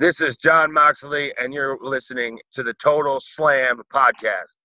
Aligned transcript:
This 0.00 0.20
is 0.20 0.36
John 0.36 0.72
Moxley, 0.72 1.32
and 1.38 1.54
you're 1.54 1.78
listening 1.80 2.38
to 2.54 2.62
the 2.62 2.74
Total 2.74 3.18
Slam 3.20 3.82
podcast. 3.94 4.56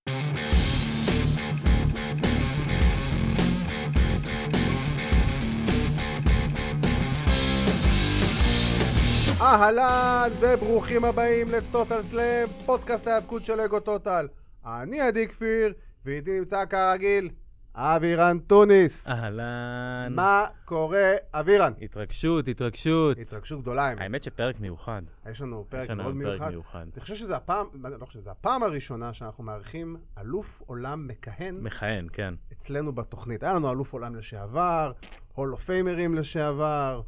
אהלן 9.42 10.32
וברוכים 10.40 11.06
הבאים 11.06 11.50
לטוטל 11.50 12.04
סלאם, 12.04 12.48
פודקאסט 12.66 13.08
ההיאבקות 13.08 13.46
של 13.46 13.60
אגו 13.60 13.80
טוטל. 13.80 14.28
אני 14.66 15.02
עדי 15.02 15.28
כפיר, 15.28 15.74
ואיתי 16.06 16.40
נמצא 16.40 16.66
כרגיל 16.66 17.30
אבירן 17.79 18.39
טוניס. 18.39 19.09
אהלן. 19.09 20.13
מה 20.15 20.47
קורה, 20.65 21.13
אבירן? 21.33 21.73
התרגשות, 21.83 22.49
התרגשות. 22.49 23.19
התרגשות 23.19 23.61
גדולה. 23.61 23.85
האמת. 23.99 24.23
שפרק 24.23 24.61
מיוחד. 24.61 25.03
יש 25.31 25.41
לנו 25.41 25.65
פרק 25.69 25.83
יש 25.83 25.91
לנו 25.91 26.03
מאוד 26.03 26.15
פרק 26.15 26.23
מיוחד. 26.41 26.51
מיוחד. 26.51 26.87
אני 26.95 27.01
חושב 27.01 27.15
שזה 27.15 27.37
הפעם, 27.37 27.67
לא 28.01 28.05
חושב 28.07 28.19
שזה 28.21 28.31
הפעם 28.31 28.63
הראשונה 28.63 29.13
שאנחנו 29.13 29.45
מארחים 29.45 29.97
אלוף 30.19 30.63
עולם 30.67 31.07
מכהן 31.09 31.57
מכהן, 31.61 32.07
כן. 32.13 32.35
אצלנו 32.53 32.93
בתוכנית. 32.93 33.43
היה 33.43 33.55
לנו 33.55 33.71
אלוף 33.73 33.93
עולם 33.93 34.17
לשעבר, 34.17 34.93
Hall 35.35 35.53
of 35.53 35.65
Famers 35.65 36.15
לשעבר, 36.15 37.03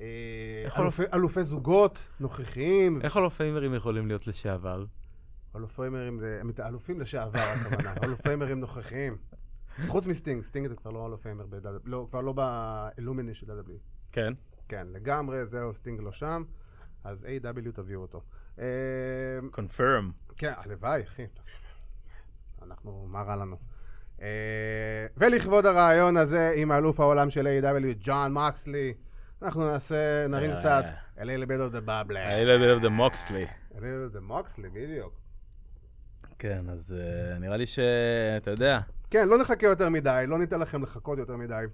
אה, 0.00 0.04
אלופי- 0.76 1.12
אלופי 1.14 1.44
זוגות 1.44 1.98
נוכחיים. 2.20 3.00
איך 3.02 3.16
Hall 3.16 3.35
of 3.35 3.45
Famers 3.45 3.74
יכולים 3.74 4.06
להיות 4.06 4.26
לשעבר? 4.26 4.84
Hall 5.52 5.75
of 5.75 5.86
Famers 5.86 6.20
הם 6.40 6.50
אלופים 6.66 7.00
לשעבר 7.00 7.40
הכוונה, 7.40 7.94
Hall 8.02 8.21
of 8.21 8.31
Famers 8.31 8.60
נוכחיים. 8.60 9.16
חוץ 9.88 10.06
מסטינג, 10.06 10.42
סטינג 10.42 10.66
זה 10.68 10.76
כבר 10.76 10.90
לא 10.90 10.98
Hall 10.98 11.14
of 11.14 11.22
Famer, 11.22 11.46
ב- 11.46 11.58
לא, 11.84 12.06
כבר 12.10 12.20
לא 12.20 12.32
ב 12.32 12.47
alumni 12.47 13.34
של 13.34 13.46
WWE. 13.46 13.78
כן. 14.12 14.32
כן, 14.68 14.86
לגמרי, 14.92 15.46
זהו, 15.46 15.74
סטינג 15.74 16.00
לא 16.00 16.12
שם, 16.12 16.42
אז 17.04 17.24
AEW 17.24 17.72
תביאו 17.74 18.00
אותו. 18.02 18.22
Confirmed. 19.50 20.12
כן, 20.36 20.52
הלוואי, 20.56 21.02
אחי. 21.02 21.26
אנחנו, 22.62 23.06
מה 23.08 23.22
רע 23.22 23.36
לנו? 23.36 23.56
אה, 24.22 25.06
ולכבוד 25.16 25.66
הריאיון 25.66 26.16
הזה 26.16 26.52
עם 26.56 26.70
האלוף 26.70 27.00
העולם 27.00 27.30
של 27.30 27.46
AEW 27.46 27.96
ג'ון 28.00 28.32
מוקסלי, 28.32 28.94
אנחנו 29.42 29.66
נעשה, 29.66 30.26
נרים 30.28 30.50
אה. 30.50 30.60
קצת, 30.60 30.84
a 31.16 31.20
little 31.20 31.46
bit 31.46 31.72
of 31.72 31.74
the 31.74 31.86
bubble. 31.88 32.12
A 32.12 32.32
little 32.32 32.60
bit 32.62 32.82
of 32.82 32.86
the 32.86 32.88
מוקסלי. 32.88 33.44
a 33.44 33.74
little 33.74 33.80
bit 33.80 34.14
of 34.14 34.16
the 34.16 34.20
מוקסלי, 34.20 34.68
בדיוק. 34.68 35.20
כן, 36.38 36.68
אז 36.70 36.96
אה, 36.98 37.38
נראה 37.38 37.56
לי 37.56 37.66
שאתה 37.66 38.50
יודע. 38.50 38.80
כן, 39.09 39.29
לא 39.29 39.37
נחכה 39.37 39.67
יותר 39.67 39.89
מדי, 39.89 40.25
לא 40.27 40.37
ניתן 40.37 40.59
לכם 40.59 40.83
לחכות 40.83 41.17
יותר 41.17 41.35
מדי. 41.35 41.65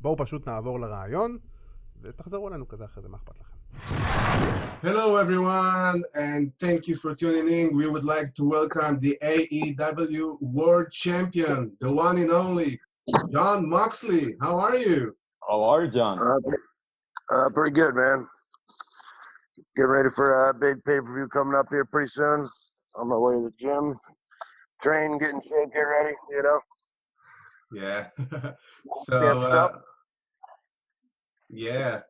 בואו 0.00 0.16
פשוט 0.16 0.48
נעבור 0.48 0.80
לרעיון, 0.80 1.38
ותחזרו 2.02 2.48
אלינו 2.48 2.68
כזה 2.68 2.84
אחרי 2.84 3.02
זה, 3.02 3.08
מה 3.08 3.16
אכפת 3.16 3.34
לכם? 3.40 3.54
Hello, 4.82 5.16
everyone, 5.16 6.02
and 6.14 6.52
thank 6.58 6.86
you 6.86 6.94
for 6.94 7.14
tuning 7.14 7.48
in. 7.48 7.74
We 7.74 7.86
would 7.88 8.04
like 8.04 8.34
to 8.34 8.44
welcome 8.44 9.00
the 9.00 9.16
AEW 9.22 10.36
World 10.40 10.88
Champion, 10.92 11.72
the 11.80 11.90
one 11.90 12.18
and 12.18 12.30
only, 12.30 12.78
John 13.32 13.68
Moxley. 13.68 14.36
How 14.40 14.54
are 14.66 14.76
you? 14.76 15.16
How 15.48 15.62
are 15.70 15.84
you, 15.84 15.90
John? 15.90 16.18
Uh, 16.20 17.34
uh, 17.34 17.48
pretty 17.56 17.74
good, 17.80 17.94
man. 17.94 18.26
Getting 19.76 19.90
ready 19.90 20.10
for 20.10 20.48
a 20.50 20.54
big 20.54 20.76
pay 20.84 21.00
per 21.00 21.14
view 21.16 21.28
coming 21.28 21.54
up 21.54 21.68
here 21.70 21.84
pretty 21.84 22.10
soon. 22.10 22.48
On 22.96 23.08
my 23.08 23.16
way 23.16 23.34
to 23.36 23.42
the 23.48 23.54
gym, 23.58 23.98
train, 24.81 25.17
get 25.17 25.31
in 25.31 25.41
shape, 25.41 25.73
get 25.73 25.79
ready. 25.79 26.15
You 26.29 26.43
know. 26.43 26.59
Yeah. 27.71 28.07
so, 29.05 29.39
uh, 29.39 29.79
yeah. 31.49 32.01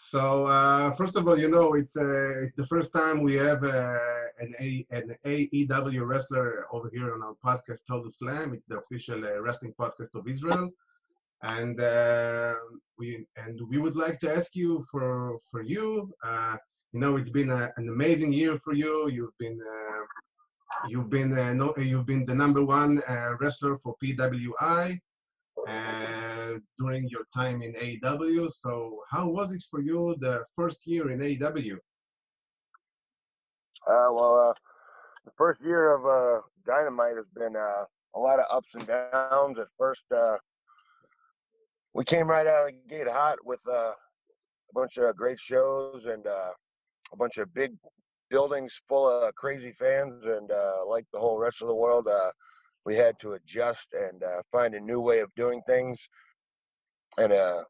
So, 0.00 0.46
uh, 0.46 0.92
first 0.92 1.16
of 1.16 1.26
all, 1.26 1.38
you 1.38 1.50
know, 1.50 1.74
it's 1.74 1.96
uh, 1.96 2.44
it's 2.44 2.54
the 2.56 2.66
first 2.66 2.92
time 2.92 3.20
we 3.20 3.34
have 3.34 3.64
uh, 3.64 3.98
an 4.38 4.54
A 4.60 4.86
an 4.90 5.16
AEW 5.26 6.06
wrestler 6.06 6.66
over 6.72 6.88
here 6.94 7.12
on 7.14 7.22
our 7.24 7.34
podcast, 7.44 7.80
Total 7.86 8.08
Slam. 8.08 8.54
It's 8.54 8.66
the 8.66 8.78
official 8.78 9.24
uh, 9.24 9.40
wrestling 9.40 9.74
podcast 9.78 10.14
of 10.14 10.28
Israel, 10.28 10.70
and 11.42 11.80
uh, 11.80 12.54
we 12.96 13.26
and 13.36 13.60
we 13.68 13.78
would 13.78 13.96
like 13.96 14.20
to 14.20 14.32
ask 14.32 14.54
you 14.54 14.84
for 14.88 15.36
for 15.50 15.62
you. 15.62 16.12
Uh, 16.22 16.56
you 16.92 17.00
know, 17.00 17.16
it's 17.16 17.30
been 17.30 17.50
a, 17.50 17.72
an 17.76 17.88
amazing 17.88 18.32
year 18.32 18.56
for 18.56 18.74
you. 18.74 19.08
You've 19.08 19.36
been 19.38 19.58
uh, 19.60 20.04
you've 20.88 21.10
been 21.10 21.36
uh, 21.36 21.52
no, 21.52 21.74
you've 21.76 22.06
been 22.06 22.24
the 22.24 22.34
number 22.34 22.64
one 22.64 23.02
uh, 23.08 23.34
wrestler 23.40 23.76
for 23.76 23.94
PWI 24.02 24.98
uh, 25.66 26.52
during 26.78 27.08
your 27.08 27.24
time 27.34 27.62
in 27.62 27.72
AEW. 27.74 28.50
So, 28.50 29.00
how 29.10 29.28
was 29.28 29.52
it 29.52 29.64
for 29.70 29.80
you 29.80 30.16
the 30.20 30.44
first 30.54 30.86
year 30.86 31.10
in 31.10 31.20
AEW? 31.20 31.76
Uh, 33.86 34.08
well, 34.12 34.50
uh, 34.50 34.54
the 35.24 35.30
first 35.36 35.62
year 35.62 35.94
of 35.94 36.06
uh, 36.06 36.42
Dynamite 36.66 37.16
has 37.16 37.28
been 37.34 37.56
uh, 37.56 37.84
a 38.14 38.18
lot 38.18 38.38
of 38.38 38.44
ups 38.50 38.74
and 38.74 38.86
downs. 38.86 39.58
At 39.58 39.68
first, 39.78 40.02
we 41.94 42.04
came 42.04 42.28
right 42.28 42.46
out 42.46 42.68
of 42.68 42.74
the 42.74 42.94
gate 42.94 43.08
hot 43.08 43.38
with 43.44 43.60
a 43.66 43.92
bunch 44.74 44.98
of 44.98 45.16
great 45.16 45.40
shows 45.40 46.04
and 46.04 46.26
a 46.26 47.16
bunch 47.16 47.38
of 47.38 47.52
big 47.54 47.72
buildings 48.30 48.80
full 48.88 49.08
of 49.08 49.34
crazy 49.34 49.72
fans. 49.72 50.26
And 50.26 50.50
uh, 50.50 50.86
like 50.86 51.06
the 51.12 51.18
whole 51.18 51.38
rest 51.38 51.62
of 51.62 51.68
the 51.68 51.74
world, 51.74 52.08
uh, 52.08 52.30
we 52.84 52.96
had 52.96 53.18
to 53.20 53.32
adjust 53.32 53.92
and 53.92 54.22
uh, 54.22 54.42
find 54.50 54.74
a 54.74 54.80
new 54.80 55.00
way 55.00 55.20
of 55.20 55.34
doing 55.34 55.60
things 55.66 55.98
and 57.18 57.32
uh, 57.32 57.64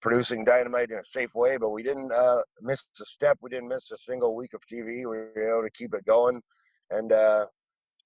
producing 0.00 0.44
Dynamite 0.44 0.90
in 0.90 0.98
a 0.98 1.04
safe 1.04 1.34
way. 1.34 1.56
But 1.56 1.70
we 1.70 1.82
didn't 1.82 2.12
uh, 2.12 2.42
miss 2.60 2.82
a 3.00 3.04
step. 3.04 3.38
We 3.40 3.50
didn't 3.50 3.68
miss 3.68 3.90
a 3.90 3.98
single 3.98 4.34
week 4.34 4.54
of 4.54 4.60
TV. 4.70 4.98
We 4.98 5.04
were 5.04 5.56
able 5.56 5.62
to 5.62 5.70
keep 5.70 5.94
it 5.94 6.04
going, 6.04 6.40
and 6.90 7.12
uh, 7.12 7.46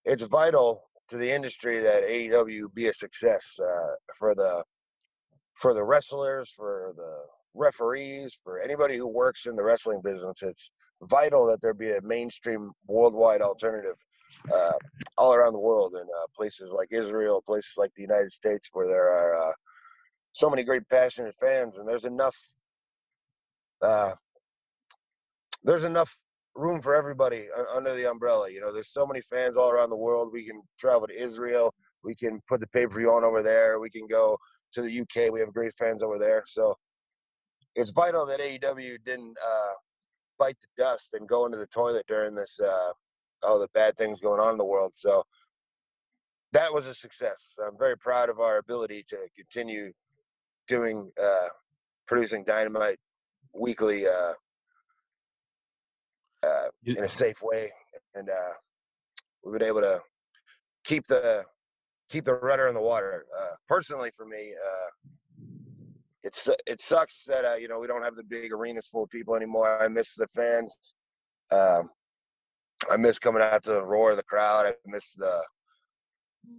it's 0.05 0.23
vital 0.25 0.83
to 1.09 1.17
the 1.17 1.31
industry 1.31 1.81
that 1.81 2.05
AEW 2.05 2.73
be 2.75 2.89
a 2.89 2.95
success 2.95 3.45
uh, 3.61 3.95
for 4.19 4.35
the 4.35 4.63
for 5.55 5.75
the 5.75 5.85
wrestlers, 5.85 6.53
for 6.57 6.93
the 6.97 7.23
referees, 7.55 8.39
for 8.43 8.61
anybody 8.61 8.97
who 8.97 9.07
works 9.07 9.47
in 9.47 9.57
the 9.57 9.63
wrestling 9.63 10.01
business. 10.03 10.43
It's 10.43 10.71
vital 11.03 11.47
that 11.47 11.61
there 11.61 11.75
be 11.75 11.93
a 11.93 12.01
mainstream 12.03 12.71
worldwide 12.87 13.43
alternative 13.43 13.97
uh, 14.53 14.73
all 15.17 15.35
around 15.35 15.53
the 15.53 15.59
world 15.59 15.95
in 15.95 16.03
uh, 16.03 16.27
places 16.37 16.71
like 16.71 16.89
Israel, 16.91 17.43
places 17.47 17.73
like 17.77 17.91
the 17.97 18.03
United 18.03 18.33
States, 18.33 18.69
where 18.73 18.87
there 18.87 19.09
are 19.09 19.51
uh, 19.51 19.53
so 20.33 20.51
many 20.51 20.65
great 20.65 20.89
passionate 20.89 21.35
fans, 21.41 21.79
and 21.79 21.89
there's 21.89 22.05
enough. 22.05 22.37
Uh, 23.83 24.13
there's 25.63 25.85
enough 25.85 26.11
room 26.55 26.81
for 26.81 26.95
everybody 26.95 27.47
under 27.75 27.95
the 27.95 28.09
umbrella. 28.09 28.51
You 28.51 28.61
know, 28.61 28.73
there's 28.73 28.93
so 28.93 29.07
many 29.07 29.21
fans 29.23 29.57
all 29.57 29.71
around 29.71 29.91
the 29.91 29.97
world. 29.97 30.31
We 30.33 30.47
can 30.47 30.61
travel 30.79 31.07
to 31.07 31.23
Israel. 31.23 31.73
We 32.05 32.15
can 32.15 32.41
put 32.49 32.61
the 32.61 32.67
pay 32.69 32.87
per 32.87 32.99
view 32.99 33.11
on 33.11 33.25
over 33.25 33.43
there. 33.43 33.81
We 33.81 33.91
can 33.91 34.07
go 34.07 34.37
to 34.75 34.83
the 34.83 35.01
UK. 35.01 35.33
We 35.33 35.41
have 35.41 35.53
great 35.53 35.73
fans 35.79 36.03
over 36.03 36.19
there. 36.19 36.45
So 36.47 36.77
it's 37.75 37.91
vital 37.91 38.27
that 38.27 38.41
AEW 38.41 38.99
didn't 39.05 39.37
uh, 39.45 39.75
bite 40.39 40.57
the 40.61 40.83
dust 40.83 41.15
and 41.15 41.29
go 41.29 41.47
into 41.47 41.59
the 41.59 41.67
toilet 41.67 42.07
during 42.07 42.35
this 42.35 42.59
uh, 42.61 42.93
all 43.43 43.59
the 43.59 43.69
bad 43.75 43.97
things 43.97 44.21
going 44.21 44.41
on 44.41 44.53
in 44.53 44.59
the 44.59 44.65
world. 44.65 44.93
So 44.95 45.25
that 46.53 46.73
was 46.73 46.87
a 46.87 46.95
success. 46.95 47.59
I'm 47.65 47.77
very 47.79 47.97
proud 47.99 48.31
of 48.31 48.41
our 48.41 48.59
ability 48.59 49.05
to 49.09 49.17
continue 49.37 49.93
doing 50.69 51.11
uh, 51.23 51.49
producing 52.07 52.45
dynamite 52.45 52.99
weekly 53.53 54.07
uh, 54.07 54.33
uh, 56.43 56.69
in 56.85 57.03
a 57.03 57.09
safe 57.09 57.43
way, 57.43 57.71
and 58.15 58.29
uh, 58.29 58.53
we've 59.43 59.59
been 59.59 59.67
able 59.67 59.81
to 59.81 60.01
keep 60.85 61.07
the 61.07 61.45
keep 62.09 62.25
the 62.25 62.35
rudder 62.35 62.69
in 62.69 62.75
the 62.75 62.81
water. 62.81 63.25
Uh, 63.37 63.55
personally, 63.69 64.11
for 64.17 64.27
me, 64.27 64.53
uh, 64.53 65.11
it's 66.25 66.49
it 66.67 66.81
sucks 66.81 67.25
that 67.25 67.45
uh, 67.45 67.55
you 67.55 67.69
know 67.69 67.79
we 67.79 67.87
don't 67.87 68.03
have 68.03 68.17
the 68.17 68.25
big 68.25 68.53
arenas 68.53 68.89
full 68.89 69.05
of 69.05 69.11
people 69.11 69.37
anymore. 69.37 69.81
I 69.81 69.89
miss 69.89 70.15
the 70.15 70.27
fans. 70.29 70.75
Um, 71.53 71.91
I 72.91 72.97
miss 72.97 73.19
coming 73.19 73.43
out 73.43 73.63
to 73.65 73.73
the 73.73 73.85
roar 73.85 74.11
of 74.11 74.17
the 74.17 74.23
crowd. 74.25 74.67
I 74.67 74.73
miss 74.87 75.13
the 75.13 75.43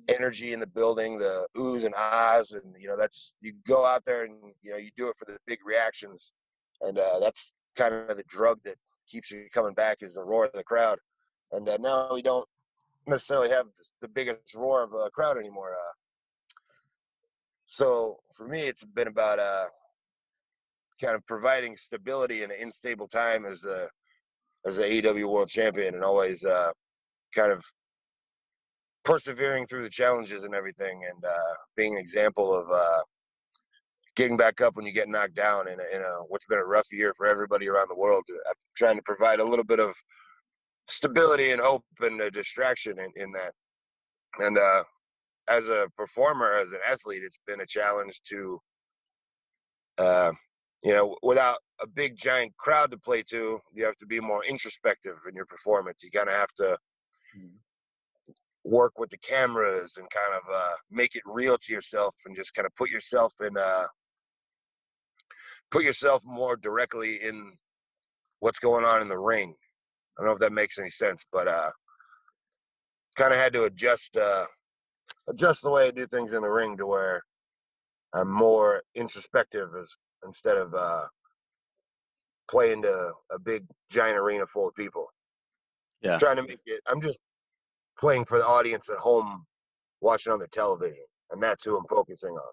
energy 0.08 0.54
in 0.54 0.60
the 0.60 0.68
building, 0.68 1.18
the 1.18 1.48
oohs 1.58 1.84
and 1.84 1.96
ahs, 1.96 2.52
and 2.52 2.76
you 2.80 2.88
know 2.88 2.96
that's 2.96 3.34
you 3.42 3.54
go 3.68 3.86
out 3.86 4.06
there 4.06 4.24
and 4.24 4.36
you 4.62 4.72
know 4.72 4.78
you 4.78 4.92
do 4.96 5.10
it 5.10 5.16
for 5.18 5.26
the 5.26 5.38
big 5.48 5.60
reactions, 5.66 6.32
and 6.82 7.00
uh, 7.00 7.20
that's 7.20 7.52
kind 7.76 7.94
of 7.94 8.18
the 8.18 8.24
drug 8.28 8.60
that 8.66 8.76
keeps 9.08 9.32
you 9.32 9.48
coming 9.52 9.74
back 9.74 9.98
is 10.02 10.14
the 10.14 10.24
roar 10.24 10.46
of 10.46 10.52
the 10.54 10.64
crowd. 10.64 11.00
And 11.52 11.68
uh, 11.68 11.78
now 11.78 12.14
we 12.14 12.22
don't 12.22 12.48
necessarily 13.08 13.50
have 13.50 13.68
the 14.02 14.08
biggest 14.08 14.54
roar 14.56 14.84
of 14.84 14.94
a 14.94 15.10
crowd 15.12 15.38
anymore. 15.38 15.74
Uh, 15.74 15.92
so 17.66 18.18
for 18.36 18.48
me, 18.48 18.62
it's 18.62 18.84
been 18.84 19.08
about 19.08 19.40
uh, 19.40 19.66
kind 21.02 21.16
of 21.16 21.26
providing 21.26 21.76
stability 21.76 22.44
in 22.44 22.52
an 22.52 22.58
unstable 22.62 23.08
time 23.08 23.46
as 23.46 23.64
a 23.64 23.90
as 24.66 24.78
the 24.78 24.84
AEW 24.84 25.30
World 25.30 25.50
Champion, 25.50 25.94
and 25.94 26.04
always 26.04 26.44
uh, 26.44 26.72
kind 27.36 27.52
of 27.52 27.64
persevering 29.04 29.68
through 29.68 29.84
the 29.84 29.90
challenges 29.90 30.44
and 30.44 30.56
everything, 30.56 31.02
and 31.08 31.24
uh, 31.24 31.54
being 31.78 31.94
an 31.94 32.00
example 32.00 32.54
of 32.54 32.70
uh, 32.72 33.02
getting 34.16 34.38
back 34.38 34.62
up 34.62 34.76
when 34.76 34.86
you 34.86 34.92
get 34.92 35.10
knocked 35.10 35.36
down 35.36 35.68
in 35.68 35.80
a, 35.80 35.96
in 35.96 36.02
a 36.02 36.24
what's 36.28 36.46
been 36.46 36.58
a 36.58 36.66
rough 36.66 36.88
year 36.92 37.14
for 37.16 37.28
everybody 37.28 37.68
around 37.68 37.90
the 37.90 37.96
world. 37.96 38.24
I'm 38.30 38.54
trying 38.76 38.96
to 38.96 39.04
provide 39.04 39.40
a 39.40 39.44
little 39.44 39.66
bit 39.66 39.80
of 39.80 39.94
stability 40.88 41.52
and 41.52 41.62
hope 41.62 41.84
and 42.02 42.22
a 42.22 42.32
distraction 42.32 42.98
in, 43.00 43.12
in 43.16 43.32
that. 43.34 43.54
And 44.40 44.58
uh, 44.58 44.84
as 45.48 45.70
a 45.70 45.88
performer, 45.96 46.54
as 46.54 46.72
an 46.72 46.80
athlete, 46.88 47.24
it's 47.24 47.40
been 47.46 47.62
a 47.62 47.66
challenge 47.66 48.22
to, 48.30 48.60
uh, 49.98 50.32
you 50.84 50.94
know, 50.94 51.16
without 51.24 51.58
a 51.82 51.88
big 51.88 52.16
giant 52.18 52.56
crowd 52.58 52.92
to 52.92 52.98
play 52.98 53.24
to, 53.24 53.60
you 53.74 53.86
have 53.86 53.96
to 53.98 54.06
be 54.06 54.20
more 54.20 54.44
introspective 54.46 55.18
in 55.28 55.36
your 55.36 55.46
performance. 55.46 56.04
You 56.04 56.12
kind 56.12 56.30
of 56.30 56.36
have 56.36 56.54
to 56.58 56.78
work 58.64 58.98
with 58.98 59.10
the 59.10 59.18
cameras 59.18 59.98
and 59.98 60.08
kind 60.10 60.34
of 60.34 60.42
uh, 60.54 60.74
make 60.90 61.16
it 61.16 61.22
real 61.26 61.58
to 61.58 61.74
yourself 61.74 62.16
and 62.26 62.36
just 62.36 62.54
kind 62.56 62.66
of 62.66 62.76
put 62.76 62.90
yourself 62.90 63.34
in, 63.46 63.56
uh, 63.58 63.86
put 65.72 65.84
yourself 65.84 66.24
more 66.26 66.56
directly 66.56 67.22
in 67.24 67.52
what's 68.40 68.60
going 68.60 68.86
on 68.86 69.02
in 69.02 69.08
the 69.08 69.18
ring. 69.18 69.54
I 70.18 70.22
don't 70.22 70.28
know 70.28 70.34
if 70.34 70.40
that 70.40 70.54
makes 70.54 70.80
any 70.80 70.90
sense, 70.90 71.26
but 71.32 71.48
uh, 71.48 71.70
kind 73.16 73.34
of 73.34 73.40
had 73.40 73.54
to 73.54 73.66
adjust 73.66 74.18
uh, 74.18 74.46
adjust 75.28 75.62
the 75.64 75.70
way 75.72 75.88
I 75.88 75.92
do 75.92 76.08
things 76.08 76.34
in 76.34 76.42
the 76.44 76.50
ring 76.50 76.78
to 76.78 76.86
where 76.88 77.22
I'm 78.14 78.32
more 78.32 78.84
introspective 78.96 79.70
as 79.80 79.94
instead 80.26 80.58
of 80.58 80.74
uh, 80.74 81.06
playing 82.50 82.84
to 82.84 83.14
a 83.32 83.40
big 83.40 83.66
giant 83.92 84.18
arena 84.18 84.46
full 84.48 84.68
of 84.70 84.76
people. 84.76 85.08
Yeah. 86.02 86.18
trying 86.18 86.38
to 86.38 86.44
make 86.44 86.60
it. 86.68 86.82
I'm 86.88 87.02
just 87.02 87.20
playing 88.00 88.26
for 88.26 88.38
the 88.40 88.46
audience 88.48 88.90
at 88.90 88.98
home 88.98 89.46
watching 90.02 90.34
on 90.34 90.40
the 90.40 90.48
television, 90.50 91.06
and 91.32 91.42
that's 91.42 91.64
who 91.64 91.78
I'm 91.78 91.86
focusing 91.88 92.32
on. 92.32 92.52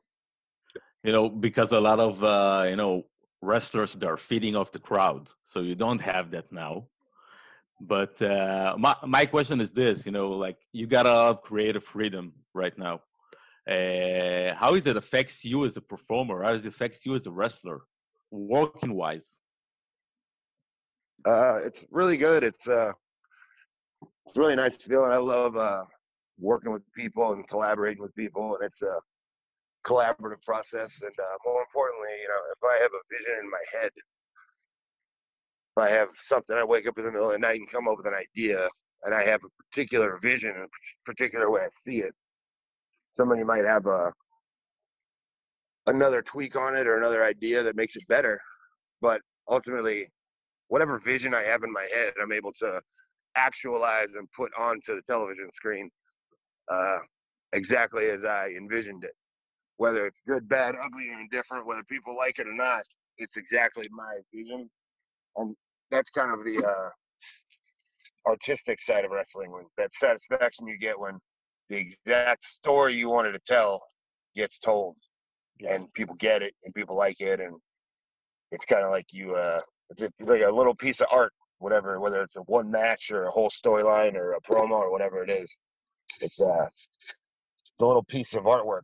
you 1.04 1.12
know 1.12 1.28
because 1.28 1.72
a 1.72 1.80
lot 1.80 2.00
of 2.00 2.22
uh, 2.24 2.64
you 2.68 2.76
know 2.76 3.04
wrestlers 3.42 3.94
they're 3.94 4.16
feeding 4.16 4.56
off 4.56 4.72
the 4.72 4.78
crowd 4.78 5.30
so 5.42 5.60
you 5.60 5.74
don't 5.74 6.00
have 6.00 6.30
that 6.30 6.50
now 6.52 6.86
but 7.86 8.20
uh, 8.22 8.74
my, 8.78 8.94
my 9.06 9.26
question 9.26 9.60
is 9.60 9.70
this 9.70 10.06
you 10.06 10.12
know 10.12 10.30
like 10.30 10.58
you 10.72 10.86
got 10.86 11.06
a 11.06 11.12
lot 11.12 11.30
of 11.30 11.42
creative 11.42 11.84
freedom 11.84 12.32
right 12.54 12.76
now 12.78 13.00
uh, 13.70 14.54
how 14.54 14.74
is 14.74 14.86
it 14.86 14.96
affects 14.96 15.44
you 15.44 15.64
as 15.64 15.76
a 15.76 15.80
performer 15.80 16.42
how 16.42 16.52
does 16.52 16.64
it 16.64 16.68
affects 16.68 17.04
you 17.06 17.14
as 17.14 17.26
a 17.26 17.30
wrestler 17.30 17.80
working 18.30 18.94
wise 18.94 19.40
Uh, 21.24 21.60
it's 21.64 21.86
really 21.90 22.16
good. 22.16 22.42
It's 22.42 22.66
uh, 22.66 22.92
it's 24.26 24.36
really 24.36 24.56
nice 24.56 24.76
feeling. 24.76 25.12
I 25.12 25.18
love 25.18 25.56
uh, 25.56 25.84
working 26.38 26.72
with 26.72 26.82
people 26.94 27.32
and 27.32 27.46
collaborating 27.48 28.02
with 28.02 28.14
people, 28.14 28.56
and 28.56 28.64
it's 28.66 28.82
a 28.82 28.98
collaborative 29.86 30.42
process. 30.44 31.02
And 31.02 31.14
uh, 31.18 31.36
more 31.44 31.62
importantly, 31.62 32.10
you 32.22 32.28
know, 32.28 32.42
if 32.54 32.62
I 32.64 32.82
have 32.82 32.90
a 32.90 33.02
vision 33.10 33.44
in 33.44 33.50
my 33.50 33.64
head, 33.80 33.90
I 35.76 35.90
have 35.90 36.08
something, 36.14 36.56
I 36.56 36.64
wake 36.64 36.86
up 36.86 36.98
in 36.98 37.04
the 37.04 37.10
middle 37.10 37.28
of 37.28 37.32
the 37.32 37.38
night 37.38 37.60
and 37.60 37.70
come 37.70 37.88
up 37.88 37.96
with 37.96 38.06
an 38.06 38.14
idea, 38.14 38.68
and 39.04 39.14
I 39.14 39.24
have 39.24 39.40
a 39.44 39.62
particular 39.64 40.18
vision, 40.20 40.54
a 40.56 40.66
particular 41.04 41.50
way 41.50 41.62
I 41.62 41.68
see 41.84 41.98
it. 41.98 42.14
Somebody 43.12 43.44
might 43.44 43.64
have 43.64 43.86
a 43.86 44.12
another 45.86 46.22
tweak 46.22 46.56
on 46.56 46.76
it 46.76 46.86
or 46.86 46.96
another 46.96 47.24
idea 47.24 47.62
that 47.62 47.76
makes 47.76 47.96
it 47.96 48.06
better, 48.08 48.38
but 49.00 49.20
ultimately 49.48 50.06
whatever 50.68 50.98
vision 50.98 51.34
I 51.34 51.42
have 51.42 51.64
in 51.64 51.72
my 51.72 51.86
head, 51.94 52.14
I'm 52.22 52.32
able 52.32 52.52
to 52.60 52.80
actualize 53.36 54.08
and 54.16 54.26
put 54.32 54.52
onto 54.58 54.94
the 54.94 55.02
television 55.02 55.50
screen 55.54 55.90
uh, 56.70 56.98
exactly 57.52 58.06
as 58.06 58.24
I 58.24 58.48
envisioned 58.56 59.04
it. 59.04 59.14
Whether 59.76 60.06
it's 60.06 60.20
good, 60.26 60.48
bad, 60.48 60.74
ugly, 60.82 61.08
or 61.10 61.20
indifferent, 61.20 61.66
whether 61.66 61.82
people 61.84 62.16
like 62.16 62.38
it 62.38 62.46
or 62.46 62.54
not, 62.54 62.84
it's 63.18 63.36
exactly 63.36 63.84
my 63.90 64.18
vision. 64.32 64.70
And 65.36 65.54
that's 65.90 66.10
kind 66.10 66.32
of 66.32 66.44
the 66.44 66.64
uh, 66.66 66.90
artistic 68.26 68.80
side 68.80 69.04
of 69.04 69.10
wrestling, 69.10 69.50
when 69.52 69.64
that 69.78 69.94
satisfaction 69.94 70.66
you 70.66 70.78
get 70.78 70.98
when 70.98 71.18
the 71.68 71.76
exact 71.76 72.44
story 72.44 72.94
you 72.94 73.08
wanted 73.08 73.32
to 73.32 73.40
tell 73.46 73.82
gets 74.34 74.58
told 74.58 74.96
and 75.68 75.92
people 75.94 76.14
get 76.16 76.42
it 76.42 76.54
and 76.64 76.74
people 76.74 76.96
like 76.96 77.20
it 77.20 77.40
and 77.40 77.54
it's 78.50 78.64
kind 78.64 78.82
of 78.82 78.90
like 78.90 79.06
you 79.12 79.30
uh 79.32 79.60
it's, 79.90 80.02
a, 80.02 80.06
it's 80.18 80.28
like 80.28 80.42
a 80.42 80.50
little 80.50 80.74
piece 80.74 81.00
of 81.00 81.06
art 81.10 81.32
whatever 81.58 82.00
whether 82.00 82.22
it's 82.22 82.36
a 82.36 82.40
one 82.42 82.70
match 82.70 83.10
or 83.10 83.24
a 83.24 83.30
whole 83.30 83.50
storyline 83.50 84.14
or 84.14 84.32
a 84.32 84.40
promo 84.40 84.72
or 84.72 84.90
whatever 84.90 85.22
it 85.22 85.30
is. 85.30 85.54
It's 86.20 86.40
uh 86.40 86.66
it's 86.66 87.80
a 87.80 87.86
little 87.86 88.04
piece 88.04 88.34
of 88.34 88.44
artwork 88.44 88.82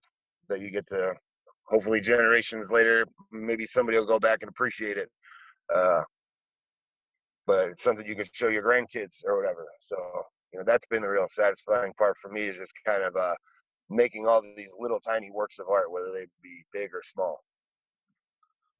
that 0.48 0.60
you 0.60 0.70
get 0.70 0.86
to 0.88 1.14
hopefully 1.64 2.00
generations 2.00 2.70
later 2.70 3.06
maybe 3.32 3.66
somebody 3.66 3.98
will 3.98 4.06
go 4.06 4.18
back 4.18 4.38
and 4.42 4.48
appreciate 4.48 4.96
it. 4.96 5.10
Uh 5.74 6.02
but 7.48 7.70
it's 7.70 7.82
something 7.82 8.06
you 8.06 8.14
can 8.14 8.26
show 8.32 8.48
your 8.48 8.62
grandkids 8.62 9.16
or 9.24 9.36
whatever. 9.38 9.66
So 9.80 9.96
you 10.52 10.58
know 10.58 10.64
that's 10.64 10.86
been 10.86 11.02
the 11.02 11.08
real 11.08 11.26
satisfying 11.28 11.92
part 11.94 12.16
for 12.22 12.30
me 12.30 12.42
is 12.42 12.56
just 12.56 12.72
kind 12.86 13.02
of 13.02 13.16
uh 13.16 13.34
making 13.90 14.26
all 14.28 14.42
these 14.56 14.72
little 14.78 15.00
tiny 15.00 15.30
works 15.30 15.58
of 15.58 15.66
art 15.68 15.90
whether 15.90 16.12
they 16.12 16.26
be 16.42 16.54
big 16.72 16.90
or 16.94 17.02
small. 17.14 17.36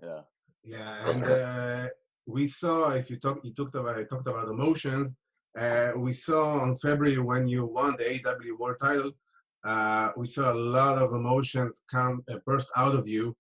Yeah. 0.03 0.21
Yeah, 0.65 1.11
and 1.11 1.25
uh, 1.25 1.89
we 2.27 2.47
saw 2.47 2.91
if 2.91 3.09
you 3.11 3.17
talk, 3.17 3.41
you 3.43 3.55
talked 3.55 3.75
about, 3.75 3.97
you 3.97 4.05
talked 4.05 4.29
about 4.29 4.49
emotions. 4.49 5.17
Uh, 5.59 5.93
we 5.97 6.13
saw 6.13 6.61
on 6.61 6.79
February 6.79 7.19
when 7.19 7.49
you 7.49 7.65
won 7.65 7.97
the 7.97 8.07
AW 8.13 8.57
World 8.59 8.77
Title, 8.81 9.13
uh, 9.65 10.11
we 10.17 10.27
saw 10.27 10.53
a 10.53 10.61
lot 10.79 10.99
of 10.99 11.15
emotions 11.15 11.83
come 11.91 12.23
uh, 12.31 12.37
burst 12.45 12.69
out 12.77 12.95
of 12.95 13.09
you, 13.09 13.35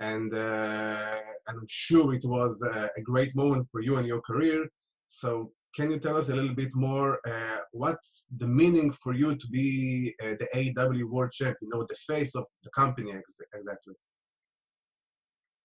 and 0.00 0.34
uh, 0.34 1.16
and 1.46 1.58
I'm 1.58 1.66
sure 1.68 2.14
it 2.14 2.24
was 2.24 2.62
uh, 2.62 2.88
a 2.96 3.00
great 3.00 3.34
moment 3.34 3.68
for 3.70 3.80
you 3.80 3.96
and 3.96 4.06
your 4.06 4.20
career. 4.20 4.66
So, 5.06 5.52
can 5.74 5.90
you 5.90 5.98
tell 5.98 6.16
us 6.16 6.28
a 6.28 6.34
little 6.34 6.54
bit 6.54 6.74
more? 6.74 7.18
Uh, 7.26 7.58
what's 7.72 8.26
the 8.38 8.46
meaning 8.46 8.92
for 8.92 9.14
you 9.14 9.36
to 9.36 9.46
be 9.48 10.14
uh, 10.22 10.34
the 10.40 10.48
AW 10.54 11.06
World 11.06 11.32
Champion? 11.32 11.56
You 11.62 11.78
know, 11.78 11.86
the 11.88 11.94
face 11.94 12.34
of 12.34 12.44
the 12.64 12.70
company 12.70 13.12
exactly. 13.54 13.94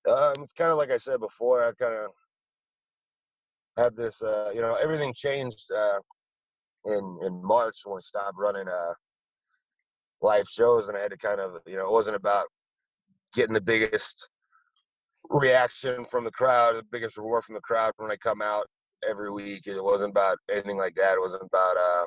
Um, 0.10 0.34
it's 0.42 0.54
kind 0.54 0.72
of 0.72 0.78
like 0.78 0.92
I 0.92 0.98
said 0.98 1.20
before. 1.20 1.64
I 1.64 1.72
kind 1.74 1.94
of 1.94 2.12
had 3.78 3.96
this, 3.96 4.22
uh, 4.22 4.52
you 4.54 4.62
know, 4.62 4.76
everything 4.76 5.14
changed 5.14 5.70
uh, 5.76 6.00
in 6.86 7.20
in 7.26 7.42
March 7.44 7.78
when 7.86 7.96
we 7.96 8.02
stopped 8.02 8.38
running 8.38 8.68
uh, 8.68 8.94
live 10.22 10.48
shows, 10.48 10.88
and 10.88 10.98
I 10.98 11.02
had 11.02 11.12
to 11.12 11.18
kind 11.18 11.40
of, 11.40 11.58
you 11.66 11.76
know, 11.76 11.86
it 11.86 11.92
wasn't 11.92 12.16
about 12.16 12.46
getting 13.34 13.54
the 13.54 13.62
biggest 13.62 14.30
reaction 15.30 16.06
from 16.06 16.24
the 16.24 16.32
crowd, 16.32 16.76
the 16.76 16.84
biggest 16.92 17.18
reward 17.18 17.44
from 17.44 17.56
the 17.56 17.62
crowd 17.62 17.94
when 17.98 18.12
I 18.12 18.18
come 18.18 18.42
out 18.42 18.68
every 19.08 19.32
week. 19.32 19.68
It 19.68 19.84
wasn't 19.84 20.12
about 20.12 20.38
anything 20.52 20.78
like 20.78 20.96
that. 20.96 21.14
It 21.14 21.22
wasn't 21.22 21.44
about, 21.44 21.78
uh, 21.78 22.06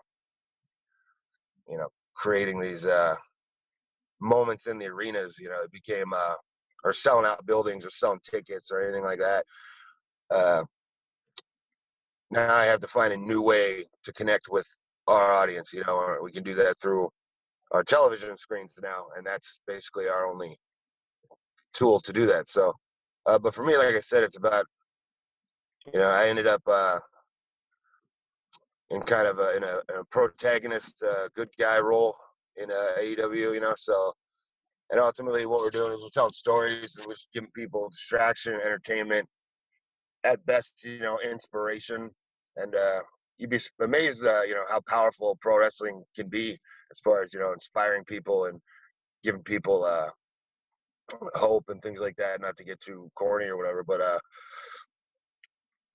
you 1.68 1.78
know, 1.78 1.88
creating 2.14 2.60
these 2.60 2.86
uh, 2.86 3.16
moments 4.20 4.66
in 4.66 4.78
the 4.78 4.86
arenas. 4.86 5.38
You 5.38 5.48
know, 5.48 5.62
it 5.62 5.72
became. 5.72 6.12
Uh, 6.12 6.34
or 6.84 6.92
selling 6.92 7.24
out 7.24 7.44
buildings 7.46 7.84
or 7.84 7.90
selling 7.90 8.20
tickets 8.22 8.70
or 8.70 8.80
anything 8.80 9.02
like 9.02 9.18
that. 9.18 9.44
Uh, 10.30 10.64
now 12.30 12.54
I 12.54 12.66
have 12.66 12.80
to 12.80 12.86
find 12.86 13.12
a 13.12 13.16
new 13.16 13.40
way 13.40 13.84
to 14.04 14.12
connect 14.12 14.48
with 14.50 14.66
our 15.06 15.32
audience. 15.32 15.72
You 15.72 15.82
know, 15.86 16.18
we 16.22 16.30
can 16.30 16.44
do 16.44 16.54
that 16.54 16.78
through 16.80 17.08
our 17.72 17.82
television 17.82 18.36
screens 18.36 18.78
now, 18.82 19.06
and 19.16 19.26
that's 19.26 19.60
basically 19.66 20.08
our 20.08 20.26
only 20.26 20.58
tool 21.74 22.00
to 22.00 22.12
do 22.12 22.26
that. 22.26 22.48
So, 22.48 22.72
uh, 23.26 23.38
but 23.38 23.54
for 23.54 23.64
me, 23.64 23.76
like 23.76 23.94
I 23.94 24.00
said, 24.00 24.22
it's 24.22 24.36
about 24.36 24.66
you 25.92 25.98
know 25.98 26.08
I 26.08 26.28
ended 26.28 26.46
up 26.46 26.62
uh, 26.66 26.98
in 28.90 29.02
kind 29.02 29.26
of 29.26 29.38
a, 29.38 29.56
in 29.56 29.64
a, 29.64 29.80
a 29.98 30.04
protagonist, 30.10 31.02
uh, 31.02 31.28
good 31.34 31.50
guy 31.58 31.78
role 31.78 32.16
in 32.56 32.70
uh, 32.70 32.98
AEW. 32.98 33.54
You 33.54 33.60
know, 33.60 33.74
so 33.76 34.12
and 34.90 35.00
ultimately, 35.00 35.46
what 35.46 35.60
we're 35.60 35.70
doing 35.70 35.92
is 35.92 36.02
we're 36.02 36.10
telling 36.10 36.32
stories 36.32 36.96
and 36.96 37.06
we're 37.06 37.14
giving 37.32 37.50
people 37.50 37.88
distraction, 37.88 38.54
entertainment, 38.54 39.28
at 40.24 40.44
best, 40.46 40.84
you 40.84 41.00
know, 41.00 41.18
inspiration. 41.20 42.10
And 42.56 42.74
uh, 42.74 43.00
you'd 43.38 43.50
be 43.50 43.60
amazed, 43.80 44.24
uh, 44.24 44.42
you 44.42 44.54
know, 44.54 44.64
how 44.68 44.80
powerful 44.86 45.36
pro 45.40 45.58
wrestling 45.58 46.04
can 46.14 46.28
be 46.28 46.58
as 46.90 47.00
far 47.00 47.22
as 47.22 47.32
you 47.32 47.40
know, 47.40 47.52
inspiring 47.52 48.04
people 48.04 48.46
and 48.46 48.60
giving 49.22 49.42
people 49.42 49.84
uh, 49.84 50.10
hope 51.34 51.64
and 51.68 51.82
things 51.82 52.00
like 52.00 52.16
that. 52.16 52.40
Not 52.40 52.56
to 52.56 52.64
get 52.64 52.80
too 52.80 53.10
corny 53.14 53.46
or 53.46 53.56
whatever, 53.56 53.82
but 53.84 54.00
uh, 54.00 54.18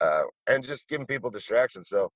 uh, 0.01 0.23
and 0.47 0.63
just 0.63 0.87
giving 0.87 1.07
people 1.07 1.29
distraction. 1.29 1.83
So, 1.83 2.11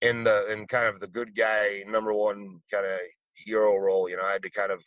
in 0.00 0.24
the 0.24 0.50
in 0.50 0.66
kind 0.66 0.86
of 0.86 1.00
the 1.00 1.06
good 1.06 1.34
guy 1.36 1.84
number 1.86 2.12
one 2.12 2.60
kind 2.70 2.86
of 2.86 2.98
hero 3.34 3.76
role, 3.76 4.08
you 4.08 4.16
know, 4.16 4.24
I 4.24 4.32
had 4.32 4.42
to 4.42 4.50
kind 4.50 4.72
of 4.72 4.82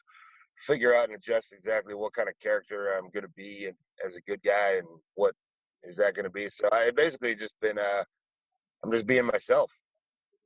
figure 0.57 0.95
out 0.95 1.09
and 1.09 1.15
adjust 1.15 1.53
exactly 1.53 1.93
what 1.93 2.13
kind 2.13 2.29
of 2.29 2.39
character 2.39 2.93
I'm 2.93 3.09
going 3.11 3.23
to 3.23 3.33
be 3.35 3.65
and, 3.65 3.75
as 4.05 4.15
a 4.15 4.21
good 4.21 4.41
guy 4.43 4.75
and 4.77 4.87
what 5.15 5.33
is 5.83 5.97
that 5.97 6.15
going 6.15 6.23
to 6.23 6.29
be. 6.29 6.49
So 6.49 6.67
I 6.71 6.91
basically 6.91 7.35
just 7.35 7.55
been, 7.61 7.77
uh, 7.77 8.03
I'm 8.83 8.91
just 8.91 9.07
being 9.07 9.25
myself. 9.25 9.71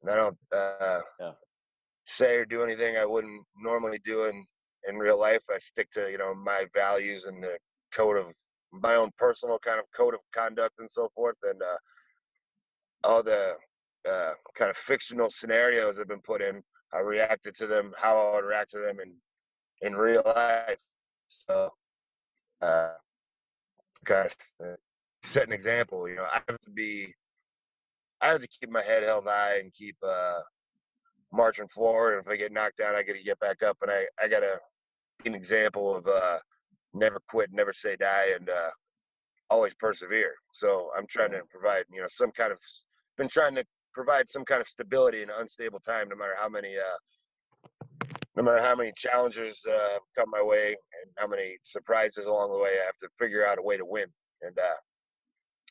And 0.01 0.11
I 0.11 0.15
don't 0.15 0.37
uh, 0.55 1.01
Yeah. 1.19 1.31
say 2.05 2.37
or 2.37 2.45
do 2.45 2.63
anything 2.63 2.97
I 2.97 3.05
wouldn't 3.05 3.43
normally 3.57 3.99
do 4.05 4.25
in, 4.25 4.45
in 4.87 4.97
real 4.97 5.19
life. 5.19 5.43
I 5.53 5.59
stick 5.59 5.89
to, 5.91 6.09
you 6.11 6.17
know, 6.17 6.33
my 6.33 6.65
values 6.73 7.25
and 7.25 7.43
the 7.43 7.57
code 7.91 8.17
of 8.17 8.33
my 8.71 8.95
own 8.95 9.11
personal 9.17 9.59
kind 9.59 9.79
of 9.79 9.85
code 9.95 10.13
of 10.13 10.19
conduct 10.33 10.75
and 10.79 10.89
so 10.89 11.09
forth, 11.15 11.37
and 11.43 11.61
uh, 11.61 11.77
all 13.03 13.23
the 13.23 13.53
uh, 14.09 14.33
kind 14.57 14.69
of 14.69 14.77
fictional 14.77 15.29
scenarios 15.29 15.97
have 15.97 16.07
been 16.07 16.21
put 16.21 16.41
in. 16.41 16.61
I 16.93 16.99
reacted 16.99 17.55
to 17.57 17.67
them, 17.67 17.93
how 17.97 18.17
I 18.17 18.35
would 18.35 18.45
react 18.45 18.71
to 18.71 18.79
them 18.79 18.99
in 18.99 19.13
in 19.81 19.95
real 19.95 20.23
life. 20.25 20.77
So, 21.27 21.69
uh, 22.61 22.89
kind 24.05 24.27
of 24.27 24.77
set 25.23 25.47
an 25.47 25.53
example. 25.53 26.07
You 26.09 26.15
know, 26.15 26.27
I 26.31 26.41
have 26.47 26.59
to 26.61 26.71
be, 26.71 27.13
I 28.21 28.27
have 28.29 28.41
to 28.41 28.47
keep 28.47 28.69
my 28.69 28.83
head 28.83 29.03
held 29.03 29.25
high 29.25 29.59
and 29.59 29.73
keep 29.73 29.95
uh, 30.03 30.39
marching 31.31 31.67
forward. 31.67 32.17
And 32.17 32.25
if 32.25 32.31
I 32.31 32.35
get 32.35 32.51
knocked 32.51 32.77
down, 32.77 32.95
I 32.95 33.03
got 33.03 33.13
to 33.13 33.23
get 33.23 33.39
back 33.39 33.63
up, 33.63 33.77
and 33.81 33.91
I 33.91 34.05
I 34.21 34.27
got 34.27 34.39
to 34.41 34.53
be 34.53 34.68
an 35.25 35.35
example 35.35 35.95
of 35.95 36.07
uh, 36.07 36.39
never 36.93 37.21
quit, 37.29 37.49
never 37.51 37.73
say 37.73 37.95
die, 37.95 38.29
and 38.35 38.49
uh, 38.49 38.69
always 39.49 39.73
persevere. 39.75 40.33
So 40.53 40.91
I'm 40.97 41.07
trying 41.07 41.31
to 41.31 41.41
provide, 41.49 41.83
you 41.91 42.01
know, 42.01 42.07
some 42.09 42.31
kind 42.31 42.51
of 42.51 42.59
been 43.17 43.27
trying 43.27 43.55
to 43.55 43.63
provide 43.93 44.29
some 44.29 44.45
kind 44.45 44.61
of 44.61 44.67
stability 44.67 45.21
in 45.23 45.29
an 45.29 45.35
unstable 45.39 45.79
time, 45.79 46.09
no 46.09 46.15
matter 46.15 46.35
how 46.39 46.49
many 46.49 46.75
uh, 46.77 46.97
no 48.35 48.43
matter 48.43 48.61
how 48.61 48.75
many 48.75 48.93
challenges 48.95 49.59
uh, 49.69 49.97
come 50.17 50.29
my 50.29 50.41
way 50.41 50.69
and 50.69 51.11
how 51.17 51.27
many 51.27 51.57
surprises 51.63 52.25
along 52.25 52.51
the 52.51 52.57
way, 52.57 52.77
I 52.81 52.85
have 52.85 52.97
to 52.99 53.09
figure 53.19 53.45
out 53.45 53.57
a 53.59 53.61
way 53.61 53.75
to 53.75 53.85
win 53.85 54.05
and 54.41 54.57
uh, 54.57 54.75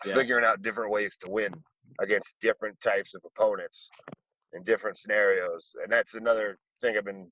Yeah. 0.04 0.14
figuring 0.14 0.44
out 0.44 0.62
different 0.62 0.90
ways 0.90 1.16
to 1.20 1.30
win 1.30 1.54
against 2.00 2.34
different 2.40 2.78
types 2.80 3.14
of 3.14 3.22
opponents 3.24 3.88
in 4.52 4.62
different 4.62 4.98
scenarios. 4.98 5.74
And 5.82 5.90
that's 5.90 6.14
another 6.14 6.58
thing 6.80 6.96
I've 6.96 7.04
been 7.04 7.30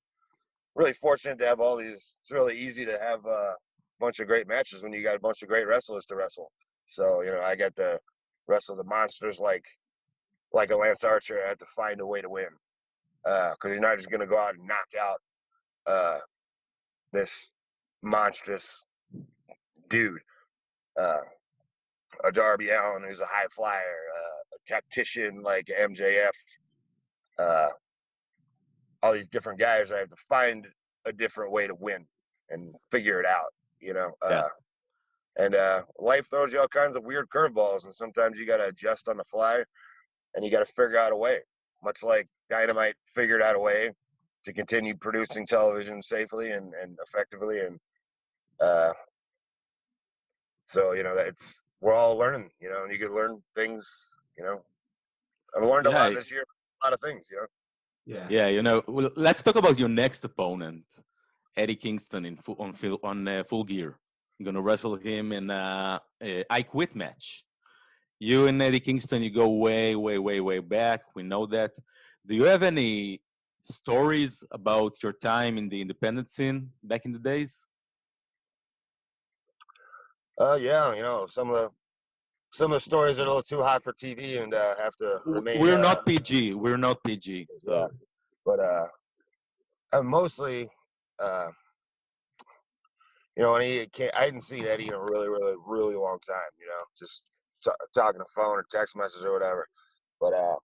really 0.76 0.92
fortunate 0.92 1.38
to 1.38 1.46
have 1.46 1.58
all 1.58 1.76
these. 1.76 2.18
It's 2.22 2.30
really 2.30 2.56
easy 2.56 2.84
to 2.84 2.98
have 2.98 3.24
a 3.24 3.54
bunch 3.98 4.20
of 4.20 4.28
great 4.28 4.46
matches 4.46 4.82
when 4.82 4.92
you 4.92 5.02
got 5.02 5.16
a 5.16 5.20
bunch 5.20 5.42
of 5.42 5.48
great 5.48 5.66
wrestlers 5.66 6.06
to 6.06 6.16
wrestle. 6.16 6.50
So 6.86 7.22
you 7.22 7.30
know, 7.32 7.40
I 7.40 7.56
got 7.56 7.74
to 7.76 7.98
wrestle 8.46 8.76
the 8.76 8.84
monsters 8.84 9.40
like 9.40 9.64
like 10.52 10.70
a 10.70 10.76
Lance 10.76 11.02
Archer. 11.02 11.40
I 11.44 11.48
had 11.48 11.58
to 11.58 11.66
find 11.74 12.00
a 12.00 12.06
way 12.06 12.20
to 12.20 12.28
win 12.28 12.48
because 13.24 13.72
you're 13.72 13.80
not 13.80 13.96
just 13.96 14.10
going 14.10 14.20
to 14.20 14.26
go 14.26 14.38
out 14.38 14.54
and 14.54 14.66
knock 14.68 14.86
out 15.00 15.20
uh, 15.86 16.18
this 17.12 17.52
monstrous 18.02 18.84
dude. 19.88 20.20
Uh, 21.00 21.20
a 22.24 22.32
Darby 22.32 22.70
Allen 22.70 23.02
who's 23.06 23.20
a 23.20 23.26
high 23.26 23.46
flyer, 23.54 23.78
uh, 23.78 24.56
a 24.56 24.58
tactician 24.66 25.42
like 25.42 25.66
MJF, 25.66 26.30
uh, 27.38 27.68
all 29.06 29.12
these 29.12 29.28
different 29.28 29.58
guys. 29.58 29.92
I 29.92 29.98
have 29.98 30.08
to 30.08 30.16
find 30.28 30.66
a 31.04 31.12
different 31.12 31.52
way 31.52 31.66
to 31.66 31.74
win 31.74 32.04
and 32.50 32.74
figure 32.90 33.20
it 33.20 33.26
out, 33.26 33.54
you 33.80 33.94
know. 33.94 34.12
Yeah. 34.28 34.40
Uh, 34.40 34.48
and 35.38 35.54
uh, 35.54 35.82
life 35.98 36.26
throws 36.28 36.52
you 36.52 36.60
all 36.60 36.68
kinds 36.68 36.96
of 36.96 37.04
weird 37.04 37.28
curveballs, 37.28 37.84
and 37.84 37.94
sometimes 37.94 38.38
you 38.38 38.46
got 38.46 38.56
to 38.56 38.66
adjust 38.66 39.08
on 39.08 39.18
the 39.18 39.24
fly, 39.24 39.62
and 40.34 40.44
you 40.44 40.50
got 40.50 40.66
to 40.66 40.72
figure 40.72 40.98
out 40.98 41.12
a 41.12 41.16
way. 41.16 41.38
Much 41.84 42.02
like 42.02 42.26
Dynamite 42.50 42.94
figured 43.14 43.42
out 43.42 43.54
a 43.54 43.58
way 43.58 43.90
to 44.44 44.52
continue 44.52 44.96
producing 44.96 45.46
television 45.46 46.02
safely 46.02 46.52
and, 46.52 46.72
and 46.82 46.96
effectively, 47.02 47.60
and 47.60 47.78
uh, 48.60 48.92
so 50.64 50.92
you 50.92 51.02
know 51.02 51.14
it's 51.16 51.60
we're 51.80 51.92
all 51.92 52.16
learning, 52.16 52.48
you 52.60 52.70
know, 52.70 52.84
and 52.84 52.92
you 52.92 52.98
can 52.98 53.14
learn 53.14 53.42
things, 53.54 53.86
you 54.38 54.44
know. 54.44 54.62
I've 55.54 55.62
learned 55.62 55.86
a 55.86 55.90
lot 55.90 56.14
this 56.14 56.30
year, 56.30 56.44
a 56.82 56.86
lot 56.86 56.94
of 56.94 57.00
things, 57.00 57.26
you 57.30 57.36
know. 57.36 57.46
Yeah. 58.06 58.26
Yeah, 58.30 58.46
you 58.46 58.62
know, 58.62 58.82
well, 58.86 59.10
let's 59.16 59.42
talk 59.42 59.56
about 59.56 59.78
your 59.78 59.88
next 59.88 60.24
opponent, 60.24 60.84
Eddie 61.56 61.74
Kingston 61.74 62.24
in 62.24 62.36
full, 62.36 62.56
on 62.60 62.72
full, 62.72 63.00
on 63.02 63.26
uh, 63.26 63.42
full 63.44 63.64
gear. 63.64 63.98
I'm 64.38 64.46
gonna 64.46 64.62
wrestle 64.62 64.94
him 64.96 65.32
in 65.32 65.50
a, 65.50 66.00
a 66.22 66.44
I 66.48 66.62
Quit 66.62 66.94
match. 66.94 67.44
You 68.20 68.46
and 68.46 68.62
Eddie 68.62 68.80
Kingston, 68.80 69.22
you 69.22 69.30
go 69.30 69.48
way, 69.48 69.96
way, 69.96 70.18
way, 70.18 70.40
way 70.40 70.60
back. 70.60 71.02
We 71.14 71.22
know 71.22 71.46
that. 71.46 71.72
Do 72.24 72.34
you 72.34 72.44
have 72.44 72.62
any 72.62 73.20
stories 73.62 74.44
about 74.52 75.02
your 75.02 75.12
time 75.12 75.58
in 75.58 75.68
the 75.68 75.80
independent 75.80 76.30
scene 76.30 76.70
back 76.82 77.04
in 77.04 77.12
the 77.12 77.18
days? 77.18 77.66
Uh, 80.40 80.58
yeah, 80.60 80.94
you 80.94 81.02
know, 81.02 81.26
some 81.26 81.50
of 81.50 81.56
the 81.56 81.70
some 82.56 82.72
of 82.72 82.76
the 82.76 82.80
stories 82.80 83.18
are 83.18 83.22
a 83.22 83.26
little 83.26 83.42
too 83.42 83.62
hot 83.62 83.84
for 83.84 83.92
TV 83.92 84.42
and 84.42 84.54
uh, 84.54 84.74
have 84.76 84.96
to 84.96 85.20
remain. 85.26 85.60
We're 85.60 85.76
uh, 85.76 85.82
not 85.82 86.06
PG. 86.06 86.54
We're 86.54 86.78
not 86.78 87.02
PG. 87.04 87.48
So. 87.58 87.86
But 88.46 88.60
uh, 88.60 88.86
I'm 89.92 90.06
mostly, 90.06 90.66
uh, 91.18 91.50
you 93.36 93.42
know, 93.42 93.56
and 93.56 93.62
he 93.62 93.86
can't, 93.92 94.14
I 94.16 94.24
hadn't 94.24 94.40
seen 94.40 94.64
Eddie 94.64 94.88
in 94.88 94.94
a 94.94 94.98
really, 94.98 95.28
really, 95.28 95.54
really 95.66 95.96
long 95.96 96.18
time. 96.26 96.50
You 96.58 96.66
know, 96.68 96.80
just 96.98 97.24
t- 97.62 97.70
talking 97.94 98.20
to 98.20 98.24
the 98.24 98.32
phone 98.34 98.56
or 98.56 98.64
text 98.70 98.96
message 98.96 99.22
or 99.22 99.34
whatever. 99.34 99.68
But 100.18 100.32
uh, 100.32 100.56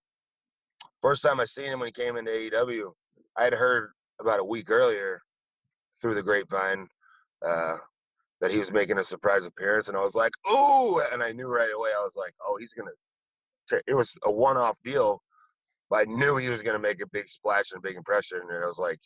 first 0.99 1.21
time 1.21 1.39
I 1.39 1.45
seen 1.45 1.71
him 1.71 1.79
when 1.79 1.87
he 1.87 1.91
came 1.91 2.17
into 2.17 2.31
AEW, 2.31 2.91
I 3.37 3.43
had 3.43 3.53
heard 3.53 3.91
about 4.19 4.39
a 4.39 4.43
week 4.43 4.71
earlier 4.71 5.21
through 6.01 6.15
the 6.15 6.23
grapevine 6.23 6.87
uh, 7.45 7.75
that 8.43 8.51
he 8.51 8.57
was 8.57 8.73
making 8.73 8.97
a 8.97 9.03
surprise 9.05 9.45
appearance, 9.45 9.87
and 9.87 9.95
I 9.95 10.03
was 10.03 10.15
like, 10.15 10.33
"Ooh!" 10.51 10.99
And 10.99 11.23
I 11.23 11.31
knew 11.31 11.47
right 11.47 11.71
away. 11.73 11.91
I 11.97 12.03
was 12.03 12.17
like, 12.17 12.33
"Oh, 12.45 12.57
he's 12.57 12.73
gonna." 12.73 12.91
It 13.87 13.93
was 13.93 14.13
a 14.25 14.31
one-off 14.31 14.77
deal, 14.83 15.23
but 15.89 16.01
I 16.01 16.11
knew 16.11 16.35
he 16.35 16.49
was 16.49 16.61
to 16.61 16.77
make 16.77 17.01
a 17.01 17.07
big 17.07 17.29
splash 17.29 17.71
and 17.71 17.79
a 17.79 17.81
big 17.81 17.95
impression. 17.95 18.41
And 18.41 18.61
I 18.61 18.67
was 18.67 18.77
like, 18.77 18.99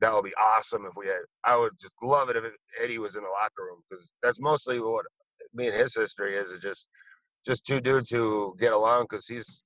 that 0.00 0.14
would 0.14 0.24
be 0.24 0.34
awesome 0.40 0.86
if 0.86 0.94
we 0.96 1.08
had. 1.08 1.18
I 1.44 1.58
would 1.58 1.72
just 1.78 1.92
love 2.02 2.30
it 2.30 2.36
if 2.36 2.44
Eddie 2.82 2.98
was 2.98 3.16
in 3.16 3.22
the 3.22 3.28
locker 3.28 3.64
room 3.64 3.82
because 3.88 4.10
that's 4.22 4.40
mostly 4.40 4.80
what 4.80 5.04
me 5.52 5.66
and 5.68 5.76
his 5.76 5.94
history 5.94 6.34
is. 6.34 6.50
Is 6.50 6.62
just 6.62 6.88
just 7.44 7.66
two 7.66 7.82
dudes 7.82 8.08
who 8.08 8.56
get 8.58 8.72
along 8.72 9.08
because 9.10 9.26
he's 9.26 9.62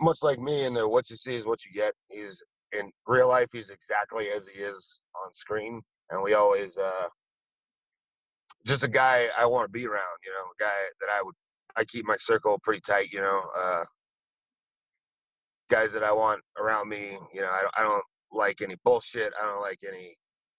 much 0.00 0.18
like 0.22 0.38
me 0.38 0.66
in 0.66 0.72
the 0.72 0.86
what 0.86 1.10
you 1.10 1.16
see 1.16 1.34
is 1.34 1.46
what 1.46 1.64
you 1.64 1.72
get. 1.72 1.94
He's 2.08 2.40
in 2.70 2.92
real 3.08 3.26
life 3.26 3.48
he's 3.52 3.70
exactly 3.70 4.30
as 4.30 4.46
he 4.46 4.60
is 4.60 5.00
on 5.24 5.32
screen, 5.34 5.82
and 6.10 6.22
we 6.22 6.34
always 6.34 6.78
uh 6.78 7.08
just 8.66 8.84
a 8.84 8.88
guy 8.88 9.28
I 9.38 9.46
want 9.46 9.66
to 9.66 9.72
be 9.72 9.86
around. 9.86 10.18
You 10.24 10.32
know, 10.32 10.50
a 10.50 10.62
guy 10.62 10.76
that 11.00 11.10
I 11.10 11.22
would 11.22 11.34
I 11.76 11.84
keep 11.84 12.06
my 12.06 12.16
circle 12.18 12.58
pretty 12.62 12.80
tight. 12.80 13.08
You 13.12 13.20
know. 13.20 13.42
uh 13.56 13.84
guys 15.70 15.92
that 15.92 16.04
I 16.04 16.12
want 16.12 16.40
around 16.58 16.88
me. 16.88 17.16
You 17.34 17.40
know, 17.40 17.50
I 17.50 17.62
don't, 17.62 17.74
I 17.76 17.82
don't 17.82 18.04
like 18.32 18.62
any 18.62 18.76
bullshit. 18.84 19.32
I 19.40 19.46
don't 19.46 19.60
like 19.60 19.80
any 19.86 20.16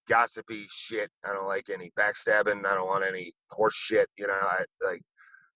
gossipy 0.08 0.66
shit. 0.70 1.10
I 1.26 1.34
don't 1.34 1.48
like 1.48 1.70
any 1.70 1.92
backstabbing. 2.00 2.66
I 2.66 2.74
don't 2.74 2.88
want 2.88 3.06
any 3.06 3.34
horse 3.52 3.76
shit. 3.76 4.08
You 4.18 4.28
know, 4.28 4.34
I 4.34 4.64
like 4.84 5.02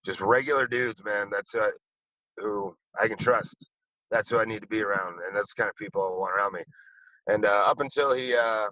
just 0.05 0.21
regular 0.21 0.67
dudes, 0.67 1.03
man. 1.03 1.29
That's 1.31 1.55
uh, 1.55 1.71
who 2.37 2.75
I 2.99 3.07
can 3.07 3.17
trust. 3.17 3.55
That's 4.09 4.29
who 4.29 4.39
I 4.39 4.45
need 4.45 4.61
to 4.61 4.67
be 4.67 4.81
around, 4.83 5.19
and 5.25 5.35
that's 5.35 5.53
the 5.53 5.61
kind 5.61 5.69
of 5.69 5.75
people 5.77 6.01
I 6.01 6.19
want 6.19 6.35
around 6.35 6.53
me. 6.53 6.61
And 7.27 7.45
uh, 7.45 7.63
up 7.65 7.79
until 7.79 8.13
he 8.13 8.35
uh, 8.35 8.67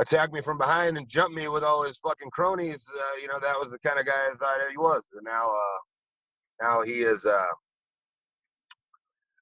attacked 0.00 0.32
me 0.32 0.40
from 0.40 0.58
behind 0.58 0.96
and 0.98 1.08
jumped 1.08 1.34
me 1.34 1.48
with 1.48 1.64
all 1.64 1.82
his 1.82 1.98
fucking 1.98 2.30
cronies, 2.30 2.84
uh, 2.94 3.20
you 3.20 3.28
know, 3.28 3.40
that 3.40 3.58
was 3.58 3.70
the 3.70 3.78
kind 3.78 3.98
of 3.98 4.06
guy 4.06 4.12
I 4.12 4.36
thought 4.36 4.58
he 4.70 4.76
was. 4.76 5.04
And 5.14 5.24
now, 5.24 5.48
uh, 5.48 5.78
now 6.60 6.82
he 6.82 7.00
is. 7.00 7.24
Uh, 7.24 7.52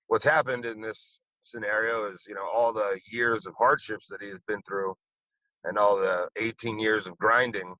what's 0.08 0.24
happened 0.24 0.64
in 0.64 0.80
this 0.80 1.20
scenario 1.42 2.04
is 2.04 2.24
you 2.28 2.34
know 2.34 2.46
all 2.54 2.72
the 2.72 2.98
years 3.10 3.46
of 3.46 3.54
hardships 3.56 4.06
that 4.08 4.22
he's 4.22 4.40
been 4.48 4.62
through 4.62 4.94
and 5.64 5.76
all 5.76 5.96
the 5.96 6.28
18 6.36 6.78
years 6.78 7.06
of 7.06 7.16
grinding 7.18 7.74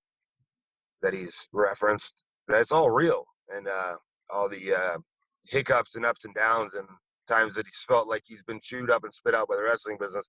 that 1.03 1.15
he's 1.15 1.49
referenced 1.53 2.25
that's 2.47 2.73
all 2.73 2.91
real 2.91 3.25
and 3.55 3.69
uh 3.69 3.95
all 4.31 4.49
the 4.49 4.75
uh 4.75 4.99
hiccups 5.47 5.95
and 5.95 6.05
ups 6.05 6.25
and 6.25 6.35
downs 6.35 6.75
and 6.75 6.87
times 7.27 7.55
that 7.55 7.67
he's 7.67 7.85
felt 7.89 8.07
like 8.07 8.23
he's 8.27 8.43
been 8.43 8.61
chewed 8.63 8.91
up 8.91 9.05
and 9.05 9.15
spit 9.15 9.35
out 9.35 9.49
by 9.49 9.57
the 9.57 9.63
wrestling 9.63 9.97
business 9.99 10.27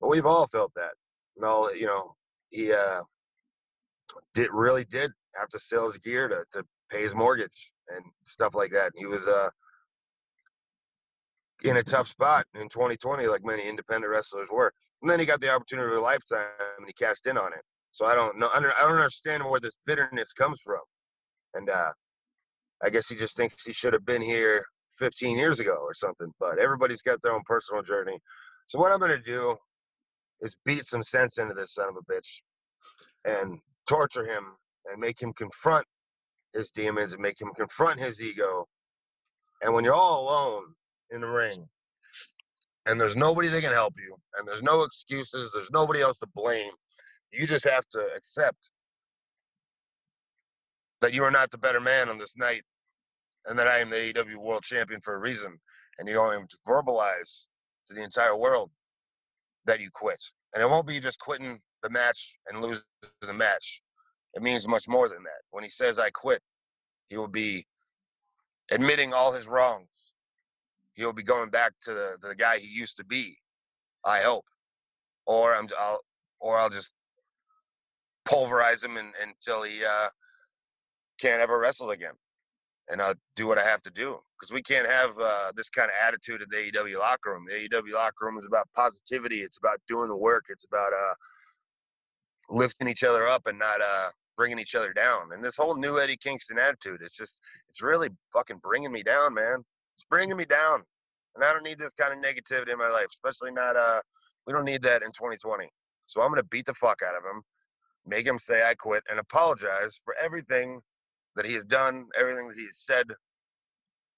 well, 0.00 0.10
we've 0.10 0.26
all 0.26 0.48
felt 0.48 0.72
that 0.74 0.92
no 1.36 1.70
you 1.70 1.86
know 1.86 2.14
he 2.50 2.72
uh 2.72 3.02
did 4.34 4.48
really 4.52 4.84
did 4.84 5.10
have 5.34 5.48
to 5.48 5.58
sell 5.58 5.86
his 5.86 5.98
gear 5.98 6.28
to, 6.28 6.44
to 6.52 6.64
pay 6.90 7.02
his 7.02 7.14
mortgage 7.14 7.72
and 7.88 8.04
stuff 8.24 8.54
like 8.54 8.70
that 8.70 8.92
he 8.94 9.06
was 9.06 9.26
uh 9.26 9.48
in 11.64 11.76
a 11.76 11.82
tough 11.82 12.08
spot 12.08 12.46
in 12.54 12.68
2020, 12.68 13.26
like 13.26 13.44
many 13.44 13.68
independent 13.68 14.10
wrestlers 14.10 14.48
were. 14.50 14.72
And 15.00 15.10
then 15.10 15.20
he 15.20 15.26
got 15.26 15.40
the 15.40 15.50
opportunity 15.50 15.92
of 15.92 15.98
a 15.98 16.00
lifetime, 16.00 16.46
and 16.78 16.86
he 16.86 16.92
cashed 16.92 17.26
in 17.26 17.38
on 17.38 17.52
it. 17.52 17.62
So 17.92 18.06
I 18.06 18.14
don't 18.14 18.38
know. 18.38 18.48
I 18.52 18.60
don't 18.60 18.72
I 18.78 18.82
don't 18.82 18.96
understand 18.96 19.44
where 19.44 19.60
this 19.60 19.76
bitterness 19.86 20.32
comes 20.32 20.60
from. 20.60 20.80
And 21.54 21.68
uh, 21.68 21.92
I 22.82 22.90
guess 22.90 23.08
he 23.08 23.16
just 23.16 23.36
thinks 23.36 23.64
he 23.64 23.72
should 23.72 23.92
have 23.92 24.06
been 24.06 24.22
here 24.22 24.64
15 24.98 25.36
years 25.36 25.60
ago 25.60 25.76
or 25.80 25.94
something. 25.94 26.32
But 26.40 26.58
everybody's 26.58 27.02
got 27.02 27.20
their 27.22 27.32
own 27.32 27.42
personal 27.46 27.82
journey. 27.82 28.18
So 28.68 28.78
what 28.78 28.92
I'm 28.92 29.00
gonna 29.00 29.18
do 29.18 29.56
is 30.42 30.56
beat 30.64 30.84
some 30.84 31.02
sense 31.02 31.38
into 31.38 31.54
this 31.54 31.74
son 31.74 31.88
of 31.88 31.96
a 31.96 32.12
bitch, 32.12 32.42
and 33.24 33.58
torture 33.88 34.24
him 34.24 34.44
and 34.90 35.00
make 35.00 35.20
him 35.20 35.32
confront 35.32 35.86
his 36.52 36.70
demons 36.70 37.12
and 37.12 37.22
make 37.22 37.40
him 37.40 37.50
confront 37.56 37.98
his 37.98 38.20
ego. 38.20 38.66
And 39.62 39.72
when 39.72 39.84
you're 39.84 39.94
all 39.94 40.24
alone 40.24 40.64
in 41.10 41.20
the 41.20 41.26
ring 41.26 41.66
and 42.86 43.00
there's 43.00 43.16
nobody 43.16 43.48
that 43.48 43.62
can 43.62 43.72
help 43.72 43.94
you 43.96 44.16
and 44.36 44.48
there's 44.48 44.62
no 44.62 44.82
excuses 44.82 45.52
there's 45.52 45.70
nobody 45.70 46.00
else 46.00 46.18
to 46.18 46.26
blame 46.34 46.72
you 47.32 47.46
just 47.46 47.64
have 47.64 47.84
to 47.90 48.08
accept 48.16 48.70
that 51.02 51.12
you 51.12 51.24
are 51.24 51.30
not 51.30 51.50
the 51.50 51.58
better 51.58 51.80
man 51.80 52.08
on 52.08 52.16
this 52.16 52.36
night, 52.36 52.62
and 53.46 53.58
that 53.58 53.66
I 53.66 53.78
am 53.78 53.90
the 53.90 53.96
AEW 53.96 54.36
World 54.44 54.62
Champion 54.62 55.00
for 55.00 55.14
a 55.14 55.18
reason, 55.18 55.58
and 55.98 56.08
you're 56.08 56.16
going 56.16 56.46
to 56.46 56.56
verbalize 56.66 57.46
to 57.88 57.94
the 57.94 58.02
entire 58.02 58.36
world 58.36 58.70
that 59.66 59.80
you 59.80 59.90
quit. 59.92 60.22
And 60.54 60.62
it 60.62 60.68
won't 60.68 60.86
be 60.86 61.00
just 61.00 61.18
quitting 61.18 61.60
the 61.82 61.90
match 61.90 62.38
and 62.48 62.62
losing 62.62 62.82
the 63.20 63.34
match. 63.34 63.82
It 64.34 64.42
means 64.42 64.66
much 64.66 64.88
more 64.88 65.08
than 65.08 65.22
that. 65.24 65.42
When 65.50 65.64
he 65.64 65.70
says 65.70 65.98
I 65.98 66.10
quit, 66.10 66.42
he 67.08 67.16
will 67.16 67.28
be 67.28 67.66
admitting 68.70 69.12
all 69.12 69.32
his 69.32 69.46
wrongs. 69.46 70.14
He'll 70.94 71.12
be 71.12 71.22
going 71.22 71.50
back 71.50 71.72
to 71.82 71.94
the, 71.94 72.16
the 72.20 72.34
guy 72.34 72.58
he 72.58 72.68
used 72.68 72.96
to 72.98 73.04
be. 73.04 73.36
I 74.04 74.20
hope, 74.20 74.44
or 75.26 75.54
I'm 75.54 75.68
I'll 75.78 76.00
or 76.40 76.58
I'll 76.58 76.70
just 76.70 76.92
pulverize 78.24 78.82
him 78.82 78.96
until 78.96 79.62
he 79.62 79.84
uh, 79.84 80.08
can't 81.20 81.40
ever 81.40 81.58
wrestle 81.58 81.90
again, 81.90 82.14
and 82.88 83.00
I'll 83.00 83.14
do 83.36 83.46
what 83.46 83.58
I 83.58 83.64
have 83.64 83.80
to 83.82 83.90
do 83.90 84.18
because 84.42 84.52
we 84.52 84.62
can't 84.62 84.88
have 84.88 85.16
uh, 85.20 85.52
this 85.54 85.70
kind 85.70 85.88
of 85.88 85.94
attitude 86.04 86.42
in 86.42 86.48
the 86.50 86.56
AEW 86.56 86.98
locker 86.98 87.30
room. 87.30 87.46
The 87.48 87.68
AEW 87.68 87.94
locker 87.94 88.26
room 88.26 88.38
is 88.38 88.44
about 88.44 88.68
positivity. 88.74 89.38
It's 89.38 89.58
about 89.58 89.80
doing 89.86 90.08
the 90.08 90.16
work. 90.16 90.46
It's 90.48 90.64
about 90.64 90.92
uh, 90.92 91.14
lifting 92.50 92.88
each 92.88 93.04
other 93.04 93.28
up 93.28 93.46
and 93.46 93.56
not 93.56 93.80
uh, 93.80 94.10
bringing 94.36 94.58
each 94.58 94.74
other 94.74 94.92
down. 94.92 95.32
And 95.32 95.44
this 95.44 95.56
whole 95.56 95.76
new 95.76 96.00
Eddie 96.00 96.16
Kingston 96.16 96.58
attitude, 96.58 97.02
it's 97.04 97.16
just, 97.16 97.40
it's 97.68 97.80
really 97.80 98.08
fucking 98.32 98.58
bringing 98.64 98.90
me 98.90 99.04
down, 99.04 99.32
man. 99.32 99.62
It's 99.94 100.04
bringing 100.10 100.36
me 100.36 100.44
down. 100.44 100.82
And 101.36 101.44
I 101.44 101.52
don't 101.52 101.62
need 101.62 101.78
this 101.78 101.92
kind 101.92 102.12
of 102.12 102.18
negativity 102.18 102.72
in 102.72 102.78
my 102.78 102.88
life, 102.88 103.06
especially 103.10 103.52
not, 103.52 103.76
uh, 103.76 104.00
we 104.48 104.52
don't 104.52 104.64
need 104.64 104.82
that 104.82 105.02
in 105.02 105.12
2020. 105.12 105.68
So 106.06 106.20
I'm 106.20 106.30
going 106.30 106.42
to 106.42 106.48
beat 106.48 106.66
the 106.66 106.74
fuck 106.74 106.98
out 107.06 107.14
of 107.14 107.22
him, 107.22 107.42
make 108.04 108.26
him 108.26 108.40
say 108.40 108.64
I 108.64 108.74
quit, 108.74 109.04
and 109.08 109.20
apologize 109.20 110.00
for 110.04 110.16
everything 110.20 110.80
that 111.36 111.46
he 111.46 111.54
has 111.54 111.64
done, 111.64 112.06
everything 112.18 112.48
that 112.48 112.56
he 112.58 112.66
has 112.66 112.78
said. 112.78 113.06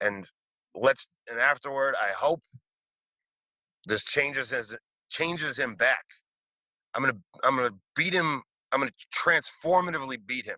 And 0.00 0.28
let's, 0.74 1.06
and 1.30 1.38
afterward, 1.38 1.94
I 2.00 2.12
hope 2.12 2.40
this 3.86 4.04
changes 4.04 4.50
his, 4.50 4.76
changes 5.10 5.58
him 5.58 5.74
back. 5.74 6.04
I'm 6.94 7.02
gonna, 7.02 7.18
I'm 7.42 7.56
gonna 7.56 7.74
beat 7.96 8.12
him 8.12 8.42
I'm 8.74 8.80
going 8.80 8.90
to 8.90 9.06
transformatively 9.16 10.18
beat 10.26 10.46
him. 10.46 10.56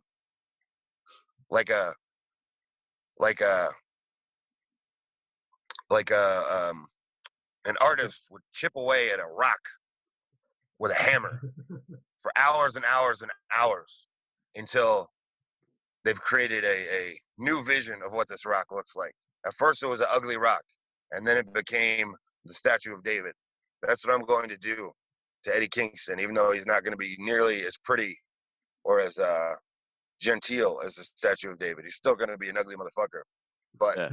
Like 1.51 1.69
a, 1.69 1.93
like 3.19 3.43
a, 3.43 3.69
like 5.91 6.11
a, 6.11 6.71
um, 6.71 6.87
an 7.67 7.75
artist 7.83 8.29
would 8.31 8.41
chip 8.55 8.73
away 8.75 9.11
at 9.11 9.21
a 9.21 9.27
rock 9.27 9.61
with 10.79 10.93
a 10.93 10.95
hammer 10.95 11.43
for 12.23 12.33
hours 12.37 12.77
and 12.77 12.87
hours 12.87 13.21
and 13.21 13.31
hours 13.55 14.09
until 14.55 15.11
they've 16.07 16.21
created 16.21 16.65
a, 16.65 16.91
a 16.91 17.19
new 17.37 17.63
vision 17.65 18.01
of 18.03 18.13
what 18.13 18.29
this 18.29 18.47
rock 18.47 18.69
looks 18.73 18.97
like. 18.97 19.15
At 19.47 19.55
first, 19.55 19.83
it 19.83 19.87
was 19.87 20.01
an 20.01 20.07
ugly 20.11 20.37
rock, 20.37 20.63
and 21.13 21.27
then 21.27 21.37
it 21.37 21.53
became 21.53 22.15
the 22.45 22.55
Statue 22.55 22.95
of 22.95 23.03
David. 23.05 23.33
That's 23.83 24.05
what 24.05 24.15
I'm 24.15 24.25
going 24.25 24.49
to 24.49 24.57
do 24.57 24.91
to 25.45 25.55
Eddie 25.55 25.69
Kingston, 25.69 26.19
even 26.19 26.35
though 26.35 26.53
he's 26.53 26.67
not 26.67 26.83
going 26.83 26.93
to 26.93 26.99
be 26.99 27.17
nearly 27.19 27.65
as 27.65 27.77
pretty 27.85 28.19
or 28.85 29.01
as 29.01 29.19
uh, 29.19 29.53
genteel 30.21 30.81
as 30.85 30.97
the 30.97 31.05
Statue 31.05 31.51
of 31.51 31.59
David. 31.59 31.85
He's 31.85 31.95
still 31.95 32.17
going 32.17 32.31
to 32.31 32.39
be 32.39 32.49
an 32.49 32.57
ugly 32.57 32.75
motherfucker. 32.75 33.23
But 33.79 33.97
yeah. 33.97 34.11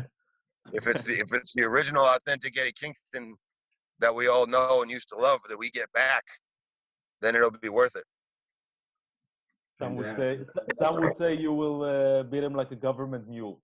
if 0.74 0.86
it's 0.88 1.04
the, 1.04 1.20
if 1.20 1.28
it's 1.34 1.54
the 1.56 1.63
original, 1.63 2.06
authentic 2.06 2.58
Eddie 2.58 2.74
Kingston 2.74 3.36
that 4.00 4.13
we 4.13 4.28
all 4.28 4.46
know 4.46 4.82
and 4.82 4.92
used 4.92 5.10
to 5.10 5.16
love 5.16 5.40
that 5.50 5.58
we 5.58 5.72
get 5.72 5.92
back, 5.94 6.24
then 7.22 7.36
it'll 7.36 7.52
be 7.52 7.70
worth 7.70 7.96
it. 7.96 8.04
Some 9.80 9.96
would 9.96 10.16
say 10.16 10.40
some 10.80 11.02
would 11.02 11.18
say 11.18 11.34
you 11.34 11.52
will 11.52 11.84
uh, 11.84 12.24
beat 12.24 12.44
him 12.44 12.54
like 12.54 12.72
a 12.72 12.75
government 12.75 13.28
mule. 13.28 13.60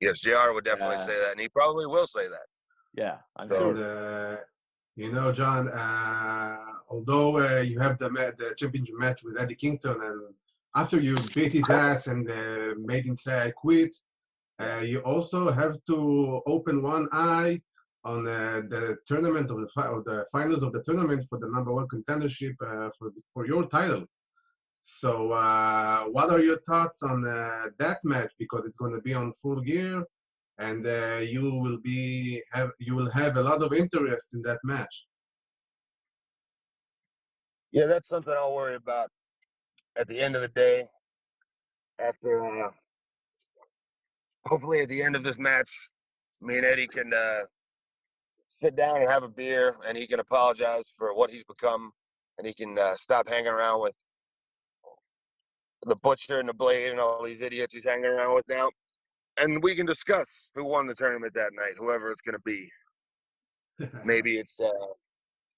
Yes, 0.00 0.20
Jr. 0.20 0.52
would 0.52 0.64
definitely 0.64 0.96
yeah. 0.96 1.06
say 1.06 1.18
that, 1.18 1.32
and 1.32 1.40
he 1.40 1.48
probably 1.48 1.86
will 1.86 2.06
say 2.06 2.28
that. 2.28 2.46
Yeah, 2.94 3.16
I'm 3.36 3.48
so, 3.48 3.58
sure. 3.58 4.32
Uh, 4.32 4.36
you 4.96 5.12
know, 5.12 5.32
John, 5.32 5.68
uh, 5.68 6.56
although 6.90 7.38
uh, 7.38 7.60
you 7.60 7.78
have 7.78 7.98
the, 7.98 8.08
the 8.38 8.54
championship 8.56 8.96
match 8.98 9.22
with 9.22 9.38
Eddie 9.38 9.54
Kingston, 9.54 9.96
and 10.02 10.20
after 10.74 11.00
you 11.00 11.16
beat 11.34 11.52
his 11.52 11.68
ass 11.70 12.06
and 12.06 12.28
uh, 12.30 12.74
made 12.78 13.04
him 13.04 13.16
say, 13.16 13.42
I 13.42 13.50
quit, 13.50 13.94
uh, 14.60 14.78
you 14.78 14.98
also 15.00 15.50
have 15.52 15.76
to 15.86 16.42
open 16.46 16.82
one 16.82 17.08
eye 17.12 17.60
on 18.04 18.26
uh, 18.26 18.62
the 18.68 18.96
tournament 19.06 19.50
of 19.50 19.58
the, 19.58 19.82
of 19.82 20.04
the 20.04 20.24
finals 20.32 20.62
of 20.62 20.72
the 20.72 20.82
tournament 20.82 21.24
for 21.28 21.38
the 21.38 21.48
number 21.48 21.72
one 21.72 21.86
contendership 21.88 22.54
uh, 22.62 22.90
for, 22.98 23.10
for 23.32 23.46
your 23.46 23.66
title. 23.66 24.04
So, 24.80 25.28
what 26.10 26.30
are 26.30 26.40
your 26.40 26.58
thoughts 26.60 27.02
on 27.02 27.22
that 27.22 27.98
match? 28.04 28.32
Because 28.38 28.64
it's 28.66 28.76
going 28.76 28.94
to 28.94 29.00
be 29.00 29.14
on 29.14 29.32
full 29.34 29.60
gear 29.60 30.04
and 30.58 30.86
uh, 30.86 31.20
you 31.22 31.54
will 31.54 31.78
be 31.78 32.42
have 32.52 32.70
you 32.78 32.94
will 32.94 33.10
have 33.10 33.36
a 33.36 33.42
lot 33.42 33.62
of 33.62 33.72
interest 33.72 34.28
in 34.34 34.42
that 34.42 34.58
match. 34.64 35.06
Yeah, 37.70 37.86
that's 37.86 38.08
something 38.08 38.34
I'll 38.36 38.54
worry 38.54 38.74
about 38.74 39.10
at 39.96 40.08
the 40.08 40.18
end 40.18 40.34
of 40.34 40.42
the 40.42 40.48
day. 40.48 40.84
After 42.00 42.64
uh, 42.64 42.70
hopefully 44.46 44.82
at 44.82 44.88
the 44.88 45.02
end 45.02 45.16
of 45.16 45.24
this 45.24 45.38
match, 45.38 45.70
me 46.40 46.56
and 46.56 46.66
Eddie 46.66 46.86
can 46.88 47.12
uh, 47.12 47.40
sit 48.50 48.76
down 48.76 49.00
and 49.00 49.10
have 49.10 49.22
a 49.22 49.28
beer, 49.28 49.76
and 49.86 49.96
he 49.96 50.06
can 50.06 50.20
apologize 50.20 50.84
for 50.96 51.14
what 51.14 51.30
he's 51.30 51.44
become, 51.44 51.90
and 52.38 52.46
he 52.46 52.54
can 52.54 52.78
uh, 52.78 52.94
stop 52.94 53.28
hanging 53.28 53.48
around 53.48 53.82
with 53.82 53.94
the 55.86 55.96
butcher 55.96 56.40
and 56.40 56.48
the 56.48 56.54
blade 56.54 56.90
and 56.90 57.00
all 57.00 57.24
these 57.24 57.40
idiots 57.40 57.72
he's 57.72 57.84
hanging 57.84 58.04
around 58.04 58.34
with 58.34 58.48
now 58.48 58.68
and 59.38 59.62
we 59.62 59.74
can 59.74 59.86
discuss 59.86 60.50
who 60.54 60.64
won 60.64 60.86
the 60.86 60.94
tournament 60.94 61.34
that 61.34 61.50
night, 61.54 61.74
whoever 61.78 62.10
it's 62.10 62.20
going 62.20 62.34
to 62.34 62.40
be. 62.40 62.70
Maybe 64.04 64.38
it's 64.38 64.58
uh, 64.60 64.70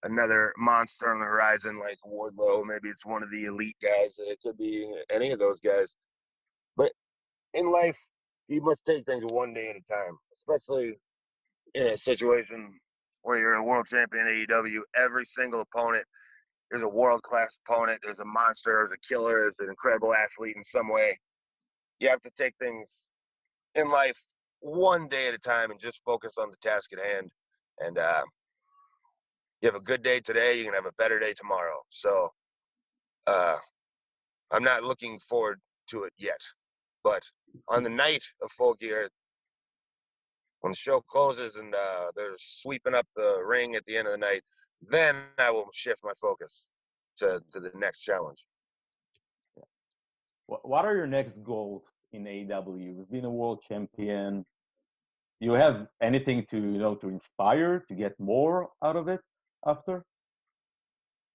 another 0.02 0.52
monster 0.58 1.12
on 1.12 1.18
the 1.18 1.24
horizon 1.24 1.78
like 1.78 1.98
Wardlow. 2.06 2.64
Maybe 2.66 2.88
it's 2.88 3.06
one 3.06 3.22
of 3.22 3.30
the 3.30 3.46
elite 3.46 3.76
guys. 3.82 4.16
It 4.18 4.38
could 4.42 4.58
be 4.58 4.92
any 5.10 5.30
of 5.32 5.38
those 5.38 5.60
guys. 5.60 5.94
But 6.76 6.92
in 7.54 7.70
life, 7.72 7.98
you 8.48 8.60
must 8.60 8.84
take 8.84 9.06
things 9.06 9.24
one 9.26 9.54
day 9.54 9.70
at 9.70 9.76
a 9.76 9.82
time, 9.82 10.18
especially 10.38 10.98
in 11.74 11.86
a 11.86 11.98
situation 11.98 12.78
where 13.22 13.38
you're 13.38 13.54
a 13.54 13.64
world 13.64 13.86
champion 13.86 14.26
AEW. 14.26 14.80
Every 14.94 15.24
single 15.24 15.60
opponent 15.60 16.04
is 16.72 16.82
a 16.82 16.88
world 16.88 17.22
class 17.22 17.58
opponent. 17.66 18.00
There's 18.02 18.20
a 18.20 18.24
monster. 18.24 18.88
There's 18.88 18.92
a 18.92 19.08
killer. 19.08 19.42
There's 19.42 19.58
an 19.58 19.68
incredible 19.68 20.14
athlete 20.14 20.56
in 20.56 20.64
some 20.64 20.88
way. 20.88 21.18
You 21.98 22.08
have 22.08 22.22
to 22.22 22.30
take 22.36 22.54
things 22.58 23.08
in 23.74 23.88
life 23.88 24.18
one 24.60 25.08
day 25.08 25.28
at 25.28 25.34
a 25.34 25.38
time 25.38 25.70
and 25.70 25.80
just 25.80 26.00
focus 26.04 26.34
on 26.38 26.50
the 26.50 26.56
task 26.68 26.92
at 26.92 27.04
hand. 27.04 27.30
And 27.78 27.98
uh, 27.98 28.22
you 29.60 29.68
have 29.68 29.80
a 29.80 29.84
good 29.84 30.02
day 30.02 30.20
today, 30.20 30.58
you 30.58 30.64
can 30.64 30.74
have 30.74 30.86
a 30.86 30.92
better 30.98 31.18
day 31.18 31.34
tomorrow. 31.34 31.76
So 31.90 32.28
uh, 33.26 33.56
I'm 34.52 34.64
not 34.64 34.84
looking 34.84 35.18
forward 35.20 35.60
to 35.88 36.04
it 36.04 36.12
yet. 36.18 36.40
But 37.02 37.22
on 37.68 37.82
the 37.82 37.90
night 37.90 38.22
of 38.42 38.50
Full 38.52 38.74
Gear, 38.74 39.08
when 40.60 40.72
the 40.72 40.76
show 40.76 41.00
closes 41.00 41.56
and 41.56 41.74
uh, 41.74 42.10
they're 42.14 42.34
sweeping 42.38 42.94
up 42.94 43.06
the 43.16 43.42
ring 43.44 43.74
at 43.74 43.84
the 43.86 43.96
end 43.96 44.06
of 44.06 44.12
the 44.12 44.18
night, 44.18 44.42
then 44.88 45.16
I 45.38 45.50
will 45.50 45.68
shift 45.72 46.00
my 46.04 46.12
focus 46.20 46.68
to, 47.18 47.42
to 47.52 47.60
the 47.60 47.70
next 47.74 48.00
challenge. 48.00 48.44
What 50.46 50.84
are 50.84 50.96
your 50.96 51.06
next 51.06 51.44
goals 51.44 51.92
in 52.12 52.24
AEW. 52.24 52.96
You've 52.96 53.10
been 53.10 53.24
a 53.24 53.30
world 53.30 53.62
champion. 53.66 54.44
Do 55.40 55.46
You 55.46 55.52
have 55.52 55.86
anything 56.02 56.44
to 56.50 56.56
you 56.56 56.78
know 56.78 56.94
to 56.96 57.08
inspire 57.08 57.84
to 57.88 57.94
get 57.94 58.18
more 58.18 58.68
out 58.84 58.96
of 58.96 59.08
it 59.08 59.20
after? 59.66 60.04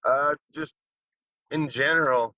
Uh, 0.04 0.34
just 0.54 0.74
in 1.50 1.68
general, 1.68 2.34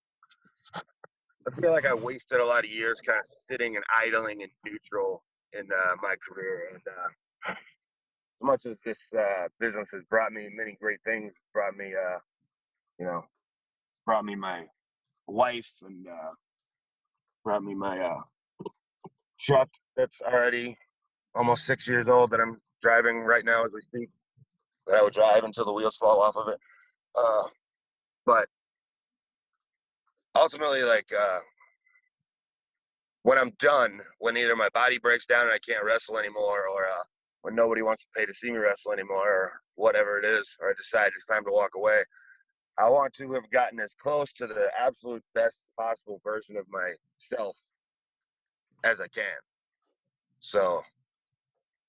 I 0.74 1.60
feel 1.60 1.72
like 1.72 1.84
I 1.84 1.94
wasted 1.94 2.40
a 2.40 2.44
lot 2.44 2.64
of 2.64 2.70
years 2.70 2.96
kind 3.06 3.18
of 3.18 3.26
sitting 3.50 3.76
and 3.76 3.84
idling 4.00 4.42
and 4.42 4.50
neutral 4.64 5.22
in 5.52 5.66
uh, 5.70 5.94
my 6.02 6.14
career. 6.26 6.70
And 6.72 6.82
uh, 6.86 7.54
as 8.40 8.46
much 8.46 8.66
as 8.66 8.76
this 8.84 8.98
uh, 9.18 9.48
business 9.58 9.90
has 9.92 10.02
brought 10.08 10.32
me 10.32 10.48
many 10.54 10.76
great 10.80 11.00
things, 11.04 11.32
brought 11.52 11.76
me, 11.76 11.86
uh, 11.86 12.18
you 12.98 13.06
know, 13.06 13.24
brought 14.06 14.24
me 14.24 14.34
my 14.34 14.64
wife 15.26 15.70
and 15.82 16.06
uh, 16.06 16.30
brought 17.44 17.64
me 17.64 17.74
my 17.74 17.98
uh, 17.98 18.20
truck 19.40 19.68
that's 19.96 20.20
already 20.22 20.76
almost 21.34 21.66
six 21.66 21.88
years 21.88 22.08
old 22.08 22.30
that 22.30 22.40
I'm 22.40 22.60
driving 22.80 23.18
right 23.18 23.44
now 23.44 23.64
as 23.64 23.72
we 23.72 23.80
speak. 23.80 24.08
That 24.86 24.96
I 24.96 25.02
would 25.02 25.12
drive 25.12 25.44
until 25.44 25.64
the 25.64 25.72
wheels 25.72 25.96
fall 25.96 26.22
off 26.22 26.36
of 26.36 26.48
it. 26.48 26.58
Uh, 27.14 27.48
but 28.24 28.48
ultimately, 30.34 30.82
like 30.82 31.06
uh, 31.18 31.40
when 33.22 33.36
I'm 33.36 33.52
done, 33.58 34.00
when 34.18 34.36
either 34.36 34.56
my 34.56 34.68
body 34.70 34.98
breaks 34.98 35.26
down 35.26 35.46
and 35.46 35.52
I 35.52 35.58
can't 35.58 35.84
wrestle 35.84 36.18
anymore, 36.18 36.66
or 36.68 36.84
uh, 36.86 37.02
when 37.48 37.54
nobody 37.54 37.80
wants 37.80 38.02
to 38.02 38.08
pay 38.14 38.26
to 38.26 38.34
see 38.34 38.50
me 38.50 38.58
wrestle 38.58 38.92
anymore, 38.92 39.26
or 39.26 39.52
whatever 39.76 40.18
it 40.18 40.24
is, 40.26 40.54
or 40.60 40.68
I 40.68 40.72
decide 40.76 41.12
it's 41.16 41.24
time 41.24 41.46
to 41.46 41.50
walk 41.50 41.70
away, 41.76 42.02
I 42.78 42.90
want 42.90 43.14
to 43.14 43.32
have 43.32 43.50
gotten 43.50 43.80
as 43.80 43.94
close 43.94 44.34
to 44.34 44.46
the 44.46 44.68
absolute 44.78 45.24
best 45.34 45.70
possible 45.78 46.20
version 46.22 46.58
of 46.58 46.66
myself 46.68 47.56
as 48.84 49.00
I 49.00 49.08
can. 49.08 49.24
So 50.40 50.82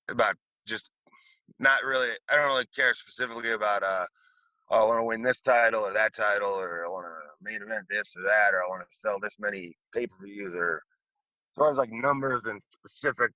about 0.07 0.35
just 0.65 0.91
not 1.59 1.83
really 1.83 2.07
I 2.29 2.37
don't 2.37 2.47
really 2.47 2.65
care 2.73 2.93
specifically 2.93 3.51
about 3.51 3.83
uh 3.83 4.05
oh, 4.71 4.83
I 4.83 4.85
want 4.85 4.99
to 4.99 5.03
win 5.03 5.21
this 5.21 5.41
title 5.41 5.81
or 5.81 5.91
that 5.91 6.13
title 6.13 6.53
or 6.53 6.85
I 6.85 6.89
want 6.89 7.05
to 7.05 7.43
main 7.43 7.61
event 7.61 7.85
this 7.89 8.13
or 8.15 8.23
that 8.23 8.53
or 8.53 8.63
I 8.63 8.69
want 8.69 8.81
to 8.81 8.97
sell 8.97 9.19
this 9.19 9.35
many 9.39 9.75
pay-per-views 9.93 10.53
or 10.55 10.77
as 10.77 11.55
far 11.57 11.69
as 11.69 11.77
like 11.77 11.91
numbers 11.91 12.43
and 12.45 12.61
specific 12.71 13.31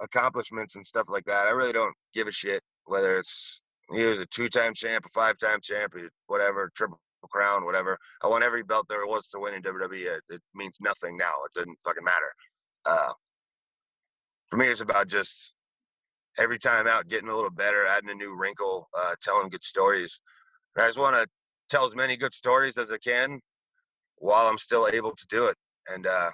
accomplishments 0.00 0.76
and 0.76 0.86
stuff 0.86 1.08
like 1.08 1.24
that, 1.24 1.46
I 1.46 1.50
really 1.50 1.72
don't 1.72 1.94
give 2.14 2.26
a 2.26 2.32
shit 2.32 2.62
whether 2.88 3.16
it's 3.16 3.62
he 3.94 4.04
was 4.04 4.18
a 4.18 4.26
two-time 4.26 4.74
champ, 4.74 5.06
a 5.06 5.08
five-time 5.10 5.60
champ, 5.62 5.94
whatever, 6.26 6.70
triple 6.76 7.00
crown, 7.30 7.64
whatever. 7.64 7.98
I 8.22 8.28
want 8.28 8.44
every 8.44 8.62
belt 8.62 8.86
there 8.88 9.06
was 9.06 9.28
to 9.28 9.40
win 9.40 9.54
in 9.54 9.62
WWE. 9.62 10.16
It, 10.16 10.22
it 10.28 10.42
means 10.54 10.76
nothing 10.80 11.16
now. 11.16 11.32
It 11.46 11.58
doesn't 11.58 11.78
fucking 11.84 12.04
matter. 12.04 12.32
Uh, 12.84 13.12
for 14.50 14.56
me, 14.56 14.68
it's 14.68 14.82
about 14.82 15.08
just 15.08 15.54
every 16.38 16.58
time 16.58 16.86
out 16.86 17.08
getting 17.08 17.28
a 17.28 17.34
little 17.34 17.50
better, 17.50 17.86
adding 17.86 18.10
a 18.10 18.14
new 18.14 18.34
wrinkle, 18.36 18.88
uh, 18.96 19.14
telling 19.22 19.48
good 19.48 19.64
stories. 19.64 20.20
And 20.76 20.84
I 20.84 20.88
just 20.88 20.98
want 20.98 21.16
to 21.16 21.26
tell 21.70 21.86
as 21.86 21.94
many 21.94 22.16
good 22.16 22.32
stories 22.32 22.78
as 22.78 22.90
I 22.90 22.98
can 22.98 23.40
while 24.16 24.46
I'm 24.46 24.58
still 24.58 24.88
able 24.92 25.14
to 25.14 25.26
do 25.28 25.46
it, 25.46 25.56
and 25.92 26.06
uh, 26.06 26.30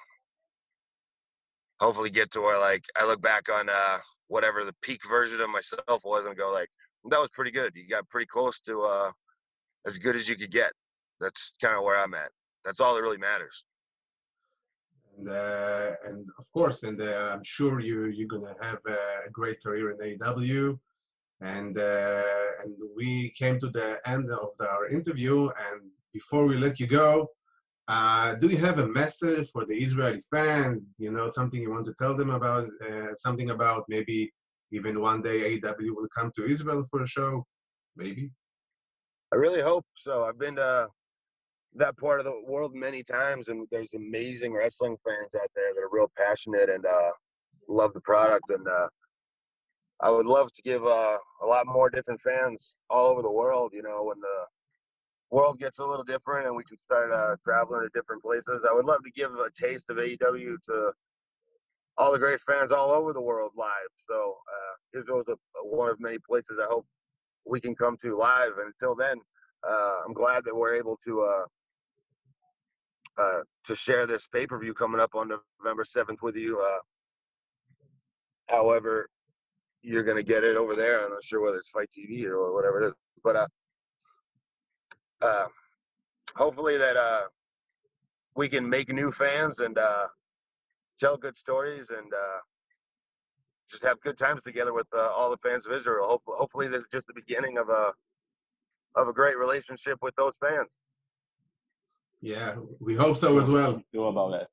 hopefully 1.81 2.11
get 2.11 2.31
to 2.33 2.41
where 2.41 2.59
like 2.59 2.85
I 2.97 3.07
look 3.07 3.21
back 3.21 3.49
on 3.53 3.69
uh, 3.69 3.99
whatever 4.29 4.65
the 4.65 4.75
peak 4.83 5.01
version 5.09 5.41
of 5.41 5.51
myself 5.51 6.03
was 6.05 6.27
and 6.27 6.37
go 6.37 6.51
like, 6.53 6.69
that 7.11 7.21
was 7.21 7.31
pretty 7.33 7.51
good. 7.51 7.73
You 7.75 7.89
got 7.89 8.09
pretty 8.09 8.27
close 8.27 8.61
to 8.61 8.81
uh, 8.83 9.11
as 9.87 9.99
good 9.99 10.17
as 10.17 10.29
you 10.29 10.37
could 10.37 10.51
get. 10.51 10.73
That's 11.21 11.53
kind 11.61 11.77
of 11.77 11.85
where 11.85 11.99
I'm 11.99 12.15
at. 12.15 12.31
That's 12.65 12.81
all 12.81 12.95
that 12.95 13.03
really 13.03 13.19
matters. 13.19 13.65
And, 15.17 15.29
uh, 15.29 15.91
and 16.07 16.27
of 16.39 16.51
course, 16.53 16.83
and 16.83 17.01
uh, 17.01 17.31
I'm 17.33 17.45
sure 17.45 17.81
you 17.81 18.07
you're 18.07 18.27
gonna 18.29 18.55
have 18.61 18.81
a 18.87 19.31
great 19.31 19.63
career 19.63 19.91
in 19.91 20.19
AEW. 20.19 20.79
And 21.41 21.79
uh, 21.79 22.23
and 22.63 22.75
we 22.97 23.31
came 23.39 23.59
to 23.61 23.69
the 23.69 24.01
end 24.07 24.31
of 24.31 24.51
the, 24.59 24.69
our 24.69 24.89
interview. 24.89 25.49
And 25.71 25.83
before 26.13 26.47
we 26.47 26.57
let 26.57 26.81
you 26.81 26.87
go, 26.87 27.29
uh, 27.89 28.35
do 28.37 28.49
you 28.49 28.57
have 28.57 28.79
a 28.79 28.87
message 28.87 29.51
for 29.51 29.67
the 29.67 29.77
Israeli 29.77 30.23
fans? 30.31 30.95
You 30.99 31.13
know, 31.13 31.29
something 31.29 31.61
you 31.61 31.71
want 31.71 31.85
to 31.87 31.95
tell 31.95 32.17
them 32.17 32.31
about? 32.31 32.69
Uh, 32.87 33.15
something 33.15 33.51
about 33.51 33.85
maybe 33.89 34.33
even 34.73 35.01
one 35.01 35.21
day 35.21 35.59
AEW 35.59 35.95
will 35.95 36.09
come 36.17 36.33
to 36.37 36.47
Israel 36.47 36.83
for 36.91 37.03
a 37.03 37.07
show? 37.07 37.45
Maybe. 37.97 38.31
I 39.33 39.37
really 39.37 39.61
hope 39.61 39.85
so. 39.97 40.25
I've 40.25 40.39
been 40.39 40.57
to 40.57 40.89
that 41.77 41.97
part 41.99 42.21
of 42.21 42.25
the 42.25 42.41
world 42.47 42.75
many 42.75 43.03
times, 43.03 43.49
and 43.49 43.67
there's 43.71 43.95
amazing 43.95 44.55
wrestling 44.55 44.97
fans 45.07 45.35
out 45.35 45.49
there 45.55 45.75
that 45.75 45.81
are 45.81 45.91
real 45.91 46.11
passionate 46.17 46.71
and 46.71 46.87
uh, 46.87 47.11
love 47.69 47.93
the 47.93 48.01
product. 48.01 48.49
And 48.49 48.67
uh, 48.67 48.89
I 50.01 50.11
would 50.11 50.27
love 50.27 50.53
to 50.55 50.63
give 50.63 50.87
uh, 50.87 51.19
a 51.43 51.47
lot 51.47 51.67
more 51.67 51.91
different 51.91 52.21
fans 52.21 52.77
all 52.89 53.11
over 53.11 53.23
the 53.23 53.31
world. 53.31 53.73
You 53.75 53.83
know, 53.83 54.05
when 54.05 54.21
the 54.21 54.45
world 55.31 55.59
gets 55.59 55.79
a 55.79 55.85
little 55.85 56.05
different 56.05 56.47
and 56.47 56.57
we 56.57 56.65
can 56.65 56.79
start 56.79 57.13
uh, 57.13 57.37
traveling 57.43 57.83
to 57.83 57.89
different 57.95 58.23
places, 58.23 58.63
I 58.69 58.75
would 58.75 58.85
love 58.85 59.03
to 59.05 59.11
give 59.11 59.31
a 59.33 59.51
taste 59.59 59.91
of 59.91 59.97
AEW 59.97 60.57
to 60.67 60.93
all 61.97 62.13
the 62.13 62.19
great 62.19 62.41
fans 62.41 62.73
all 62.73 62.91
over 62.91 63.13
the 63.13 63.21
world 63.21 63.53
live. 63.57 63.71
So 64.09 64.37
uh, 64.49 65.01
is 65.01 65.09
a, 65.09 65.35
one 65.65 65.91
of 65.91 66.01
many 66.01 66.19
places 66.19 66.59
I 66.61 66.67
hope 66.69 66.87
we 67.47 67.61
can 67.61 67.75
come 67.75 67.97
to 68.03 68.17
live. 68.17 68.53
And 68.59 68.73
until 68.73 68.95
then, 68.95 69.19
uh, 69.69 70.03
I'm 70.07 70.13
glad 70.13 70.45
that 70.45 70.55
we're 70.55 70.75
able 70.75 70.99
to 71.05 71.23
uh, 71.23 71.45
uh, 73.17 73.41
to 73.65 73.77
share 73.77 74.07
this 74.07 74.27
pay 74.27 74.47
per 74.47 74.59
view 74.59 74.75
coming 74.75 75.01
up 75.01 75.15
on 75.15 75.29
November 75.63 75.85
7th 75.85 76.21
with 76.23 76.37
you. 76.37 76.61
Uh, 76.61 76.79
however, 78.55 79.09
you're 79.83 80.03
going 80.03 80.17
to 80.17 80.25
get 80.25 80.45
it 80.45 80.57
over 80.57 80.75
there. 80.75 81.05
I'm 81.05 81.13
not 81.13 81.23
sure 81.23 81.41
whether 81.41 81.59
it's 81.59 81.71
Fight 81.71 81.89
TV 81.97 82.25
or 82.25 82.53
whatever 82.55 82.83
it 82.83 82.87
is, 82.89 82.93
but 83.23 83.49
uh, 85.25 85.47
hopefully 86.37 86.77
that 86.77 86.97
uh, 86.97 87.23
we 88.37 88.49
can 88.49 88.69
make 88.69 88.93
new 88.93 89.11
fans 89.11 89.61
and 89.61 89.79
uh, 89.79 90.07
tell 91.01 91.17
good 91.17 91.37
stories 91.37 91.91
and 91.91 92.13
uh, 92.13 92.39
just 93.71 93.83
have 93.83 94.01
good 94.01 94.19
times 94.19 94.43
together 94.43 94.73
with 94.73 94.87
uh, 94.95 95.11
all 95.17 95.31
the 95.31 95.39
fans 95.39 95.67
of 95.67 95.73
Israel. 95.73 96.07
Hopefully, 96.07 96.37
hopefully, 96.39 96.69
this 96.69 96.81
is 96.81 96.89
just 96.93 97.07
the 97.07 97.15
beginning 97.15 97.59
of 97.59 97.69
a 97.69 97.93
of 98.97 99.09
a 99.09 99.13
great 99.13 99.37
relationship 99.37 99.99
with 100.03 100.15
those 100.17 100.35
fans. 100.41 100.71
Yeah, 102.21 102.55
we 102.81 102.95
hope 102.95 103.17
so 103.17 103.39
as 103.39 103.49
well. 103.49 103.83
Do 103.93 104.05
about 104.05 104.31
that. 104.33 104.49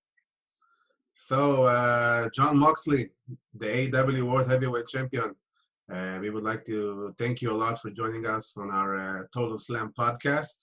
So, 1.14 1.64
uh, 1.64 2.30
Jon 2.34 2.58
Moxley, 2.58 3.10
the 3.54 3.66
AEW 3.66 4.24
World 4.24 4.50
Heavyweight 4.50 4.88
Champion, 4.88 5.36
uh, 5.95 6.19
we 6.21 6.29
would 6.31 6.45
like 6.51 6.65
to 6.73 7.15
thank 7.21 7.41
you 7.43 7.51
a 7.53 7.59
lot 7.65 7.81
for 7.83 7.91
joining 7.91 8.25
us 8.27 8.57
on 8.57 8.69
our 8.71 8.91
uh, 9.07 9.23
Total 9.33 9.59
Slam 9.67 9.93
podcast. 9.99 10.59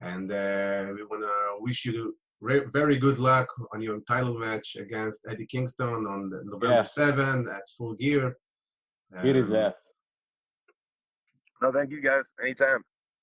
And 0.00 0.30
uh, 0.30 0.84
we 0.96 1.02
want 1.10 1.22
to 1.22 1.34
wish 1.60 1.84
you 1.86 2.16
re- 2.40 2.66
very 2.72 2.96
good 2.98 3.18
luck 3.18 3.48
on 3.72 3.80
your 3.80 3.98
title 4.12 4.38
match 4.38 4.68
against 4.84 5.20
Eddie 5.30 5.46
Kingston 5.46 6.06
on 6.14 6.20
the 6.30 6.40
November 6.44 6.76
Yeah. 6.76 6.82
7 6.82 7.46
at 7.56 7.62
Full 7.76 7.94
Gear. 7.94 8.36
It 9.24 9.36
is 9.36 9.48
Um, 9.48 9.52
that. 9.54 9.76
No, 11.62 11.72
thank 11.72 11.90
you 11.90 12.00
guys. 12.00 12.24
Anytime. 12.42 12.80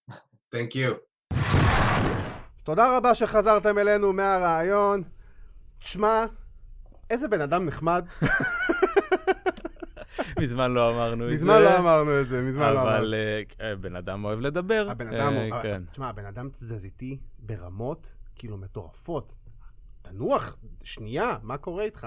Thank 0.52 0.76
you. 0.76 0.92
תודה 2.64 2.98
רבה 2.98 3.16
שחזרתם 3.16 3.78
אלינו 3.78 4.14
מהרעיון. 4.14 5.04
תשמע, 5.80 6.26
איזה 7.10 7.28
בן 7.28 7.42
אדם 7.42 7.66
נחמד. 7.66 8.06
מזמן 10.39 10.71
לא 10.71 10.91
אמרנו 10.91 11.25
את 11.25 11.31
זה. 11.31 11.35
מזמן 11.45 11.63
לא 11.63 11.79
אמרנו 11.79 12.21
את 12.21 12.29
זה, 12.29 12.43
מזמן 12.43 12.73
לא 12.75 12.83
אמרנו. 12.83 12.97
אבל 12.99 13.15
אה, 13.61 13.77
בן 13.77 13.97
אדם 13.97 14.25
אוהב 14.25 14.41
לדבר. 14.41 14.87
הבן 14.91 15.07
אדם, 15.15 15.33
אה, 15.33 15.49
הוא- 15.53 15.63
כן. 15.63 15.83
תשמע, 15.91 16.09
הבן 16.09 16.25
אדם 16.27 16.49
תזזיתי 16.51 17.19
ברמות 17.39 18.13
כאילו 18.35 18.57
מטורפות. 18.57 19.35
תנוח, 20.03 20.57
שנייה, 20.83 21.39
מה 21.43 21.57
קורה 21.59 21.85
איתך? 21.85 22.07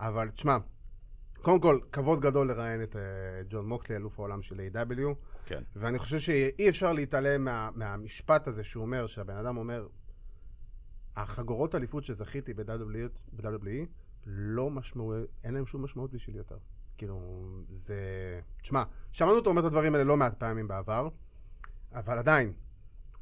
אבל 0.00 0.28
תשמע, 0.30 0.56
קודם 1.42 1.60
כל, 1.60 1.78
כבוד 1.92 2.20
גדול 2.20 2.48
לראיין 2.48 2.82
את 2.82 2.96
אה, 2.96 3.02
ג'ון 3.50 3.66
מוקסלי, 3.68 3.96
אלוף 3.96 4.18
העולם 4.18 4.42
של 4.42 4.60
A.W. 4.72 5.00
כן. 5.46 5.62
ואני 5.76 5.98
חושב 5.98 6.18
שאי 6.18 6.68
אפשר 6.68 6.92
להתעלם 6.92 7.44
מה, 7.44 7.70
מהמשפט 7.74 8.48
הזה 8.48 8.64
שהוא 8.64 8.82
אומר, 8.82 9.06
שהבן 9.06 9.36
אדם 9.36 9.56
אומר, 9.56 9.86
החגורות 11.16 11.74
אליפות 11.74 12.04
שזכיתי 12.04 12.54
ב-WWE 12.54 13.08
ב-WWE 13.32 13.86
לא 14.26 14.70
משמעות, 14.70 15.16
אין 15.44 15.54
להם 15.54 15.66
שום 15.66 15.84
משמעות 15.84 16.12
בשבילי 16.12 16.38
יותר. 16.38 16.56
כאילו, 16.98 17.20
זה... 17.74 17.96
תשמע, 18.62 18.82
שמענו 19.12 19.36
אותו 19.36 19.50
אומר 19.50 19.60
את 19.60 19.66
הדברים 19.66 19.94
האלה 19.94 20.04
לא 20.04 20.16
מעט 20.16 20.34
פעמים 20.38 20.68
בעבר, 20.68 21.08
אבל 21.94 22.18
עדיין, 22.18 22.52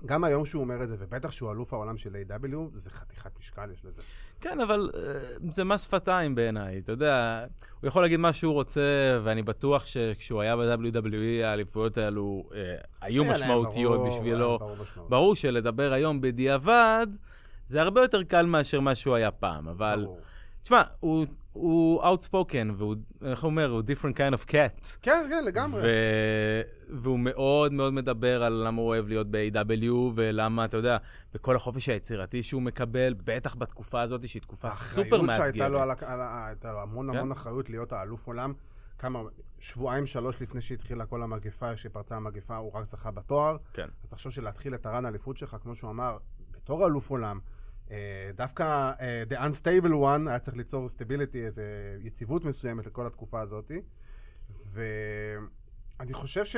גם 0.07 0.25
היום 0.25 0.45
שהוא 0.45 0.63
אומר 0.63 0.83
את 0.83 0.89
זה, 0.89 0.97
ובטח 0.99 1.33
שהוא 1.33 1.53
אלוף 1.53 1.73
העולם 1.73 1.97
של 1.97 2.17
A.W, 2.29 2.57
זה 2.75 2.91
חתיכת 2.91 3.39
משקל 3.39 3.71
יש 3.73 3.85
לזה. 3.85 4.03
כן, 4.41 4.61
אבל 4.61 4.91
אה, 4.95 5.01
זה 5.51 5.65
מס 5.65 5.85
שפתיים 5.85 6.35
בעיניי, 6.35 6.79
אתה 6.79 6.93
יודע, 6.93 7.45
הוא 7.81 7.89
יכול 7.89 8.03
להגיד 8.03 8.21
מה 8.21 8.33
שהוא 8.33 8.53
רוצה, 8.53 9.21
ואני 9.25 9.43
בטוח 9.43 9.87
שכשהוא 9.87 10.41
היה 10.41 10.57
ב-WWE, 10.57 11.45
האליפויות 11.45 11.99
האלו 11.99 12.49
אה, 12.55 12.75
היו 13.01 13.25
משמעותיות 13.25 14.01
ברור, 14.01 14.09
בשבילו. 14.09 14.59
ברור 14.59 14.77
משמעות. 14.77 15.11
ברור 15.11 15.37
שלדבר 15.37 15.93
היום 15.93 16.21
בדיעבד, 16.21 17.07
זה 17.67 17.83
הרבה 17.83 18.03
יותר 18.03 18.23
קל 18.23 18.47
מאשר 18.47 18.81
מה 18.81 18.95
שהוא 18.95 19.15
היה 19.15 19.31
פעם, 19.31 19.69
אבל... 19.69 20.03
ברור. 20.05 20.21
תשמע, 20.63 20.83
הוא, 21.01 21.27
הוא 21.55 22.03
outspoken, 22.03 22.73
והוא, 22.77 22.97
איך 23.25 23.43
הוא 23.43 23.51
אומר, 23.51 23.71
הוא 23.71 23.83
different 23.83 24.17
kind 24.17 24.35
of 24.35 24.51
cat. 24.51 24.99
כן, 25.03 25.27
כן, 25.31 25.45
לגמרי. 25.45 25.81
ו... 25.85 25.87
והוא 26.89 27.19
מאוד 27.19 27.73
מאוד 27.73 27.93
מדבר 27.93 28.43
על 28.45 28.53
למה 28.67 28.81
הוא 28.81 28.89
אוהב 28.89 29.09
להיות 29.09 29.27
ב-AW, 29.31 29.93
ולמה, 30.15 30.65
אתה 30.65 30.77
יודע, 30.77 30.97
בכל 31.35 31.57
החופש 31.57 31.89
היצירתי 31.89 32.43
שהוא 32.43 32.63
מקבל, 32.63 33.15
בטח 33.25 33.55
בתקופה 33.55 34.01
הזאת, 34.01 34.29
שהיא 34.29 34.43
תקופה 34.43 34.73
סופר 34.73 35.23
מאתגרת. 35.23 35.31
האחריות 35.31 35.55
שהייתה 35.55 35.69
לו, 35.69 35.81
על, 35.81 35.91
על, 35.91 36.21
הייתה 36.47 36.73
לו 36.73 36.81
המון 36.81 37.13
כן. 37.13 37.19
המון 37.19 37.33
אחריות 37.33 37.71
להיות 37.71 37.93
האלוף 37.93 38.27
עולם. 38.27 38.53
כמה, 38.99 39.21
שבועיים, 39.59 40.07
שלוש 40.07 40.43
לפני 40.43 40.61
שהתחילה 40.61 41.07
כל 41.07 41.23
המגפה, 41.23 41.77
שפרצה 41.77 42.17
המגפה, 42.17 42.57
הוא 42.57 42.73
רק 42.75 42.85
זכה 42.85 43.11
בתואר. 43.11 43.57
כן. 43.73 43.89
אז 44.03 44.09
תחשוב 44.09 44.33
שלהתחיל 44.33 44.75
את 44.75 44.87
הרן 44.87 45.05
האליפות 45.05 45.37
שלך, 45.37 45.57
כמו 45.63 45.75
שהוא 45.75 45.91
אמר, 45.91 46.17
בתור 46.51 46.87
אלוף 46.87 47.11
עולם, 47.11 47.39
דווקא 48.35 48.93
אה, 49.01 49.23
The 49.31 49.35
Unstable 49.35 49.93
One 49.93 50.29
היה 50.29 50.39
צריך 50.39 50.57
ליצור 50.57 50.89
סטביליטי, 50.89 51.47
איזו 51.47 51.63
יציבות 52.01 52.45
מסוימת 52.45 52.87
לכל 52.87 53.07
התקופה 53.07 53.41
הזאת. 53.41 53.73
ואני 54.73 56.13
חושב 56.13 56.45
ש... 56.45 56.57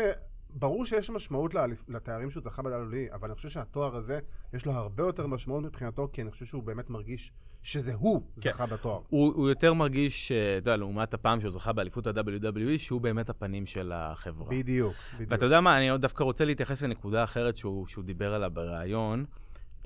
ברור 0.58 0.84
שיש 0.84 1.10
משמעות 1.10 1.54
לתארים 1.88 2.30
שהוא 2.30 2.42
זכה 2.42 2.62
ב-WWE, 2.62 3.14
אבל 3.14 3.28
אני 3.28 3.36
חושב 3.36 3.48
שהתואר 3.48 3.96
הזה, 3.96 4.18
יש 4.54 4.66
לו 4.66 4.72
הרבה 4.72 5.02
יותר 5.02 5.26
משמעות 5.26 5.64
מבחינתו, 5.64 6.08
כי 6.12 6.22
אני 6.22 6.30
חושב 6.30 6.46
שהוא 6.46 6.62
באמת 6.62 6.90
מרגיש 6.90 7.32
שזה 7.62 7.94
הוא 7.94 8.22
כן. 8.40 8.52
זכה 8.52 8.66
בתואר. 8.66 9.00
הוא, 9.08 9.34
הוא 9.34 9.48
יותר 9.48 9.74
מרגיש, 9.74 10.32
אה, 10.32 10.58
אתה 10.58 10.68
יודע, 10.68 10.76
לעומת 10.76 11.14
הפעם 11.14 11.40
שהוא 11.40 11.50
זכה 11.50 11.72
באליפות 11.72 12.06
ה-WWE, 12.06 12.78
שהוא 12.78 13.00
באמת 13.00 13.30
הפנים 13.30 13.66
של 13.66 13.92
החברה. 13.94 14.48
בדיוק, 14.50 14.94
בדיוק. 15.14 15.30
ואתה 15.30 15.44
יודע 15.44 15.60
מה, 15.60 15.78
אני 15.78 15.98
דווקא 15.98 16.24
רוצה 16.24 16.44
להתייחס 16.44 16.82
לנקודה 16.82 17.24
אחרת 17.24 17.56
שהוא, 17.56 17.86
שהוא 17.86 18.04
דיבר 18.04 18.34
עליה 18.34 18.48
בריאיון. 18.48 19.24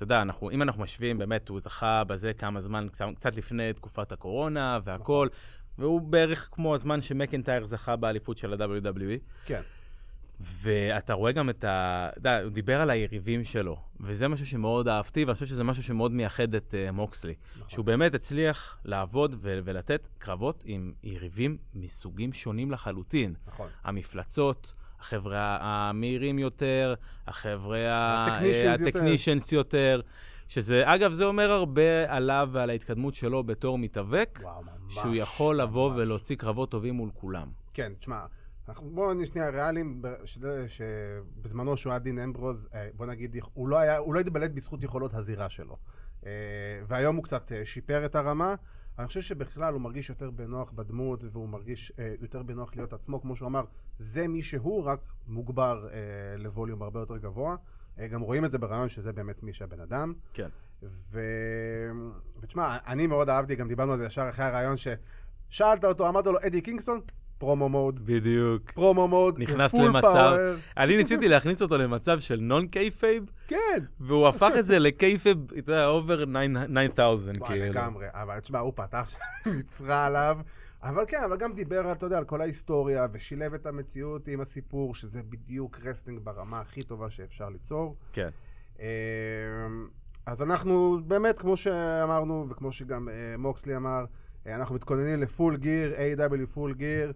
אתה 0.00 0.04
יודע, 0.04 0.22
אנחנו, 0.22 0.50
אם 0.50 0.62
אנחנו 0.62 0.82
משווים, 0.82 1.18
באמת, 1.18 1.48
הוא 1.48 1.60
זכה 1.60 2.04
בזה 2.04 2.32
כמה 2.32 2.60
זמן, 2.60 2.86
קצת, 3.16 3.36
לפני 3.36 3.72
תקופת 3.72 4.12
הקורונה 4.12 4.78
והכל, 4.84 5.28
והוא 5.78 6.00
בערך 6.00 6.48
כמו 6.52 6.74
הזמן 6.74 7.02
שמקנטייר 7.02 7.64
זכה 7.64 7.96
באליפות 7.96 8.38
של 8.38 8.62
ה-WWE. 8.62 9.18
כן. 9.44 9.60
ואתה 10.40 11.12
רואה 11.12 11.32
גם 11.32 11.50
את 11.50 11.64
ה... 11.64 12.08
אתה 12.10 12.18
יודע, 12.18 12.40
הוא 12.42 12.50
דיבר 12.50 12.80
על 12.80 12.90
היריבים 12.90 13.44
שלו, 13.44 13.76
וזה 14.00 14.28
משהו 14.28 14.46
שמאוד 14.46 14.88
אהבתי, 14.88 15.24
ואני 15.24 15.34
חושב 15.34 15.46
שזה 15.46 15.64
משהו 15.64 15.82
שמאוד 15.82 16.12
מייחד 16.12 16.54
את 16.54 16.74
uh, 16.74 16.92
מוקסלי. 16.92 17.34
נכון. 17.56 17.70
שהוא 17.70 17.84
באמת 17.84 18.14
הצליח 18.14 18.78
לעבוד 18.84 19.34
ו- 19.38 19.58
ולתת 19.64 20.08
קרבות 20.18 20.62
עם 20.66 20.92
יריבים 21.02 21.56
מסוגים 21.74 22.32
שונים 22.32 22.70
לחלוטין. 22.70 23.34
נכון. 23.46 23.68
המפלצות, 23.84 24.74
החבר'ה 25.00 25.58
המהירים 25.60 26.38
יותר, 26.38 26.94
החבר'ה 27.26 27.78
הטכנישנס 28.74 29.52
יותר. 29.52 29.78
יותר. 29.78 30.00
שזה, 30.50 30.82
אגב, 30.94 31.12
זה 31.12 31.24
אומר 31.24 31.50
הרבה 31.50 32.16
עליו 32.16 32.48
ועל 32.52 32.70
ההתקדמות 32.70 33.14
שלו 33.14 33.44
בתור 33.44 33.78
מתאבק, 33.78 34.38
וואו, 34.42 34.62
ממש. 34.62 34.94
שהוא 34.94 35.14
יכול 35.14 35.60
לבוא 35.60 35.90
ממש. 35.90 35.98
ולהוציא 36.00 36.36
קרבות 36.36 36.70
טובים 36.70 36.94
מול 36.94 37.10
כולם. 37.14 37.48
כן, 37.74 37.92
תשמע, 37.98 38.24
בואו 38.78 39.14
נהיה 39.14 39.26
שנייה 39.26 39.50
ריאליים, 39.50 40.02
שבזמנו 40.68 41.76
שהוא 41.76 41.90
היה 41.90 41.98
דין 41.98 42.18
אמברוז, 42.18 42.68
אה, 42.74 42.88
בוא 42.94 43.06
נגיד, 43.06 43.36
הוא 43.54 43.68
לא 43.68 43.78
היה, 43.78 43.98
הוא 43.98 44.14
לא 44.14 44.20
התבלט 44.20 44.50
בזכות 44.50 44.82
יכולות 44.82 45.14
הזירה 45.14 45.48
שלו. 45.48 45.76
אה, 46.26 46.30
והיום 46.86 47.16
הוא 47.16 47.24
קצת 47.24 47.52
אה, 47.52 47.64
שיפר 47.64 48.04
את 48.04 48.16
הרמה. 48.16 48.54
אני 48.98 49.06
חושב 49.06 49.20
שבכלל 49.20 49.72
הוא 49.72 49.80
מרגיש 49.80 50.08
יותר 50.08 50.30
בנוח 50.30 50.72
בדמות, 50.72 51.24
והוא 51.32 51.48
מרגיש 51.48 51.92
אה, 51.98 52.14
יותר 52.20 52.42
בנוח 52.42 52.76
להיות 52.76 52.92
עצמו, 52.92 53.20
כמו 53.20 53.36
שהוא 53.36 53.46
אמר, 53.46 53.64
זה 53.98 54.28
מי 54.28 54.42
שהוא, 54.42 54.84
רק 54.84 55.00
מוגבר 55.26 55.88
אה, 55.92 55.98
לווליום 56.38 56.82
הרבה 56.82 57.00
יותר 57.00 57.16
גבוה. 57.16 57.56
אה, 57.98 58.08
גם 58.08 58.20
רואים 58.20 58.44
את 58.44 58.50
זה 58.50 58.58
בריאיון 58.58 58.88
שזה 58.88 59.12
באמת 59.12 59.42
מי 59.42 59.52
שהבן 59.52 59.80
אדם. 59.80 60.14
כן. 60.32 60.48
ו... 60.82 61.20
ותשמע, 62.40 62.76
אני 62.86 63.06
מאוד 63.06 63.28
אהבתי, 63.28 63.56
גם 63.56 63.68
דיברנו 63.68 63.92
על 63.92 63.98
זה 63.98 64.06
ישר 64.06 64.28
אחרי 64.28 64.44
הריאיון, 64.44 64.76
ששאלת 64.76 65.84
אותו, 65.84 66.08
אמרת 66.08 66.26
לו, 66.26 66.38
אדי 66.46 66.60
קינגסטון, 66.60 67.00
promo 67.40 67.68
mode, 67.68 68.00
בדיוק. 68.04 68.70
promo 68.70 69.08
mode, 69.08 69.38
נכנס 69.38 69.74
למצב-. 69.74 70.36
אני 70.76 70.96
ניסיתי 70.96 71.28
להכניס 71.28 71.62
אותו 71.62 71.78
למצב 71.78 72.20
של 72.20 72.40
non-kayfabe, 72.40 73.30
כן. 73.48 73.84
והוא 74.00 74.28
הפך 74.28 74.52
את 74.58 74.66
זה 74.66 74.78
ל 74.78 74.85
kayfabe, 74.85 75.38
אתה 75.58 75.72
יודע, 75.72 75.86
over 75.86 76.24
9000, 76.24 77.36
וואי, 77.38 77.48
כאילו. 77.48 77.66
לגמרי, 77.66 78.06
אבל 78.10 78.40
תשמע, 78.40 78.58
הוא 78.58 78.72
פתח 78.76 79.14
נצרה 79.58 80.06
עליו. 80.06 80.38
אבל 80.82 81.04
כן, 81.08 81.22
אבל 81.24 81.36
גם 81.36 81.52
דיבר 81.52 81.92
אתה 81.92 82.06
יודע, 82.06 82.18
על 82.18 82.24
כל 82.24 82.40
ההיסטוריה, 82.40 83.06
ושילב 83.12 83.54
את 83.54 83.66
המציאות 83.66 84.28
עם 84.28 84.40
הסיפור, 84.40 84.94
שזה 84.94 85.20
בדיוק 85.28 85.78
wrestling 85.84 86.20
ברמה 86.22 86.60
הכי 86.60 86.82
טובה 86.82 87.10
שאפשר 87.10 87.48
ליצור. 87.48 87.96
כן. 88.12 88.28
אמ, 88.80 88.84
אז 90.26 90.42
אנחנו 90.42 91.00
באמת, 91.06 91.38
כמו 91.38 91.56
שאמרנו, 91.56 92.46
וכמו 92.50 92.72
שגם 92.72 93.08
אה, 93.08 93.14
מוקסלי 93.38 93.76
אמר, 93.76 94.04
אה, 94.46 94.54
אנחנו 94.54 94.74
מתכוננים 94.74 95.22
ל 95.22 95.29
Full 95.29 95.56
Gear, 95.56 95.94
AEW 95.94 96.46
Full 96.54 96.74
Gear, 96.74 97.12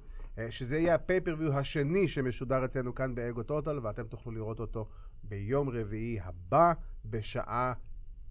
שזה 0.51 0.79
יהיה 0.79 0.95
ה 0.95 1.00
pay-per-view 1.00 1.59
השני 1.59 2.09
שמשודר 2.09 2.65
אצלנו 2.65 2.95
כאן 2.95 3.15
באגו 3.15 3.43
טוטל, 3.43 3.79
ואתם 3.83 4.03
תוכלו 4.03 4.33
לראות 4.33 4.61
אותו 4.61 4.89
ביום 5.23 5.69
רביעי 5.69 6.19
הבא, 6.25 6.73
בשעה 7.05 7.73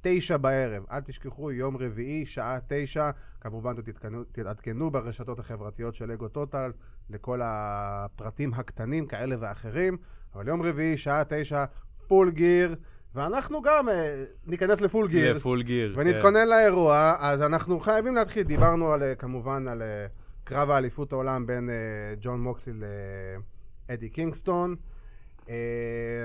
תשע 0.02 0.38
בערב. 0.38 0.84
אל 0.92 1.02
תשכחו, 1.02 1.52
יום 1.52 1.78
רביעי, 1.78 2.26
שעה 2.26 2.58
תשע. 2.68 3.10
כמובן, 3.42 3.76
תתעדכנו, 3.76 4.24
תתעדכנו 4.24 4.92
ברשתות 4.92 5.39
החברתיות 5.39 5.96
של 5.96 6.12
אגו 6.12 6.28
טוטל 6.28 6.72
לכל 7.10 7.39
הפרטים 7.44 8.54
הקטנים, 8.54 9.08
כאלה 9.08 9.36
ואחרים. 9.39 9.98
אבל 10.36 10.48
יום 10.48 10.62
רביעי, 10.62 10.98
שעה 10.98 11.24
תשע, 11.30 11.66
Full 12.08 12.32
Gear. 12.32 12.76
ואנחנו 13.16 13.62
גם 13.62 13.89
אה, 13.89 14.24
ניכנס 14.48 14.82
ל 14.82 14.87
Full 14.87 15.08
Gear. 15.08 15.36
ל 15.36 15.41
Full 15.41 15.63
Gear. 15.63 15.93
כן. 15.96 16.00
ונתכונן 16.02 16.48
לאירוע, 16.48 17.16
אז 17.20 17.42
אנחנו 17.42 17.80
חייבים 17.80 18.16
להתחיל. 18.16 18.44
דיברנו 18.44 18.94
על, 18.94 19.04
אה, 19.04 19.16
כמובן 19.16 19.68
על 19.68 19.82
אה, 19.82 20.06
קרב 20.43 20.69
האליפות 20.69 21.12
העולם 21.13 21.45
בין 21.45 21.69
אה, 21.69 21.75
ג'ון 22.21 22.41
מוקסלי 22.41 22.73
לאדי 23.89 24.10
קינגסטון. 24.10 24.75
אה, 25.49 25.56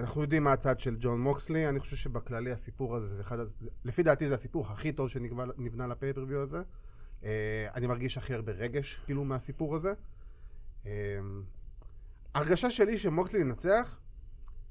אנחנו 0.00 0.22
יודעים 0.22 0.44
מה 0.44 0.52
הצד 0.52 0.80
של 0.80 0.96
ג'ון 1.00 1.20
מוקסלי, 1.20 1.68
אני 1.68 1.80
חושב 1.80 1.96
שבכללי 1.96 2.52
הסיפור 2.52 2.96
הזה, 2.96 3.06
זה 3.16 3.20
אחד, 3.22 3.38
הז- 3.38 3.68
לפי 3.84 4.02
דעתי 4.02 4.28
זה 4.28 4.34
הסיפור 4.34 4.66
הכי 4.66 4.92
טוב 4.92 5.08
שנבנה 5.08 5.86
ל 5.86 5.91
pay-per-view 5.91 6.42
הזה. 6.42 6.62
אה, 7.24 7.30
אני 7.74 7.86
מרגיש 7.86 8.18
הכי 8.18 8.34
הרבה 8.34 8.52
רגש, 8.52 9.00
כאילו, 9.04 9.24
מהסיפור 9.24 9.76
הזה. 9.76 9.92
אה, 10.86 10.90
הרגשה 12.34 12.70
שלי 12.70 12.98
שמוקסלי 12.98 13.40
ינצח, 13.40 13.98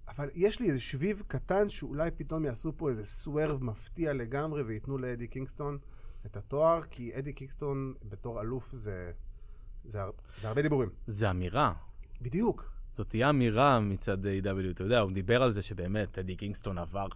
אבל 0.08 0.30
יש 0.34 0.60
לי 0.60 0.68
איזה 0.70 0.80
שביב 0.80 1.24
קטן 1.28 1.70
שאולי 1.70 2.12
פתאום 2.12 2.46
יעשו 2.46 2.74
פה 2.78 2.90
איזה 2.90 3.06
swerve 3.06 3.64
מפתיע 3.64 4.14
לגמרי 4.14 4.62
וייתנו 4.62 4.98
לאדי 4.98 5.28
קינגסטון 5.28 5.78
את 6.26 6.38
התואר, 6.38 6.82
כי 6.82 7.12
אדי 7.20 7.34
קינגסטון 7.34 7.94
בתור 8.10 8.42
אלוף 8.42 8.70
זה, 8.74 9.12
זה, 9.92 10.02
הר- 10.02 10.12
זה 10.42 10.48
הרבה 10.48 10.62
דיבורים. 10.62 10.90
זה 11.08 11.30
אמירה. 11.30 11.74
בדיוק. 12.22 12.72
זאת 12.98 13.10
תהיה 13.10 13.30
אמירה 13.30 13.80
מצד 13.80 14.26
AEW 14.26 14.72
אתה 14.72 14.84
יודע, 14.84 15.00
הוא 15.00 15.12
דיבר 15.12 15.44
על 15.44 15.52
זה 15.52 15.62
שבאמת, 15.62 16.20
אדי 16.20 16.36
קינגסטון 16.36 16.78
עבר 16.78 17.08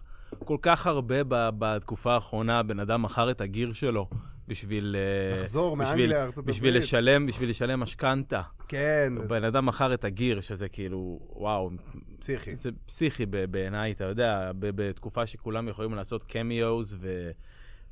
כל 0.44 0.56
כך 0.62 0.86
הרבה 0.86 1.24
ב- 1.28 1.48
בתקופה 1.58 2.14
האחרונה, 2.14 2.62
בן 2.62 2.80
אדם 2.80 3.02
מכר 3.02 3.30
את 3.30 3.40
הגיר 3.40 3.72
שלו 3.72 4.08
בשביל... 4.48 4.96
אה, 5.36 5.42
לחזור 5.42 5.76
בשביל- 5.76 5.88
מאנגליה 5.98 6.24
לארצות 6.24 6.44
בשביל 6.44 6.70
הברית. 6.70 6.82
לשלם, 6.84 7.26
בשביל 7.26 7.50
לשלם 7.50 7.80
משכנתה. 7.80 8.42
כן, 8.68 9.12
בן 9.28 9.44
אדם 9.44 9.66
מכר 9.66 9.94
את 9.94 10.04
הגיר, 10.04 10.40
שזה 10.40 10.68
כאילו, 10.68 11.20
וואו, 11.32 11.70
פסיכי. 12.18 12.56
זה 12.56 12.70
פסיכי 12.86 13.26
בעיניי, 13.26 13.92
אתה 13.92 14.04
יודע, 14.04 14.50
בתקופה 14.58 15.26
שכולם 15.26 15.68
יכולים 15.68 15.94
לעשות 15.94 16.24
קמיוז 16.24 16.96
ו... 17.00 17.30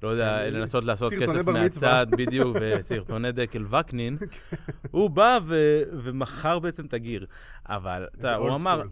לא 0.02 0.08
יודע, 0.08 0.38
כן, 0.44 0.54
לנסות 0.54 0.84
לעשות 0.84 1.12
כסף. 1.20 1.48
מהצד, 1.48 2.06
בדיוק, 2.10 2.56
וסרטוני 2.60 3.32
דקל 3.32 3.64
וקנין. 3.74 4.18
הוא 4.90 5.10
בא 5.10 5.38
ו- 5.46 5.82
ומכר 5.92 6.58
בעצם 6.58 6.86
את 6.86 6.94
הגיר. 6.94 7.26
אבל, 7.66 8.06
אתה 8.20 8.34
הוא 8.34 8.54
אמר. 8.54 8.82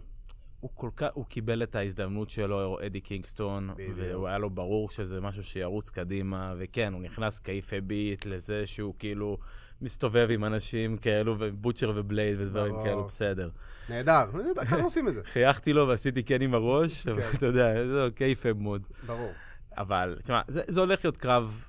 הוא 0.59 0.71
כל 0.73 0.89
כך, 0.95 1.07
הוא 1.13 1.25
קיבל 1.25 1.63
את 1.63 1.75
ההזדמנות 1.75 2.29
שלו, 2.29 2.77
אדי 2.85 3.01
קינגסטון. 3.01 3.69
והוא 3.95 4.27
היה 4.27 4.37
לו 4.37 4.49
ברור 4.49 4.89
שזה 4.89 5.21
משהו 5.21 5.43
שירוץ 5.43 5.89
קדימה, 5.89 6.53
וכן, 6.57 6.93
הוא 6.93 7.01
נכנס 7.01 7.39
keep 7.39 7.81
the 7.81 8.00
beat 8.00 8.25
לזה 8.25 8.67
שהוא 8.67 8.93
כאילו 8.99 9.37
מסתובב 9.81 10.27
עם 10.31 10.45
אנשים 10.45 10.97
כאלו, 10.97 11.35
ו 11.39 11.46
Butcher 11.46 11.91
ו 11.95 12.03
Blade 12.03 12.41
ודברים. 12.41 12.75
כאלו, 12.83 13.03
בסדר. 13.03 13.49
נהדר, 13.89 14.25
ככה 14.55 14.81
עושים 14.81 15.07
את 15.07 15.13
זה. 15.13 15.21
חייכתי 15.23 15.73
לו 15.73 15.87
ועשיתי 15.87 16.23
כן 16.23 16.41
עם 16.41 16.53
הראש, 16.53 17.07
אבל 17.07 17.21
כן. 17.21 17.37
אתה 17.37 17.45
יודע, 17.45 17.87
זה 17.87 18.07
kayfabe 18.15 18.53
mode. 18.53 18.81
ברור. 19.05 19.31
אבל, 19.79 20.15
תשמע, 20.19 20.41
זה, 20.47 20.61
זה 20.67 20.79
הולך 20.79 21.05
להיות 21.05 21.17
קרב, 21.17 21.65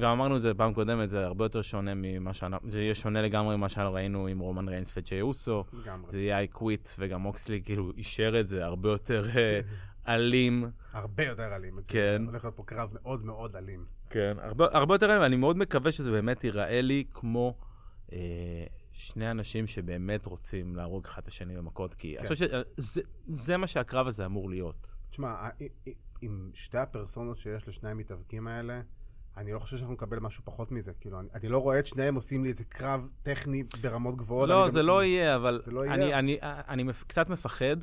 גם 0.00 0.10
אמרנו 0.10 0.36
את 0.36 0.42
זה 0.42 0.54
פעם 0.54 0.74
קודמת, 0.74 1.08
זה 1.08 1.24
הרבה 1.24 1.44
יותר 1.44 1.62
שונה 1.62 1.92
ממה 1.94 2.34
שאנחנו, 2.34 2.68
זה 2.70 2.80
יהיה 2.80 2.94
שונה 2.94 3.22
לגמרי 3.22 3.56
ממה 3.56 3.68
שאנחנו 3.68 3.92
ראינו 3.94 4.26
עם 4.26 4.38
רומן 4.38 4.68
ריינס 4.68 4.92
וג'יי 4.96 5.20
אוסו. 5.20 5.64
לגמרי. 5.72 6.10
זה 6.10 6.20
יהיה 6.20 6.41
I 6.41 6.46
quit, 6.54 6.88
וגם 6.98 7.20
מוקסלי 7.20 7.62
כאילו 7.64 7.92
אישר 7.96 8.40
את 8.40 8.46
זה, 8.46 8.64
הרבה 8.64 8.88
יותר 8.88 9.26
אה, 9.36 9.60
אלים. 10.14 10.70
הרבה 10.92 11.24
יותר 11.24 11.56
אלים. 11.56 11.78
כן. 11.88 12.22
הולך 12.26 12.44
להיות 12.44 12.56
פה 12.56 12.62
קרב 12.66 12.90
מאוד 12.92 13.24
מאוד 13.24 13.56
אלים. 13.56 13.84
כן, 14.10 14.36
הרבה, 14.40 14.66
הרבה 14.72 14.94
יותר 14.94 15.10
אלים, 15.10 15.22
ואני 15.22 15.36
מאוד 15.36 15.56
מקווה 15.56 15.92
שזה 15.92 16.10
באמת 16.10 16.44
ייראה 16.44 16.80
לי 16.80 17.04
כמו 17.10 17.56
אה, 18.12 18.18
שני 18.92 19.30
אנשים 19.30 19.66
שבאמת 19.66 20.26
רוצים 20.26 20.76
להרוג 20.76 21.04
אחד 21.04 21.22
את 21.22 21.28
השני 21.28 21.56
במכות, 21.56 21.94
כי 21.94 22.18
אני 22.18 22.28
כן. 22.28 22.34
חושב 22.34 22.46
שזה 22.78 23.02
זה 23.26 23.56
מה 23.56 23.66
שהקרב 23.66 24.06
הזה 24.06 24.26
אמור 24.26 24.50
להיות. 24.50 24.90
תשמע, 25.10 25.48
עם 26.22 26.50
שתי 26.54 26.78
הפרסונות 26.78 27.38
שיש 27.38 27.68
לשני 27.68 27.90
המתאבקים 27.90 28.46
האלה, 28.46 28.80
אני 29.36 29.52
לא 29.52 29.58
חושב 29.58 29.76
שאנחנו 29.76 29.94
נקבל 29.94 30.18
משהו 30.18 30.42
פחות 30.44 30.72
מזה. 30.72 30.92
כאילו, 31.00 31.20
אני, 31.20 31.28
אני 31.34 31.48
לא 31.48 31.58
רואה 31.58 31.78
את 31.78 31.86
שניהם 31.86 32.14
עושים 32.14 32.44
לי 32.44 32.50
איזה 32.50 32.64
קרב 32.64 33.08
טכני 33.22 33.62
ברמות 33.80 34.16
גבוהות. 34.16 34.48
לא, 34.48 34.62
אני 34.62 34.70
זה 34.70 34.78
גם- 34.78 34.86
לא 34.86 35.04
יהיה, 35.04 35.36
אבל 35.36 35.62
לא 35.66 35.84
אני, 35.84 36.04
יהיה. 36.04 36.18
אני, 36.18 36.38
אני 36.42 36.82
מפ- 36.82 37.04
קצת 37.06 37.28
מפחד 37.28 37.76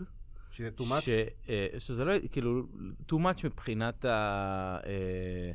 שזה 0.51 0.69
too 0.77 0.83
much. 0.83 1.01
ש, 1.01 1.09
אה, 1.49 1.67
שזה 1.77 2.05
לא, 2.05 2.13
כאילו, 2.31 2.67
too 3.11 3.15
much 3.15 3.45
מבחינת 3.45 4.05
ה, 4.05 4.09
אה, 4.85 5.51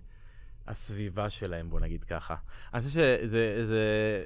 הסביבה 0.67 1.31
שלהם, 1.31 1.71
בוא 1.71 1.81
נגיד 1.81 2.05
ככה. 2.05 2.35
אני 2.75 2.83
חושב 2.83 2.91
שזה 2.91 3.65
זה 3.65 3.79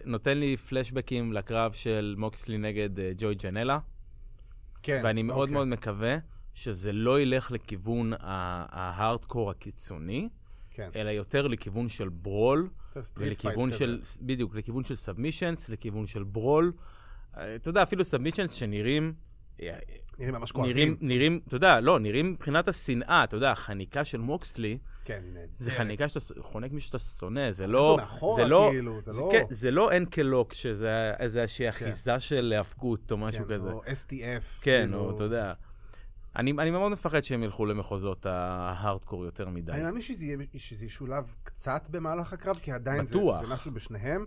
נותן 0.05 0.39
לי 0.39 0.57
פלשבקים 0.57 1.33
לקרב 1.33 1.73
של 1.73 2.15
מוקסלי 2.19 2.59
נגד 2.59 2.99
אה, 3.01 3.13
ג'וי 3.19 3.35
ג'נלה, 3.35 3.79
כן. 4.83 5.01
ואני 5.05 5.23
מאוד 5.23 5.41
אוקיי. 5.41 5.55
מאוד 5.55 5.67
מקווה 5.69 6.17
שזה 6.59 6.93
לא 6.93 7.21
ילך 7.21 7.51
לכיוון 7.51 8.13
ההארדקור 8.21 9.51
הקיצוני, 9.51 10.29
כן. 10.71 10.91
אלא 10.97 11.11
יותר 11.11 11.47
לכיוון 11.47 11.89
של 11.89 12.09
ברול, 12.09 12.69
ולכיוון 13.17 13.71
כזה. 13.71 13.79
של, 13.79 14.01
בדיוק, 14.21 14.55
לכיוון 14.55 14.85
של 14.85 14.97
סאבמישנס, 14.97 15.69
לכיוון 15.69 16.07
של 16.07 16.23
ברול. 16.23 16.73
אה, 17.37 17.55
אתה 17.55 17.69
יודע, 17.69 17.83
אפילו 17.83 18.05
סאבמישנס 18.05 18.53
שנראים 18.53 19.13
נראים 20.19 20.35
ממש 20.35 20.55
נראים, 20.55 20.89
כואבים. 20.89 20.97
נראים, 21.01 21.41
אתה 21.47 21.57
יודע, 21.57 21.81
לא, 21.81 21.99
נראים 21.99 22.31
מבחינת 22.33 22.69
השנאה, 22.69 23.25
אתה 23.25 23.37
יודע, 23.37 23.51
החניקה 23.51 24.05
של 24.05 24.19
מוקסלי, 24.19 24.79
כן. 25.05 25.23
זה 25.55 25.71
חניקה 25.71 26.09
שאתה 26.09 26.43
חונק 26.43 26.73
מישהו 26.73 26.87
שאתה 26.87 26.99
שונא, 26.99 27.53
זה 27.53 27.67
לא... 27.67 27.97
מאחורה, 28.01 28.43
זה 28.43 28.49
לא... 28.49 28.69
כאילו, 28.73 29.01
זה 29.05 29.13
זה, 29.13 29.21
לא- 29.21 29.29
כן, 29.33 29.45
זה 29.51 29.71
לא 29.71 29.97
אנקלוק, 29.97 30.53
שזה 30.53 31.13
איזה 31.19 31.43
איזושהי 31.43 31.69
אחיזה 31.69 32.21
של 32.21 32.55
האבקות 32.57 33.13
או 33.13 33.17
משהו 33.17 33.45
כן, 33.45 33.55
כזה. 33.55 33.71
או 33.71 33.83
STF. 33.85 34.61
כן, 34.61 34.87
כאילו. 34.87 34.99
או 34.99 35.17
אתה 35.17 35.25
יודע. 35.25 35.53
אני, 36.39 36.53
אני 36.59 36.71
מאוד 36.71 36.93
מפחד 36.93 37.21
שהם 37.21 37.43
ילכו 37.43 37.67
למחוזות 37.67 38.27
ההארדקור 38.27 39.25
יותר 39.25 39.49
מדי. 39.49 39.73
אני 39.73 39.83
מאמין 39.83 40.03
שזה, 40.03 40.27
שזה 40.57 40.85
ישולב 40.85 41.35
קצת 41.43 41.89
במהלך 41.91 42.33
הקרב, 42.33 42.57
כי 42.57 42.73
עדיין 42.73 43.07
זה. 43.07 43.19
זה 43.41 43.55
משהו 43.55 43.73
בשניהם, 43.73 44.27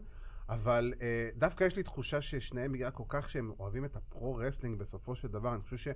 אבל 0.50 0.93
אה, 1.02 1.30
דווקא 1.36 1.63
יש 1.63 1.76
לי 1.76 1.84
תחושה 1.84 2.21
ששניהם 2.21 2.71
בגלל 2.71 2.89
כל 2.89 3.04
כך 3.08 3.30
שהם 3.30 3.52
אוהבים 3.60 3.86
את 3.86 3.95
ה 3.96 4.02
pro 4.02 4.21
wrestling 4.21 4.80
בסופו 4.80 5.15
של 5.15 5.28
דבר, 5.28 5.54
אני 5.54 5.62
חושב 5.62 5.93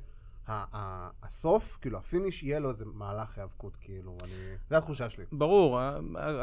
שהסוף, 0.48 1.78
כאילו 1.82 1.98
ה 1.98 2.03
finish, 2.03 2.44
יהיה 2.44 2.60
לו 2.60 2.70
איזה 2.70 2.86
מהלך 2.86 3.38
היאבקות, 3.38 3.78
כאילו, 3.82 4.18
אני... 4.24 4.56
זו 4.70 4.76
התחושה 4.76 5.10
שלי. 5.10 5.26
ברור, 5.32 5.80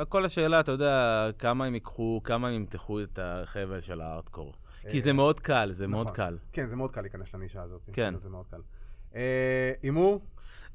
כל 0.08 0.24
השאלה, 0.24 0.61
אתה 0.61 0.72
יודע, 0.72 1.26
כמה 1.38 1.64
הם 1.64 1.74
ייקחו, 1.74 2.20
כמה 2.24 2.48
הם 2.48 2.54
ימתחו 2.54 3.02
את 3.02 3.18
החבל 3.22 3.80
של 3.80 4.00
הארדקור. 4.00 4.52
כי 4.90 5.00
זה 5.00 5.11
אה, 5.11 5.14
מאוד 5.14 5.40
קל, 5.40 5.72
זה 5.72 5.87
מאוד 5.87 6.06
נכון. 6.06 6.16
קל. 6.16 6.38
כן, 6.52 6.66
זה 6.66 6.76
מאוד 6.76 6.90
קל 6.90 7.00
להיכנס 7.00 7.35
לנישה 7.35 7.62
הזאת. 7.62 7.80
כן. 7.92 8.14
זה 8.18 8.28
מאוד 8.28 8.46
קל. 8.50 8.61
אה, 9.14 9.72
הימור, 9.83 10.20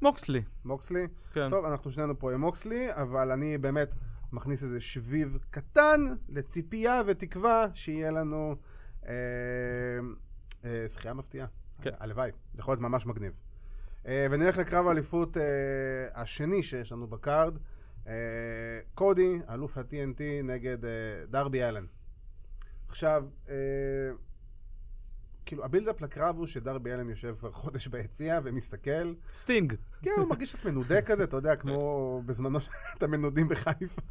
מוקסלי, 0.02 0.42
מוקסלי. 0.64 1.06
כן. 1.32 1.50
טוב, 1.50 1.64
אנחנו 1.64 1.90
שנינו 1.90 2.18
פה 2.18 2.32
עם 2.32 2.40
מוקסלי, 2.40 2.88
אבל 2.94 3.30
אני 3.30 3.58
באמת 3.58 3.88
מכניס 4.32 4.64
איזה 4.64 4.80
שביב 4.80 5.38
קטן 5.50 6.14
לציפייה 6.28 7.02
ותקווה 7.06 7.66
שיהיה 7.74 8.10
לנו 8.10 8.56
אה, 9.06 9.12
אה, 10.64 10.84
זכייה 10.88 11.14
מפתיעה. 11.14 11.46
כן. 11.82 11.90
הלוואי, 12.00 12.30
זה 12.54 12.60
יכול 12.60 12.72
להיות 12.72 12.82
ממש 12.82 13.06
מגניב. 13.06 13.32
אה, 14.06 14.26
ונלך 14.30 14.58
לקרב 14.58 14.86
האליפות 14.86 15.36
אה, 15.36 15.42
השני 16.14 16.62
שיש 16.62 16.92
לנו 16.92 17.06
ב 17.06 17.15
card. 17.15 17.58
אה, 18.06 18.12
קודי, 18.94 19.38
אלוף 19.50 19.78
ה-TNT 19.78 20.20
נגד 20.44 20.78
דרבי 21.30 21.62
אלן. 21.62 21.84
עכשיו, 22.88 23.24
כאילו, 25.48 25.64
ה 25.64 25.68
build-up 25.68 26.00
לקרב 26.00 26.36
הוא 26.38 26.46
שדרבי 26.46 26.92
אלן 26.92 27.10
יושב 27.10 27.34
כבר 27.40 27.52
חודש 27.52 27.86
ביציע 27.86 28.40
ומסתכל. 28.44 29.14
סטינג. 29.34 29.74
כן, 30.02 30.10
הוא 30.16 30.28
מרגיש 30.28 30.54
קצת 30.54 30.64
מנודה 30.64 31.02
כזה, 31.08 31.24
אתה 31.24 31.36
יודע, 31.36 31.56
כמו 31.56 32.22
בזמנו 32.26 32.58
שאתה 32.60 33.06
מנודים 33.06 33.48
בחיפה. 33.48 34.02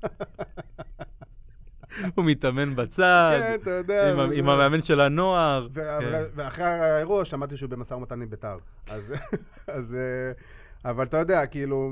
הוא 2.16 2.26
מתאמן 2.26 2.76
בצד, 2.76 3.40
כן, 3.40 3.58
אתה 3.62 3.70
יודע. 3.72 4.12
עם 4.14 4.20
עם 4.32 4.50
המאמן 4.50 4.82
של 4.82 5.00
הנוער. 5.02 5.68
ו- 5.74 5.98
כן. 6.00 6.24
ואחרי 6.36 6.66
האירוע 6.66 7.26
שמעתי 7.26 7.58
שהוא 7.58 7.70
במשא 7.70 7.94
ומתן 7.94 8.22
עם 8.22 8.30
ביתר. 8.30 8.58
אז, 8.90 9.14
אז, 9.68 9.94
אה, 9.94 10.32
אבל 10.92 11.06
אתה 11.06 11.18
יודע, 11.18 11.46
כאילו, 11.46 11.92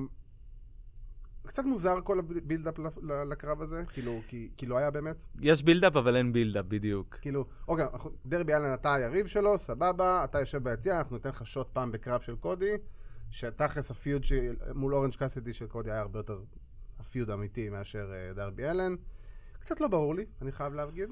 קצת 1.55 1.65
מוזר 1.65 2.01
כל 2.03 2.19
ה 2.19 2.25
build-up 2.25 2.75
לקרב 3.29 3.61
הזה, 3.61 3.83
כאילו, 3.93 4.19
כי, 4.27 4.49
כי 4.57 4.65
לא 4.65 4.77
היה 4.77 4.91
באמת. 4.91 5.25
יש 5.41 5.63
build-up, 5.63 5.95
אבל 5.95 6.15
אין 6.15 6.33
build-up, 6.33 6.65
בדיוק. 6.67 7.15
כאילו, 7.21 7.45
אוקיי, 7.67 7.85
דרבי 8.25 8.53
אלן 8.53 8.73
אתה 8.73 8.93
היריב 8.93 9.27
שלו, 9.27 9.57
סבבה, 9.57 10.23
אתה 10.23 10.39
יושב 10.39 10.63
ביציע, 10.63 10.97
אנחנו 10.97 11.15
ניתן 11.15 11.29
לך 11.29 11.45
shot 11.47 11.67
פעם 11.73 11.91
בקרב 11.91 12.21
של 12.21 12.35
קודי, 12.35 12.71
שתכלס 13.29 13.91
ה 13.91 13.97
feud 13.97 14.23
של- 14.23 14.55
מול 14.73 14.95
אורנג' 14.95 15.15
קאסידי 15.15 15.53
של 15.53 15.67
קודי 15.67 15.91
היה 15.91 16.01
הרבה 16.01 16.19
יותר 16.19 16.39
ה 16.99 17.05
feud 17.05 17.29
אמיתי 17.29 17.69
מאשר 17.69 18.11
אה, 18.13 18.33
דרבי 18.33 18.65
אלן. 18.69 18.95
קצת 19.59 19.81
לא 19.81 19.87
ברור 19.87 20.15
לי, 20.15 20.25
אני 20.41 20.51
חייב 20.51 20.73
להגיד. 20.73 21.09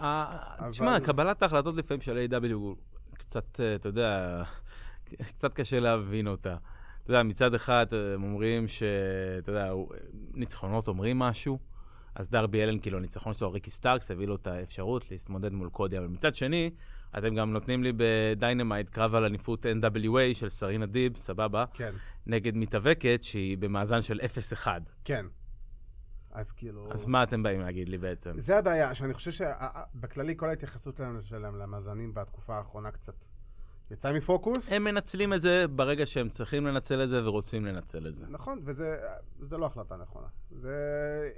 אה, 0.00 0.36
אבל- 0.58 0.70
תשמע, 0.70 1.00
קבלת 1.00 1.42
ההחלטות 1.42 1.74
לפעמים 1.76 2.00
של 2.00 2.26
AEW 2.30 2.76
קצת, 3.18 3.60
אה, 3.60 3.74
אתה 3.74 3.88
יודע, 3.88 4.42
קצת 5.36 5.54
קשה 5.54 5.80
להבין 5.80 6.26
אותה. 6.28 6.56
אתה 7.10 7.18
יודע, 7.18 7.28
מצד 7.28 7.54
אחד 7.54 7.86
אה, 7.92 8.14
הם 8.14 8.22
אומרים 8.22 8.68
שאתה 8.68 9.50
יודע, 9.50 9.68
הוא- 9.68 9.92
ניצחונות 10.34 10.88
אומרים 10.88 11.18
משהו, 11.18 11.58
אז 12.14 12.30
דרבי 12.30 12.62
אלן, 12.62 12.78
כאילו, 12.78 12.98
הניצחון 12.98 13.34
שלו, 13.34 13.52
ריקי 13.52 13.70
סטארקס, 13.70 14.10
הביא 14.10 14.26
לו 14.26 14.36
את 14.36 14.46
האפשרות 14.46 15.10
להתמודד 15.10 15.52
מול 15.52 15.68
קודי, 15.68 15.98
אבל 15.98 16.06
מצד 16.06 16.34
שני, 16.34 16.70
אתם 17.18 17.34
גם 17.34 17.52
נותנים 17.52 17.82
לי 17.82 17.92
בדיינמייט 17.96 18.88
קרב 18.88 19.14
על 19.14 19.24
אליפות 19.24 19.66
NWA 19.66 20.34
של 20.34 20.48
סרינה 20.48 20.86
דיב, 20.86 21.16
סבבה, 21.16 21.64
כן, 21.74 21.92
נגד 22.26 22.56
מתאבקת 22.56 23.20
שהיא 23.22 23.58
במאזן 23.58 24.02
של 24.02 24.20
0-1. 24.64 24.66
כן. 25.04 25.26
אז 26.32 26.52
כאילו... 26.52 26.88
אז 26.92 27.06
מה 27.06 27.22
אתם 27.22 27.42
באים 27.42 27.60
להגיד 27.60 27.88
לי 27.88 27.98
בעצם? 27.98 28.40
זה 28.40 28.58
הבעיה, 28.58 28.94
שאני 28.94 29.14
חושב 29.14 29.30
שבכללי 29.30 30.34
כל 30.36 30.48
ההתייחסות 30.48 31.00
שלהם 31.24 31.56
למאזנים 31.56 32.14
בתקופה 32.14 32.56
האחרונה 32.56 32.90
קצת 32.90 33.24
יצאה 33.90 34.12
מפוקוס. 34.12 34.72
הם 34.72 34.84
מנצלים 34.84 35.32
את 35.34 35.40
זה 35.40 35.64
ברגע 35.70 36.06
שהם 36.06 36.28
צריכים 36.28 36.66
לנצל 36.66 37.02
את 37.02 37.08
זה 37.08 37.24
ורוצים 37.24 37.64
לנצל 37.64 38.06
את 38.06 38.14
זה. 38.14 38.24
נכון, 38.28 38.60
וזה 38.64 38.96
זה 39.40 39.58
לא 39.58 39.66
החלטה 39.66 39.96
נכונה. 39.96 40.26
זה... 40.50 40.74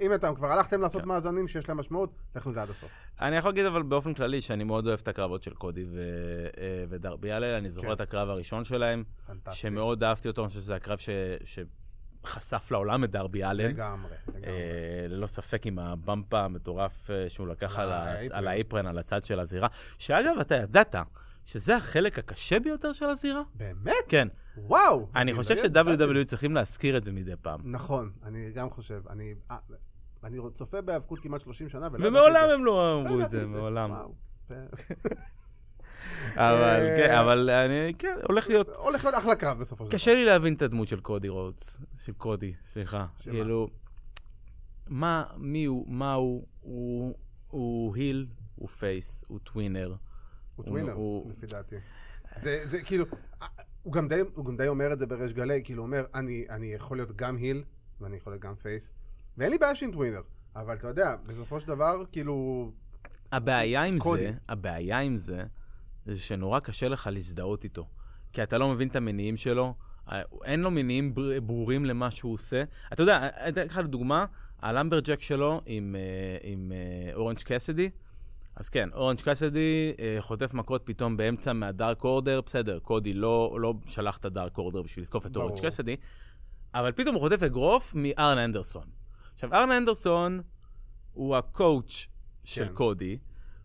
אם 0.00 0.14
אתם 0.14 0.34
כבר 0.34 0.52
הלכתם 0.52 0.80
לעשות 0.80 1.02
כן. 1.02 1.08
מאזנים 1.08 1.48
שיש 1.48 1.68
להם 1.68 1.78
משמעות, 1.78 2.10
לכו 2.36 2.48
עם 2.48 2.54
זה 2.54 2.62
עד 2.62 2.70
הסוף. 2.70 2.90
אני 3.20 3.36
יכול 3.36 3.50
להגיד 3.50 3.66
אבל 3.66 3.82
באופן 3.82 4.14
כללי 4.14 4.40
שאני 4.40 4.64
מאוד 4.64 4.86
אוהב 4.86 5.00
את 5.02 5.08
הקרבות 5.08 5.42
של 5.42 5.54
קודי 5.54 5.84
ו... 5.84 6.00
אה, 6.58 6.84
ודרבי 6.88 7.32
הלל, 7.32 7.54
אני 7.54 7.70
זוכר 7.70 7.86
כן. 7.86 7.92
את 7.92 8.00
הקרב 8.00 8.28
הראשון 8.28 8.64
שלהם, 8.64 9.04
פנטסטי. 9.26 9.56
שמאוד 9.56 10.04
אהבתי 10.04 10.28
אותו, 10.28 10.42
אני 10.42 10.48
חושב 10.48 10.60
שזה 10.60 10.74
הקרב 10.74 10.98
ש... 10.98 11.08
שחשף 12.24 12.70
לעולם 12.70 13.04
את 13.04 13.10
דרבי 13.10 13.44
אלן. 13.44 13.70
לגמרי, 13.70 14.10
לגמרי. 14.28 14.46
אה, 14.46 15.06
ללא 15.08 15.26
ספק 15.26 15.66
עם 15.66 15.78
הבמפה 15.78 16.40
המטורף 16.40 17.10
אה, 17.10 17.28
שהוא 17.28 17.48
לקח 17.48 17.78
על. 17.78 17.92
על 18.30 18.48
האייפרן, 18.48 18.86
על 18.86 18.98
הצד 18.98 19.24
של 19.24 19.40
הזירה. 19.40 19.68
שאגב, 19.98 20.36
אתה 20.40 20.54
ידעת 20.54 20.94
שזה 21.44 21.76
החלק 21.76 22.18
הקשה 22.18 22.60
ביותר 22.60 22.92
של 22.92 23.04
הזירה? 23.04 23.42
באמת? 23.54 23.94
כן. 24.08 24.28
וואו! 24.56 25.08
אני 25.16 25.34
חושב 25.34 25.54
לא 25.54 25.60
ידעתי. 25.60 25.90
ש-WWE 25.96 26.24
צריכים 26.24 26.54
להזכיר 26.54 26.96
את 26.96 27.04
זה 27.04 27.12
מדי 27.12 27.32
פעם. 27.42 27.60
נכון, 27.64 28.12
אני 28.22 28.50
גם 28.54 28.70
חושב. 28.70 29.02
אני 29.10 29.34
אה, 29.50 29.56
אני 30.24 30.38
צופה 30.54 30.80
בהיאבקות 30.80 31.18
כמעט 31.18 31.40
30 31.40 31.68
שנה, 31.68 31.86
את 31.86 31.92
ומעולם 31.94 32.44
זה. 32.48 32.54
הם 32.54 32.64
לא 32.64 32.72
לא 32.76 33.00
אמרו 33.00 33.14
את 33.14 33.18
ידעתי 33.18 33.28
זה, 33.30 33.46
מעולם. 33.46 33.94
זה- 34.48 34.66
אבל 36.36 36.54
אה, 36.80 36.96
כן, 36.96 37.14
אבל 37.18 37.50
אני, 37.50 37.94
כן, 37.98 38.16
הולך 38.28 38.48
להיות... 38.48 38.68
הולך 38.68 39.04
להיות 39.04 39.18
אחלה 39.18 39.36
קרב 39.36 39.58
בסופו 39.58 39.84
של 39.84 39.88
דבר. 39.88 39.98
קשה 39.98 40.14
לי 40.14 40.24
להבין 40.24 40.54
את 40.54 40.62
הדמות 40.62 40.88
של 40.88 41.00
קודי 41.00 41.28
רודס, 41.28 41.80
של 41.96 42.12
קודי, 42.12 42.52
סליחה. 42.62 43.06
כאילו, 43.20 43.68
מה, 44.88 45.24
מי 45.36 45.64
הוא, 45.64 45.92
מה 45.92 46.12
הוא, 46.14 46.46
הוא 47.48 47.96
heel, 47.96 48.26
הוא 48.54 48.68
face, 48.68 49.24
הוא 49.28 49.38
tweener. 49.38 49.94
הוא 50.56 50.64
tweener, 50.64 50.92
הוא- 50.92 51.30
לפי 51.30 51.46
דעתי. 51.46 51.76
זה, 52.42 52.60
זה 52.64 52.82
כאילו, 52.82 53.04
אה, 53.42 53.46
הוא 53.82 53.92
גם, 53.92 54.08
די, 54.08 54.20
הוא 54.34 54.44
גם 54.44 54.56
די 54.56 54.68
אומר 54.68 54.92
את 54.92 54.98
זה 54.98 55.06
בריש 55.06 55.32
גלי, 55.32 55.60
כאילו 55.64 55.82
הוא 55.82 55.86
אומר, 55.86 56.04
אני, 56.14 56.44
אני 56.50 56.66
יכול 56.74 56.96
להיות 56.96 57.16
גם 57.16 57.36
heel, 57.36 57.64
ואני 58.00 58.16
יכול 58.16 58.32
להיות 58.32 58.42
גם 58.42 58.54
face, 58.54 58.90
ואין 59.38 59.50
לי 59.50 59.58
בעיה 59.58 59.74
שם 59.74 59.92
tweener, 59.92 60.20
אבל 60.56 60.74
אתה 60.74 60.88
יודע, 60.88 61.16
בסופו 61.26 61.60
של 61.60 61.68
דבר, 61.68 62.02
כאילו, 62.12 62.70
הבעיה 63.32 63.82
עם 63.82 63.98
קודי. 63.98 64.22
זה, 64.22 64.32
הבעיה 64.48 64.98
עם 64.98 65.16
זה, 65.16 65.42
זה 66.06 66.18
שנורא 66.18 66.60
קשה 66.60 66.88
לך 66.88 67.08
להזדהות 67.12 67.64
איתו. 67.64 67.86
כי 68.32 68.42
אתה 68.42 68.58
לא 68.58 68.68
מבין 68.68 68.88
את 68.88 68.96
המניעים 68.96 69.36
שלו, 69.36 69.74
אה, 70.12 70.22
אין 70.44 70.60
לו 70.60 70.70
מניעים 70.70 71.14
בר- 71.14 71.40
ברורים 71.40 71.84
למה 71.84 72.10
שהוא 72.10 72.32
עושה. 72.34 72.62
אתה 72.92 73.02
יודע, 73.02 73.18
אני 73.36 73.48
אתן 73.50 73.66
לך 73.66 73.78
דוגמה, 73.78 74.26
ה 74.62 74.67
lumberjack 74.67 75.20
שלו 75.20 75.60
עם, 75.66 75.96
אה, 75.98 76.00
עם 76.50 76.72
אה, 76.72 77.14
אורנג' 77.14 77.38
קסדי, 77.44 77.90
אז 78.56 78.68
כן, 78.68 78.88
אורנג' 78.94 79.20
קסדי 79.20 79.92
אה, 79.98 80.16
חוטף 80.20 80.54
מכות 80.54 80.82
פתאום 80.84 81.16
באמצע 81.16 81.52
מהדארק 81.52 82.04
אורדר, 82.04 82.40
בסדר, 82.46 82.78
קודי 82.78 83.12
לא, 83.12 83.56
לא 83.60 83.74
שלח 83.86 84.16
את 84.16 84.24
הדארק 84.24 84.58
אורדר 84.58 84.82
בשביל 84.82 85.02
לתקוף 85.02 85.26
את 85.26 85.36
אורנג'. 85.36 85.66
קסדי, 85.66 85.96
אבל 86.74 86.92
פתאום 86.92 87.14
הוא 87.14 87.20
חוטף 87.20 87.42
אגרוף 87.42 87.94
מארן 87.94 88.38
אנדרסון. 88.38 88.84
עכשיו, 89.34 89.54
ארן 89.54 89.70
אנדרסון 89.70 90.40
הוא 91.12 91.36
ה 91.36 91.48
coach 91.48 92.06
של 92.44 92.68
כן. 92.68 92.74
קודי. 92.74 93.18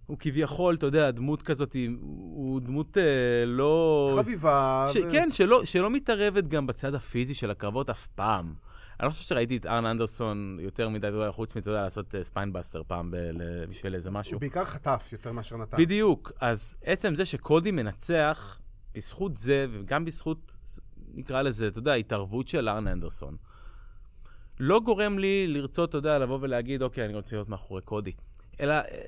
הוא 0.06 0.18
כביכול, 0.20 0.76
אתה 0.76 0.86
יודע, 0.86 1.12
דמות 1.12 1.42
כזאת, 1.42 1.76
הוא 2.00 2.62
דמות 2.62 2.98
אה, 2.98 3.46
לא... 3.46 4.14
חביבה. 4.20 4.88
ש... 4.94 4.98
ו- 4.98 5.12
כן, 5.12 5.32
שלא, 5.32 5.66
שלא 5.66 5.90
מתערבת 5.90 6.48
גם 6.48 6.68
בצד 6.68 6.96
הפיזי 6.96 7.34
של 7.34 7.52
הקרבות 7.52 7.90
אף 7.90 8.08
פעם. 8.08 8.54
אני 9.00 9.06
לא 9.06 9.10
חושב 9.10 9.24
שראיתי 9.24 9.58
את 9.58 9.66
ארן 9.66 9.86
אנדרסון 9.86 10.58
יותר 10.62 10.90
מדי, 10.90 11.08
חוץ 11.08 11.32
מ, 11.32 11.56
אתה 11.56 11.70
יודע, 11.70 11.84
לעשות 11.84 12.16
אה, 12.16 12.24
spinebuster 12.24 12.82
פעם 12.88 13.12
ב... 13.12 13.16
ל... 13.16 13.66
בשביל 13.66 13.96
איזה 13.96 14.12
משהו. 14.12 14.34
הוא 14.34 14.40
בעיקר 14.40 14.66
חטף 14.66 15.10
יותר 15.12 15.32
מאשר 15.32 15.58
נתן. 15.58 15.78
בדיוק. 15.78 16.32
אז 16.40 16.78
עצם 16.84 17.16
זה 17.16 17.26
שקודי 17.26 17.72
מנצח, 17.72 18.60
בזכות 18.94 19.38
זה, 19.38 19.66
וגם 19.72 20.06
בזכות, 20.06 20.58
נקרא 21.14 21.42
לזה, 21.42 21.68
אתה 21.68 21.80
יודע, 21.80 21.94
התערבות 21.94 22.48
של 22.48 22.70
ארן 22.70 22.88
אנדרסון, 22.88 23.38
לא 24.60 24.80
גורם 24.80 25.20
לי 25.20 25.48
לרצות, 25.48 25.90
אתה 25.90 25.98
יודע, 25.98 26.20
לבוא 26.20 26.38
ולהגיד, 26.42 26.82
אוקיי, 26.82 27.06
אני 27.06 27.16
רוצה 27.16 27.36
להיות 27.36 27.50
מאחורי 27.50 27.82
קודי. 27.82 28.12
אלא 28.60 28.74
אה, 28.74 29.02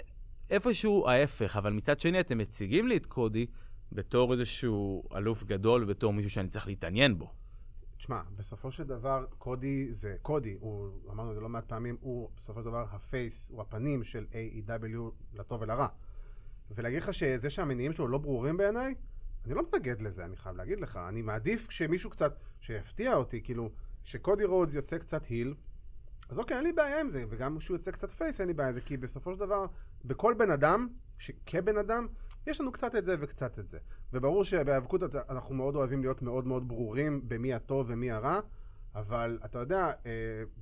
איפשהו 0.50 1.08
ההפך, 1.10 1.58
אבל 1.58 1.74
מצד 1.74 2.00
שני, 2.00 2.20
אתם 2.20 2.38
מציגים 2.38 2.88
לי 2.88 2.98
את 2.98 3.06
קודי 3.06 3.46
בתור 3.92 4.34
איזשהו 4.34 5.04
אלוף 5.16 5.44
גדול, 5.44 5.84
ובתור 5.84 6.14
מישהו 6.14 6.30
שאני 6.32 6.48
צריך 6.48 6.68
להתעניין 6.68 7.18
בו. 7.18 7.32
תשמע, 8.00 8.22
בסופו 8.36 8.72
של 8.72 8.84
דבר, 8.84 9.26
קודי 9.38 9.94
זה 9.94 10.16
קודי, 10.22 10.58
הוא, 10.60 10.90
אמרנו 11.10 11.30
את 11.30 11.36
זה 11.36 11.42
לא 11.42 11.50
מעט 11.50 11.66
פעמים, 11.68 11.98
הוא 12.02 12.30
בסופו 12.38 12.60
של 12.60 12.66
דבר 12.66 12.86
הפייס, 12.92 13.46
הוא 13.50 13.62
הפנים 13.62 14.04
של 14.04 14.26
AEW 14.32 15.00
לטוב 15.34 15.62
ולרע. 15.62 15.88
ולהגיד 16.72 17.02
לך 17.02 17.14
שזה 17.14 17.50
שהמניעים 17.50 17.94
שלו 17.94 18.08
לא 18.08 18.18
ברורים 18.18 18.58
בעיניי, 18.58 18.96
אני 19.46 19.54
לא 19.54 19.64
מתנגד 19.64 20.02
לזה, 20.02 20.26
אני 20.26 20.36
חייב 20.38 20.56
להגיד 20.56 20.80
לך. 20.80 21.00
אני 21.10 21.22
מעדיף 21.22 21.70
שמישהו 21.70 22.10
קצת, 22.10 22.38
שיפתיע 22.60 23.16
אותי, 23.16 23.42
כאילו, 23.44 23.72
שקודי 24.04 24.46
רודס 24.46 24.74
יוצא 24.74 24.98
קצת 24.98 25.26
heel, 25.26 25.56
אז 26.30 26.40
אוקיי, 26.40 26.58
אין 26.58 26.64
לי 26.64 26.74
בעיה 26.74 27.00
עם 27.00 27.10
זה, 27.10 27.24
וגם 27.30 27.58
כשהוא 27.58 27.78
יוצא 27.78 27.92
קצת 27.92 28.12
face, 28.12 28.40
אין 28.40 28.48
לי 28.48 28.54
בעיה 28.54 28.70
עם 28.70 28.76
זה, 28.76 28.82
כי 28.82 28.98
בסופו 28.98 29.34
של 29.34 29.40
דבר, 29.40 29.66
בכל 30.06 30.34
בן 30.34 30.52
אדם, 30.52 30.88
כבן 31.46 31.78
אדם, 31.78 32.08
יש 32.50 32.62
לנו 32.62 32.72
קצת 32.72 32.96
את 32.96 33.06
זה 33.06 33.16
וקצת 33.20 33.60
את 33.60 33.70
זה. 33.70 33.78
וברור 34.14 34.44
שבהיאבקות 34.44 35.02
אנחנו 35.30 35.56
מאוד 35.56 35.76
אוהבים 35.76 36.02
להיות 36.02 36.22
מאוד 36.22 36.48
מאוד 36.48 36.68
ברורים 36.68 37.22
במי 37.28 37.54
הטוב 37.54 37.86
ומי 37.90 38.12
הרע, 38.12 38.40
אבל 38.96 39.40
אתה 39.46 39.60
יודע, 39.60 39.92
אה, 40.06 40.12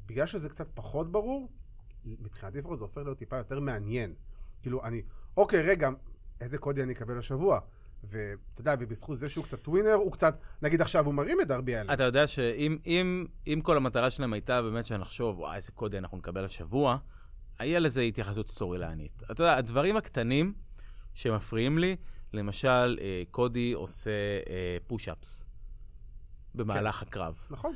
בגלל 0.05 0.25
שזה 0.25 0.49
קצת 0.49 0.67
פחות 0.73 1.11
ברור, 1.11 1.49
מבחינתי 2.05 2.57
לפחות 2.57 2.79
זה 2.79 2.85
הופך 2.85 2.97
להיות 2.97 3.17
טיפה 3.17 3.37
יותר 3.37 3.59
מעניין. 3.59 4.13
כאילו, 4.61 4.83
אני, 4.83 5.01
אוקיי, 5.37 5.61
רגע, 5.61 5.89
איזה 6.41 6.57
קודי 6.57 6.83
אני 6.83 6.93
אקבל 6.93 7.17
השבוע? 7.17 7.59
ואתה 8.03 8.61
יודע, 8.61 8.75
ובזכות 8.79 9.19
זה 9.19 9.29
שהוא 9.29 9.45
קצת 9.45 9.61
טווינר, 9.61 9.93
הוא 9.93 10.11
קצת, 10.11 10.37
נגיד 10.61 10.81
עכשיו 10.81 11.05
הוא 11.05 11.13
מרים 11.13 11.41
את 11.41 11.47
דרבי 11.47 11.75
אלן. 11.75 11.93
אתה 11.93 12.03
יודע 12.03 12.27
שאם 12.27 12.77
אם, 12.85 13.25
אם 13.47 13.59
כל 13.63 13.77
המטרה 13.77 14.09
שלהם 14.09 14.33
הייתה 14.33 14.61
באמת 14.61 14.85
שנחשוב, 14.85 15.39
וואי, 15.39 15.55
איזה 15.55 15.71
קודי 15.71 15.97
אנחנו 15.97 16.17
נקבל 16.17 16.45
השבוע, 16.45 16.97
היה 17.59 17.79
לזה 17.79 18.01
התייחסות 18.01 18.47
סטורי 18.47 18.77
לענית. 18.77 19.23
אתה 19.31 19.43
יודע, 19.43 19.57
הדברים 19.57 19.97
הקטנים 19.97 20.53
שמפריעים 21.17 21.77
לי, 21.77 21.95
למשל, 22.33 22.97
אה, 23.01 23.23
קודי 23.31 23.73
עושה 23.73 24.11
אה, 24.49 24.77
פוש-אפס 24.87 25.45
במהלך 26.55 26.95
כן. 26.95 27.05
הקרב. 27.07 27.39
נכון. 27.49 27.73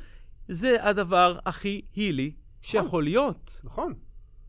זה 0.48 0.88
הדבר 0.88 1.38
הכי 1.46 1.82
הילי 1.94 2.34
שיכול 2.60 3.04
להיות. 3.04 3.60
נכון, 3.64 3.94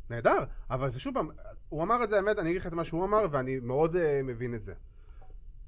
נהדר, 0.10 0.44
אבל 0.70 0.90
זה 0.90 1.00
שוב 1.00 1.14
פעם, 1.14 1.30
הוא 1.70 1.84
אמר 1.84 2.04
את 2.04 2.10
זה, 2.10 2.16
האמת, 2.16 2.40
אני 2.40 2.50
אגיד 2.50 2.62
לך 2.62 2.68
את 2.68 2.74
מה 2.74 2.86
שהוא 2.86 3.06
אמר, 3.06 3.26
ואני 3.32 3.60
מאוד 3.60 3.96
uh, 3.96 4.00
מבין 4.24 4.56
את 4.56 4.64
זה. 4.64 4.74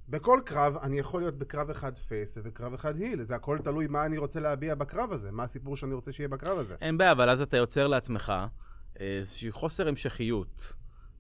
בכל 0.10 0.40
קרב, 0.46 0.78
אני 0.78 1.00
יכול 1.00 1.22
להיות 1.22 1.38
בקרב 1.38 1.70
אחד 1.70 1.98
face 1.98 2.38
ובקרב 2.38 2.74
אחד 2.74 2.98
heel. 2.98 3.24
זה 3.24 3.36
הכל 3.36 3.58
תלוי 3.64 3.88
מה 3.88 4.06
אני 4.06 4.18
רוצה 4.18 4.40
להביע 4.40 4.76
בקרב 4.76 5.12
הזה, 5.12 5.32
מה 5.32 5.44
הסיפור 5.44 5.78
שאני 5.78 5.94
רוצה 5.94 6.12
שיהיה 6.12 6.28
בקרב 6.28 6.58
הזה. 6.58 6.76
אין 6.82 6.98
בעיה, 6.98 7.12
אבל 7.12 7.30
אז 7.30 7.42
אתה 7.42 7.58
יוצר 7.58 7.88
לעצמך 7.88 8.34
איזושהי 9.00 9.52
חוסר 9.52 9.88
המשכיות 9.88 10.74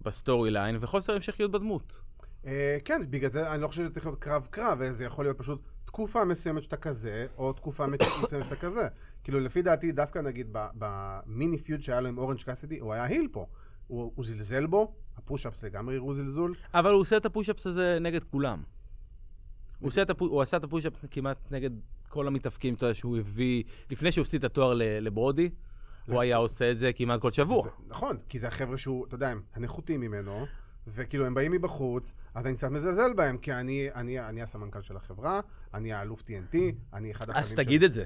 ב 0.05 0.51
storyline 0.51 0.78
וחוסר 0.82 1.14
המשכיות 1.14 1.51
בדמות. 1.51 2.01
Uh, 2.43 2.47
כן, 2.86 3.01
בגלל 3.10 3.32
זה 3.32 3.51
אני 3.51 3.62
לא 3.62 3.68
חושב 3.68 3.82
שזה 3.82 3.93
צריך 3.93 4.06
להיות 4.06 4.20
קרב-קרב, 4.20 4.91
זה 4.91 5.03
יכול 5.03 5.26
להיות 5.26 5.38
פשוט 5.38 5.62
תקופה 5.86 6.26
מסוימת 6.26 6.64
שאתה 6.64 6.78
כזה, 6.78 7.28
או 7.38 7.53
תקופה 7.53 7.88
מסוימת 8.24 8.45
שאתה 8.45 8.56
כזה. 8.56 8.88
כאילו, 9.24 9.39
לפי 9.39 9.62
דעתי, 9.62 9.91
דווקא 9.91 10.20
נגיד 10.20 10.47
במיני 10.51 11.58
פיוד 11.58 11.82
שהיה 11.82 12.01
לו 12.01 12.08
עם 12.08 12.18
אורנג' 12.18 12.41
קאסידי, 12.41 12.80
הוא 12.80 12.93
היה 12.93 13.03
היל 13.03 13.28
פה. 13.32 13.45
הוא, 13.88 14.12
הוא 14.16 14.26
זלזל 14.26 14.66
בו, 14.66 14.93
הפוש-אפס 15.18 15.64
לגמרי 15.64 15.95
הראו 15.95 16.14
זלזול. 16.14 16.53
אבל 16.74 16.91
הוא 16.91 17.01
עושה 17.01 17.18
את 17.18 17.26
הפוש-אפס 17.26 17.68
הזה 17.68 17.97
נגד 18.01 18.24
כולם. 18.24 18.64
הוא, 19.80 19.88
עושה 19.88 20.01
את 20.01 20.10
הפוש, 20.10 20.30
הוא 20.30 20.41
עשה 20.41 20.58
את 20.58 20.64
הפוש-אפס 20.64 21.06
כמעט 21.12 21.51
נגד 21.51 21.70
כל 22.10 22.28
המתאפקים, 22.28 22.74
אתה 22.74 22.86
יודע, 22.86 22.93
שהוא 22.93 23.18
הביא, 23.18 23.64
לפני 23.91 24.12
שהוא 24.12 24.22
הפסיד 24.22 24.45
את 24.45 24.51
התואר 24.51 24.74
לברודי, 24.78 25.49
הוא 26.08 26.22
היה 26.22 26.38
עושה 26.38 26.72
את 26.72 26.78
זה 26.78 26.91
כמעט 26.95 27.22
כל 27.22 27.32
שבוע. 27.32 27.68
נכון, 27.88 28.18
כי 28.30 28.39
זה 28.39 28.47
החבר'ה 28.47 28.78
שהוא, 28.78 29.06
אתה 29.06 29.16
יודע, 29.16 29.30
הם 29.30 29.41
הנחותים 29.56 30.01
ממנו, 30.01 30.45
וכאילו 30.88 31.26
הם 31.26 31.34
באים 31.34 31.51
מבחוץ, 31.51 32.14
אז 32.34 32.45
אני 32.45 32.56
קצת 32.56 32.72
מזלזל 32.72 33.14
בהם, 33.14 33.38
כי 33.38 33.53
אני, 33.53 33.88
אני, 33.95 34.20
אני 34.20 34.41
הסמנכ"ל 34.41 34.82
של 34.82 34.97
החברה, 34.97 35.39
אני 35.74 35.93
האלוף 35.93 36.22
TNT, 36.22 36.58
אני 36.93 37.12
אחד 37.12 37.30
החברים 37.30 37.45
של... 37.45 37.51
אז 37.51 37.66
תגיד 37.66 37.84
את 37.84 37.93
זה. 37.93 38.06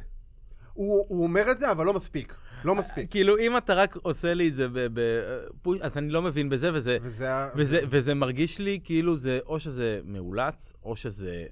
הוא, 0.74 1.06
הוא 1.08 1.24
אומר 1.24 1.52
את 1.52 1.60
זה, 1.60 1.72
אבל 1.72 1.86
לא 1.86 1.94
מספיק. 1.94 2.36
לא 2.64 2.76
מספיק. 2.76 3.12
כאילו, 3.12 3.38
אם 3.38 3.58
אתה 3.58 3.74
רק 3.74 3.96
עושה 3.96 4.34
לי 4.34 4.48
את 4.48 4.54
זה 4.54 4.68
בפוש, 4.72 5.82
אז 5.82 5.98
אני 5.98 6.10
לא 6.10 6.22
מבין 6.22 6.50
בזה, 6.50 6.74
וזה, 6.74 6.98
וזה, 7.02 7.30
וזה, 7.56 7.80
וזה 7.90 8.14
מרגיש 8.14 8.60
לי 8.60 8.80
כאילו 8.84 9.18
זה, 9.18 9.40
או 9.46 9.60
שזה 9.60 10.00
מאולץ, 10.06 10.74
או 10.84 10.96
שזה 10.96 11.46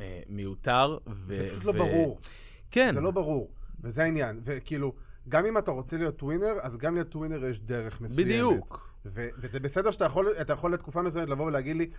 אה, 0.00 0.20
מיותר. 0.28 0.98
ו, 1.06 1.36
זה 1.36 1.48
פשוט 1.50 1.64
ו... 1.64 1.66
לא 1.66 1.72
ברור. 1.72 2.20
כן. 2.70 2.94
זה 2.94 3.00
לא 3.00 3.10
ברור, 3.10 3.50
וזה 3.80 4.02
העניין. 4.02 4.40
וכאילו, 4.44 4.94
גם 5.28 5.46
אם 5.46 5.58
אתה 5.58 5.70
רוצה 5.70 5.96
להיות 5.96 6.16
טווינר, 6.16 6.52
אז 6.62 6.76
גם 6.76 6.94
להיות 6.94 7.08
טווינר 7.08 7.44
יש 7.44 7.60
דרך 7.60 8.00
מסוימת. 8.00 8.26
בדיוק. 8.26 8.92
ו- 9.06 9.28
וזה 9.38 9.60
בסדר 9.60 9.90
שאתה 9.90 10.04
יכול, 10.04 10.34
יכול 10.48 10.72
לתקופה 10.72 11.02
מסוימת 11.02 11.28
לבוא 11.28 11.46
ולהגיד 11.46 11.76
לי, 11.76 11.90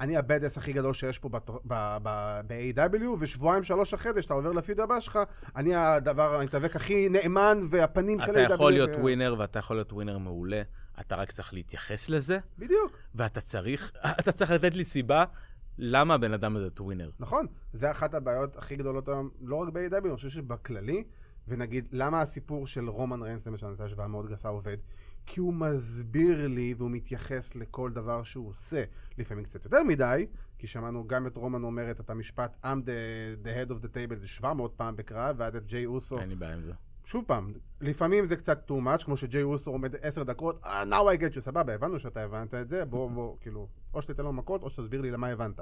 אני 0.00 0.16
הבדס 0.16 0.58
הכי 0.58 0.72
גדול 0.72 0.94
שיש 0.94 1.18
פה 1.18 1.28
ב-AW, 1.64 3.06
ושבועיים 3.18 3.64
שלוש 3.64 3.94
אחרי 3.94 4.12
זה, 4.12 4.22
שאתה 4.22 4.34
עובר 4.34 4.52
לפיוד 4.52 4.80
הבא 4.80 5.00
שלך, 5.00 5.18
אני 5.56 5.74
הדבר, 5.74 6.34
המתאבק 6.34 6.76
הכי 6.76 7.08
נאמן, 7.08 7.58
והפנים 7.70 8.20
של 8.20 8.36
AW. 8.36 8.46
אתה 8.46 8.54
יכול 8.54 8.72
להיות 8.72 8.90
ווינר, 9.00 9.34
ואתה 9.38 9.58
יכול 9.58 9.76
להיות 9.76 9.92
ווינר 9.92 10.18
מעולה, 10.18 10.62
אתה 11.00 11.16
רק 11.16 11.32
צריך 11.32 11.54
להתייחס 11.54 12.08
לזה. 12.08 12.38
בדיוק. 12.58 12.92
ואתה 13.14 13.40
צריך, 13.40 13.92
אתה 14.20 14.32
צריך 14.32 14.50
לתת 14.50 14.74
לי 14.74 14.84
סיבה 14.84 15.24
למה 15.78 16.14
הבן 16.14 16.32
אדם 16.32 16.56
הזה 16.56 16.70
טווינר. 16.70 17.10
נכון, 17.20 17.46
זה 17.72 17.90
אחת 17.90 18.14
הבעיות 18.14 18.56
הכי 18.56 18.76
גדולות 18.76 19.08
היום, 19.08 19.30
לא 19.40 19.56
רק 19.56 19.68
ב-AW, 19.68 20.04
אני 20.04 20.14
חושב 20.16 20.28
שבכללי, 20.28 21.04
ונגיד, 21.48 21.88
למה 21.92 22.20
הסיפור 22.20 22.66
של 22.66 22.88
רומן 22.88 23.22
ריינס, 23.22 23.46
למשל, 23.46 23.74
זו 23.74 23.84
השוואה 23.84 24.08
מאוד 24.08 24.30
גסה, 24.30 24.48
עובד? 24.48 24.76
כי 25.26 25.40
הוא 25.40 25.54
מסביר 25.54 26.46
לי 26.46 26.74
והוא 26.78 26.90
מתייחס 26.90 27.54
לכל 27.54 27.90
דבר 27.92 28.22
שהוא 28.22 28.48
עושה. 28.48 28.84
לפעמים 29.18 29.44
קצת 29.44 29.64
יותר 29.64 29.82
מדי, 29.82 30.26
כי 30.58 30.66
שמענו 30.66 31.06
גם 31.06 31.26
את 31.26 31.36
רומן 31.36 31.62
אומרת 31.62 32.00
את 32.00 32.10
המשפט 32.10 32.56
I'm 32.64 32.66
the, 32.84 33.44
the 33.44 33.48
head 33.48 33.70
of 33.70 33.84
the 33.84 33.88
table 33.88 34.14
זה 34.14 34.26
700 34.26 34.72
פעם 34.76 34.96
בקרב, 34.96 35.36
ועד 35.38 35.56
את 35.56 35.66
ג'יי 35.66 35.86
אוסו. 35.86 36.18
אין 36.18 36.28
לי 36.28 36.34
בעיה 36.34 36.54
עם 36.54 36.62
זה. 36.62 36.72
שוב 37.04 37.24
פעם, 37.26 37.52
לפעמים 37.80 38.26
זה 38.26 38.36
קצת 38.36 38.70
too 38.70 38.84
much, 38.84 39.04
כמו 39.04 39.16
שג'יי 39.16 39.42
אוסו 39.42 39.70
עומד 39.70 39.96
10 39.96 40.22
דקות, 40.22 40.64
uh, 40.64 40.66
now 40.66 41.18
I 41.18 41.20
get 41.20 41.36
you, 41.36 41.40
סבבה, 41.40 41.74
הבנו 41.74 41.98
שאתה 41.98 42.22
הבנת 42.22 42.54
את 42.54 42.68
זה, 42.68 42.84
בוא, 42.84 43.10
בוא, 43.10 43.36
כאילו, 43.40 43.68
או 43.94 44.02
שתיתן 44.02 44.22
לו 44.22 44.32
מכות, 44.32 44.62
או 44.62 44.70
שתסביר 44.70 45.00
לי 45.00 45.10
למה 45.10 45.28
הבנת. 45.28 45.60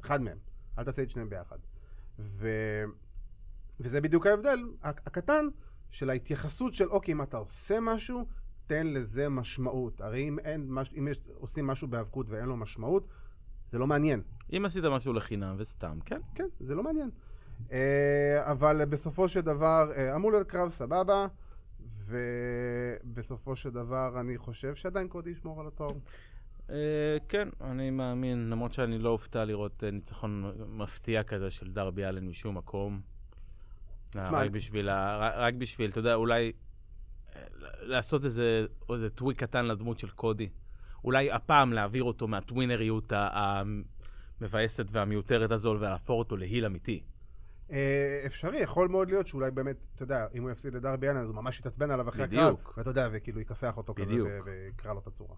אחד 0.00 0.22
מהם. 0.22 0.38
אל 0.78 0.84
תעשה 0.84 1.02
את 1.02 1.10
שניהם 1.10 1.28
ביחד. 1.28 1.58
ו... 2.18 2.48
וזה 3.80 4.00
בדיוק 4.00 4.26
ההבדל 4.26 4.58
הקטן 4.82 5.48
של 5.90 6.10
ההתייחסות 6.10 6.74
של, 6.74 6.88
אוקיי, 6.88 7.12
אם 7.12 7.22
אתה 7.22 7.36
עושה 7.36 7.80
משהו, 7.80 8.26
תן 8.66 8.86
לזה 8.86 9.28
משמעות. 9.28 10.00
הרי 10.00 10.28
אם, 10.28 10.38
אין, 10.38 10.66
מש, 10.68 10.94
אם 10.98 11.08
יש, 11.08 11.20
עושים 11.34 11.66
משהו 11.66 11.88
בהיאבקות 11.88 12.26
ואין 12.30 12.44
לו 12.44 12.56
משמעות, 12.56 13.08
זה 13.72 13.78
לא 13.78 13.86
מעניין. 13.86 14.22
אם 14.52 14.64
עשית 14.64 14.84
משהו 14.84 15.12
לחינם 15.12 15.54
וסתם, 15.58 15.98
כן. 16.04 16.20
כן, 16.34 16.46
זה 16.60 16.74
לא 16.74 16.82
מעניין. 16.82 17.10
Uh, 17.68 17.72
אבל 18.38 18.84
בסופו 18.84 19.28
של 19.28 19.40
דבר, 19.40 19.90
uh, 19.94 20.16
אמור 20.16 20.32
להיות 20.32 20.48
קרב 20.48 20.70
סבבה, 20.70 21.26
ובסופו 22.06 23.56
של 23.56 23.70
דבר 23.70 24.20
אני 24.20 24.38
חושב 24.38 24.74
שעדיין 24.74 25.08
קודי 25.08 25.30
ישמור 25.30 25.60
על 25.60 25.66
התואר. 25.66 25.94
Uh, 26.68 26.70
כן, 27.28 27.48
אני 27.60 27.90
מאמין, 27.90 28.50
למרות 28.50 28.72
שאני 28.72 28.98
לא 28.98 29.08
אופתע 29.08 29.44
לראות 29.44 29.82
uh, 29.82 29.90
ניצחון 29.90 30.52
מפתיע 30.68 31.22
כזה 31.22 31.50
של 31.50 31.72
דרבי 31.72 32.04
אלן 32.04 32.26
משום 32.26 32.56
מקום. 32.56 33.00
רק 34.16 34.50
בשביל, 34.50 34.88
רק 35.36 35.54
בשביל, 35.54 35.90
אתה 35.90 35.98
יודע, 35.98 36.14
אולי 36.14 36.52
לעשות 37.80 38.24
איזה, 38.24 38.66
איזה 38.92 39.10
טוויק 39.10 39.38
קטן 39.38 39.64
לדמות 39.64 39.98
של 39.98 40.10
קודי. 40.10 40.48
אולי 41.04 41.32
הפעם 41.32 41.72
להעביר 41.72 42.04
אותו 42.04 42.28
מהטווינריות 42.28 43.12
המבאסת 43.16 44.86
והמיותרת 44.92 45.50
הזו 45.50 45.76
ולהפוך 45.80 46.18
אותו 46.18 46.36
להיל 46.36 46.64
אמיתי. 46.66 47.02
אה, 47.70 48.22
אפשרי, 48.26 48.58
יכול 48.58 48.88
מאוד 48.88 49.10
להיות 49.10 49.26
שאולי 49.26 49.50
באמת, 49.50 49.76
אתה 49.94 50.02
יודע, 50.02 50.26
אם 50.34 50.42
הוא 50.42 50.50
יפסיד 50.50 50.74
לדרבי 50.74 51.08
אלן, 51.08 51.16
אז 51.16 51.28
הוא 51.28 51.34
ממש 51.34 51.58
יתעצבן 51.58 51.90
עליו 51.90 52.08
אחרי 52.08 52.24
הקרב. 52.24 52.54
בדיוק. 52.54 52.74
ואתה 52.76 52.90
יודע, 52.90 53.08
וכאילו 53.12 53.40
יכסח 53.40 53.76
אותו 53.76 53.94
כזה 53.94 54.40
ויקרא 54.44 54.92
לו 54.92 54.98
את 55.00 55.06
הצורה. 55.06 55.36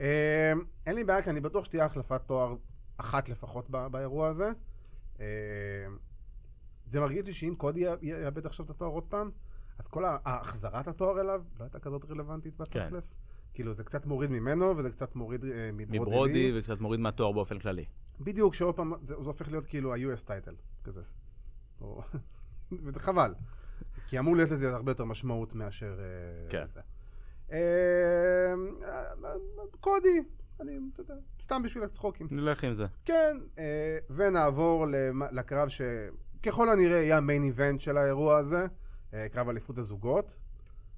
אה, 0.00 0.52
אין 0.86 0.94
לי 0.94 1.04
בעיה, 1.04 1.22
כי 1.22 1.30
אני 1.30 1.40
בטוח 1.40 1.64
שתהיה 1.64 1.84
החלפת 1.84 2.20
תואר 2.26 2.54
אחת 2.96 3.28
לפחות 3.28 3.70
באירוע 3.70 4.28
הזה. 4.28 4.50
זה 6.86 7.00
מרגיש 7.00 7.26
לי 7.26 7.32
שאם 7.32 7.54
קודי 7.58 7.84
יאבד 8.02 8.46
עכשיו 8.46 8.66
את 8.66 8.70
התואר 8.70 8.90
עוד 8.90 9.04
פעם, 9.04 9.30
אז 9.78 9.88
כל 9.88 10.04
החזרת 10.24 10.88
התואר 10.88 11.20
אליו 11.20 11.42
לא 11.58 11.64
הייתה 11.64 11.78
כזאת 11.78 12.10
רלוונטית 12.10 12.56
בתכלס. 12.56 13.12
כן. 13.12 13.18
כאילו, 13.54 13.74
זה 13.74 13.84
קצת 13.84 14.06
מוריד 14.06 14.30
ממנו, 14.30 14.76
וזה 14.76 14.90
קצת 14.90 15.16
מוריד 15.16 15.44
אה, 15.44 15.70
מברודי. 15.72 15.98
מברודי, 15.98 16.58
וקצת 16.58 16.80
מוריד 16.80 17.00
מהתואר 17.00 17.32
באופן 17.32 17.58
כללי. 17.58 17.84
בדיוק, 18.20 18.54
שעוד 18.54 18.76
פעם, 18.76 18.92
זה, 19.02 19.14
זה 19.22 19.28
הופך 19.28 19.48
להיות 19.48 19.66
כאילו 19.66 19.94
ה-US 19.94 20.26
טייטל, 20.26 20.54
כזה. 20.84 21.02
או... 21.80 22.02
וזה 22.84 23.00
חבל. 23.00 23.34
כי 24.06 24.18
אמור 24.18 24.36
להיות 24.36 24.50
לזה 24.50 24.74
הרבה 24.74 24.90
יותר 24.90 25.04
משמעות 25.04 25.54
מאשר 25.54 25.98
אה, 25.98 26.50
כן. 26.50 26.66
זה. 26.74 26.80
אה, 27.52 28.54
קודי, 29.80 30.22
אני, 30.60 30.78
אתה 30.92 31.00
יודע, 31.00 31.14
סתם 31.42 31.62
בשביל 31.62 31.84
הצחוקים. 31.84 32.28
נלך 32.30 32.64
עם 32.64 32.74
זה. 32.74 32.86
כן, 33.04 33.36
אה, 33.58 33.98
ונעבור 34.10 34.86
לקרב 35.32 35.68
שככל 36.44 36.68
הנראה 36.68 36.96
יהיה 36.96 37.16
המיין 37.16 37.44
איבנט 37.44 37.80
של 37.80 37.96
האירוע 37.96 38.38
הזה. 38.38 38.66
אה, 39.14 39.28
קרב 39.28 39.48
אליפות 39.48 39.78
הזוגות. 39.78 40.36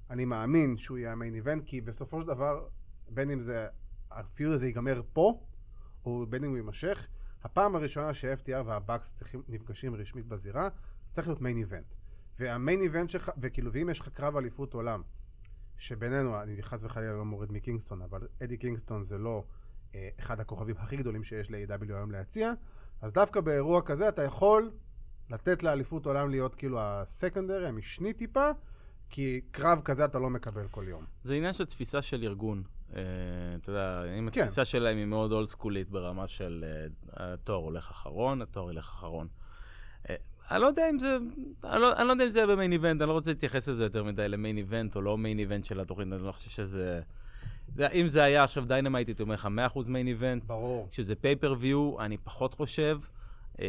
אני 0.09 0.25
מאמין 0.25 0.77
שהוא 0.77 0.97
יהיה 0.97 1.11
המיין 1.11 1.35
איבנט, 1.35 1.63
כי 1.65 1.81
בסופו 1.81 2.21
של 2.21 2.27
דבר, 2.27 2.67
בין 3.09 3.31
אם 3.31 3.41
זה, 3.41 3.67
הפיוד 4.11 4.53
הזה 4.53 4.65
ייגמר 4.65 5.01
פה, 5.13 5.39
או 6.05 6.25
בין 6.29 6.43
אם 6.43 6.49
הוא 6.49 6.57
יימשך, 6.57 7.07
הפעם 7.43 7.75
הראשונה 7.75 8.13
ש-FTR 8.13 8.63
והבאקס 8.65 9.13
נפגשים 9.47 9.95
רשמית 9.95 10.25
בזירה, 10.25 10.69
צריך 11.11 11.27
להיות 11.27 11.41
מיין 11.41 11.57
איבנט. 11.57 11.93
והמיין 12.39 12.81
איבנט 12.81 13.09
שלך, 13.09 13.31
וכאילו, 13.41 13.73
ואם 13.73 13.89
יש 13.89 13.99
לך 13.99 14.09
קרב 14.09 14.37
אליפות 14.37 14.73
עולם, 14.73 15.01
שבינינו, 15.77 16.41
אני 16.41 16.63
חס 16.63 16.83
וחלילה 16.83 17.13
לא 17.13 17.25
מוריד 17.25 17.51
מקינגסטון, 17.51 18.01
אבל 18.01 18.27
אדי 18.43 18.57
קינגסטון 18.57 19.03
זה 19.03 19.17
לא 19.17 19.43
אה, 19.95 20.09
אחד 20.19 20.39
הכוכבים 20.39 20.75
הכי 20.77 20.97
גדולים 20.97 21.23
שיש 21.23 21.51
ל-AW 21.51 21.93
היום 21.93 22.11
להציע, 22.11 22.53
אז 23.01 23.11
דווקא 23.13 23.41
באירוע 23.41 23.81
כזה 23.81 24.09
אתה 24.09 24.23
יכול 24.23 24.71
לתת 25.29 25.63
לאליפות 25.63 26.05
עולם 26.05 26.29
להיות 26.29 26.55
כאילו 26.55 26.77
הסקנדרי, 26.81 27.67
המשני 27.67 28.13
טיפה, 28.13 28.49
כי 29.09 29.41
קרב 29.51 29.81
כזה 29.81 30.05
אתה 30.05 30.19
לא 30.19 30.29
מקבל 30.29 30.67
כל 30.71 30.85
יום. 30.87 31.03
זה 31.21 31.35
עניין 31.35 31.53
של 31.53 31.65
תפיסה 31.65 32.01
של 32.01 32.23
ארגון. 32.23 32.63
אה, 32.95 33.01
אתה 33.61 33.69
יודע, 33.69 34.03
אם 34.19 34.29
כן. 34.29 34.41
התפיסה 34.41 34.65
שלהם 34.65 34.97
היא 34.97 35.05
מאוד 35.05 35.31
אולד 35.31 35.47
סקולית 35.47 35.89
ברמה 35.89 36.27
של 36.27 36.65
אה, 37.19 37.33
התואר 37.33 37.57
הולך 37.57 37.91
אחרון, 37.91 38.41
התואר 38.41 38.71
ילך 38.71 38.85
אחרון. 38.85 39.27
אה, 40.09 40.15
אני 40.51 40.61
לא 40.61 40.67
יודע 40.67 40.89
אם 40.89 40.99
זה, 40.99 41.17
אני 41.63 41.81
לא, 41.81 41.97
אני 41.97 42.07
לא 42.07 42.11
יודע 42.11 42.25
אם 42.25 42.29
זה 42.29 42.39
יהיה 42.39 42.47
ב 42.47 42.52
main 42.52 42.71
event, 42.71 43.01
אני 43.01 43.07
לא 43.09 43.13
רוצה 43.13 43.31
להתייחס 43.31 43.69
לזה 43.69 43.83
יותר 43.83 44.03
מדי 44.03 44.29
ל 44.29 44.35
main 44.35 44.57
event 44.57 44.95
או 44.95 45.01
לא 45.01 45.17
main 45.17 45.39
event 45.39 45.65
של 45.65 45.79
התוכנית, 45.79 46.13
אני 46.13 46.23
לא 46.23 46.31
חושב 46.31 46.49
שזה... 46.49 47.01
אם 47.79 48.07
זה 48.07 48.23
היה 48.23 48.43
עכשיו 48.43 48.65
דיינמייט, 48.65 49.07
הייתי 49.07 49.23
אומר 49.23 49.33
לך 49.33 49.47
100% 49.75 49.79
main 49.89 50.07
event. 50.07 50.43
ברור. 50.43 50.87
כשזה 50.91 51.15
pay-per-view, 51.15 51.95
אני 51.99 52.17
פחות 52.17 52.53
חושב. 52.53 52.99
אה, 53.61 53.65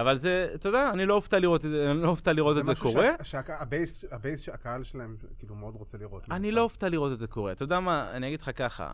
אבל 0.00 0.18
זה, 0.18 0.50
אתה 0.54 0.68
יודע, 0.68 0.90
אני 0.92 1.06
לא 1.06 1.14
אופתע 1.14 1.38
לראות 1.38 1.64
את 1.64 1.70
זה, 1.70 1.90
אני 1.90 2.02
לא 2.02 2.08
אופתע 2.08 2.32
לראות 2.32 2.58
את 2.58 2.64
זה 2.64 2.72
משהו 2.72 2.84
קורה. 2.92 3.08
שה- 3.22 3.24
שהק- 3.24 3.50
הבייס, 3.50 4.04
הבייס 4.10 4.40
שהקהל 4.40 4.84
שלהם 4.84 5.16
כאילו 5.38 5.54
מאוד 5.54 5.74
רוצה 5.76 5.98
לראות. 5.98 6.22
אני 6.30 6.48
הסתם. 6.48 6.56
לא 6.56 6.62
אופתע 6.62 6.88
לראות 6.88 7.12
את 7.12 7.18
זה 7.18 7.26
קורה. 7.26 7.52
אתה 7.52 7.62
יודע 7.62 7.80
מה, 7.80 8.10
אני 8.12 8.26
אגיד 8.28 8.40
לך 8.40 8.50
ככה, 8.56 8.92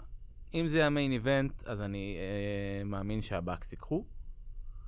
אם 0.55 0.69
זה 0.69 0.87
ה 0.87 0.92
main 0.92 1.13
event, 1.13 1.63
אז 1.67 1.81
אני 1.81 2.17
אה, 2.19 2.85
מאמין 2.85 3.23
שהבאקס 3.23 3.73
ייקחו. 3.73 4.05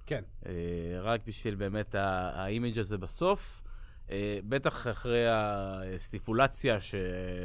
כן. 0.06 0.22
אה, 0.46 0.52
רק 1.00 1.20
בשביל 1.26 1.54
באמת 1.54 1.94
ה 1.94 2.08
image 2.08 2.78
הזה 2.78 2.98
בסוף. 2.98 3.62
אה, 4.10 4.38
בטח 4.48 4.86
אחרי 4.86 5.24
ה 5.28 5.40
stipulation, 5.40 6.80
ש... 6.80 6.94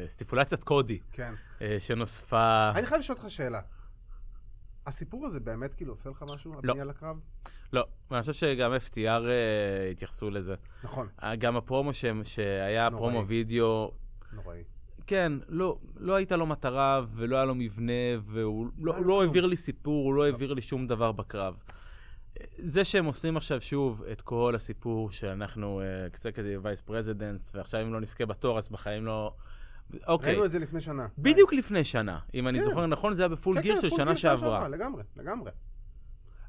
סטיפולציית 0.08 0.64
קודי 0.64 1.00
כן. 1.12 1.34
אה, 1.62 1.76
שנוספה. 1.80 2.72
אני 2.76 2.86
חייב 2.86 3.00
לשאול 3.00 3.18
אותך 3.18 3.32
שאלה. 3.32 3.62
הסיפור 4.88 5.26
הזה 5.26 5.40
באמת 5.40 5.74
כאילו 5.74 5.94
עושה 5.94 6.10
לך 6.10 6.24
משהו? 6.34 6.54
הבנייה 6.58 6.86
לקרב? 6.86 7.20
לא, 7.74 7.86
ואני 8.12 8.22
חושב 8.22 8.34
שגם 8.34 8.72
FTR 8.74 8.98
אה, 9.08 9.90
התייחסו 9.92 10.30
לזה. 10.30 10.56
נכון, 10.84 11.08
אה, 11.24 11.36
גם 11.36 11.58
הפרומו 11.58 11.94
ש... 11.94 12.06
שהיה 12.24 12.90
נוראי. 12.90 13.02
פרומו 13.02 13.28
וידאו, 13.28 13.92
נוראי. 14.34 14.64
כן, 15.08 15.34
לא, 15.48 15.78
לא 15.98 16.16
הייתה 16.16 16.36
לו 16.36 16.46
מטרה 16.46 17.02
ולא 17.16 17.36
היה 17.36 17.46
לו 17.46 17.56
מבנה, 17.56 17.92
והוא 18.26 18.68
לא, 18.78 18.94
לא 18.94 18.98
כלום. 18.98 19.22
העביר 19.22 19.46
לי 19.46 19.58
סיפור, 19.58 20.06
הוא 20.06 20.14
לא 20.14 20.26
העביר 20.26 20.54
לי 20.54 20.62
שום 20.62 20.88
דבר 20.88 21.12
בקרב. 21.12 21.56
זה 22.58 22.86
שהם 22.86 23.06
עושים 23.06 23.38
עכשיו 23.38 23.62
שוב 23.62 24.04
את 24.12 24.22
כל 24.22 24.54
הסיפור 24.56 25.12
שאנחנו 25.12 25.82
executive 26.08 26.60
vice 26.64 26.82
presidents, 26.82 27.52
ועכשיו 27.56 27.82
אם 27.82 27.94
לא 27.94 28.02
נזכה 28.02 28.26
בתואר 28.26 28.58
אז 28.58 28.70
בחיים 28.70 29.06
לא... 29.06 29.34
אוקיי, 30.08 30.30
ראינו 30.30 30.46
את 30.46 30.52
זה 30.52 30.60
לפני 30.60 30.82
שנה. 30.82 31.08
בדיוק 31.18 31.54
לפני 31.54 31.84
שנה, 31.84 32.20
אם 32.34 32.48
אני 32.48 32.60
כן. 32.60 32.66
זוכר 32.66 32.86
נכון, 32.86 33.14
זה 33.14 33.22
היה 33.22 33.30
ב 33.30 33.35
Full 33.35 33.56
כן, 33.56 33.62
Gear 33.62 33.76
כן, 33.76 33.82
של 33.82 33.90
שנה 33.90 34.16
שעברה. 34.16 34.68
לגמרי, 34.68 35.04
לגמרי. 35.16 35.52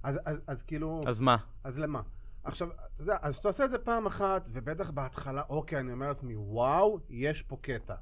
אז, 0.02 0.62
כאילו, 0.66 1.04
אז... 1.06 1.20
מה? 1.20 1.36
אז 1.64 1.78
למה? 1.78 2.02
עכשיו, 2.44 2.68
אתה 2.70 3.02
יודע, 3.02 3.16
אז 3.22 3.36
אתה 3.36 3.48
עושה 3.48 3.64
את 3.64 3.70
זה 3.70 3.78
פעם 3.78 4.06
אחת, 4.06 4.48
ובטח 4.52 4.90
בהתחלה, 4.90 5.42
אוקיי, 5.48 5.80
אני 5.80 5.92
אומר 5.92 6.08
לעצמי, 6.08 6.34
וואו, 6.36 7.00
יש 7.08 7.42
פה 7.42 7.56
קטע. 7.60 7.94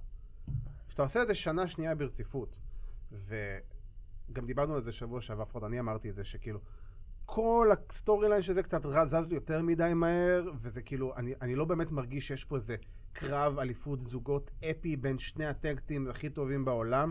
כשאתה 0.88 1.02
עושה 1.02 1.22
את 1.22 1.26
זה 1.26 1.34
שנה 1.34 1.68
שנייה 1.68 1.94
ברציפות, 1.94 2.58
וגם 3.12 4.46
דיברנו 4.46 4.74
על 4.74 4.82
זה 4.82 4.92
שבוע 4.92 5.20
שעבר, 5.20 5.42
לפחות 5.42 5.64
אני 5.64 5.80
אמרתי 5.80 6.10
את 6.10 6.14
זה, 6.14 6.24
שכאילו, 6.24 6.60
כל 7.24 7.68
ה 7.90 8.28
storyline 8.28 8.42
שזה 8.42 8.62
קצת 8.62 8.86
רז- 8.86 9.08
זז 9.08 9.28
לי 9.28 9.34
יותר 9.34 9.62
מדי 9.62 9.92
מהר, 9.94 10.50
וזה 10.60 10.82
כאילו, 10.82 11.16
אני, 11.16 11.34
אני 11.42 11.54
לא 11.54 11.64
באמת 11.64 11.90
מרגיש 11.90 12.28
שיש 12.28 12.44
פה 12.44 12.56
איזה 12.56 12.76
קרב 13.12 13.58
אליפות 13.58 14.06
זוגות 14.06 14.50
אפי 14.70 14.96
בין 14.96 15.18
שני 15.18 15.46
ה 15.46 15.53
tag 15.53 15.74
teams 15.74 16.08
הכי 16.10 16.30
טובים 16.30 16.64
בעולם, 16.64 17.10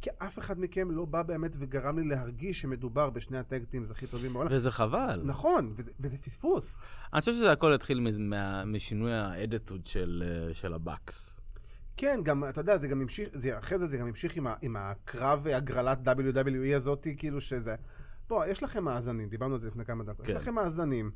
כי 0.00 0.10
אף 0.18 0.38
אחד 0.38 0.60
מכם 0.60 0.90
לא 0.90 1.04
בא 1.04 1.22
באמת 1.22 1.56
וגרם 1.58 1.98
לי 1.98 2.04
להרגיש 2.08 2.60
שמדובר 2.60 3.10
בשני 3.10 3.38
ה 3.38 3.43
tag 3.43 3.59
teams 3.59 3.86
הכי 3.90 4.06
טובים 4.06 4.32
בעולם. 4.32 4.48
וזה 4.52 4.70
חבל. 4.70 5.20
נכון, 5.24 5.72
וזה, 5.76 5.90
וזה 6.00 6.18
פספוס. 6.18 6.76
אני 7.12 7.20
חושב 7.20 7.32
שזה 7.32 7.52
הכל 7.52 7.72
התחיל 7.72 8.00
מה- 8.18 8.64
משינוי 8.64 9.12
האדיטוד 9.12 9.86
של 9.86 10.24
אה, 10.48 10.54
של 10.54 10.74
ה 10.74 10.83
Bucks. 10.83 11.40
כן, 11.96 12.20
גם, 12.24 12.44
אתה 12.48 12.60
יודע, 12.60 12.78
זה 12.78 12.88
גם 12.88 13.00
המשיך, 13.00 13.28
זה, 13.34 13.58
אחרי 13.58 13.78
זה 13.78 13.86
זה 13.86 13.96
גם 13.96 14.06
המשיך 14.06 14.36
עם, 14.36 14.46
ה, 14.46 14.54
עם 14.62 14.76
הקרב 14.76 15.46
הגרלת 15.46 15.98
WWE 16.08 16.76
הזאתי, 16.76 17.16
כאילו 17.16 17.40
שזה... 17.40 17.74
בוא, 18.28 18.44
יש 18.44 18.62
לכם 18.62 18.84
מאזנים, 18.84 19.28
דיברנו 19.28 19.54
על 19.54 19.60
זה 19.60 19.66
לפני 19.68 19.84
כמה 19.84 20.04
דקות. 20.04 20.26
כן. 20.26 20.32
יש 20.32 20.42
לכם 20.42 20.54
מאזנים, 20.54 21.10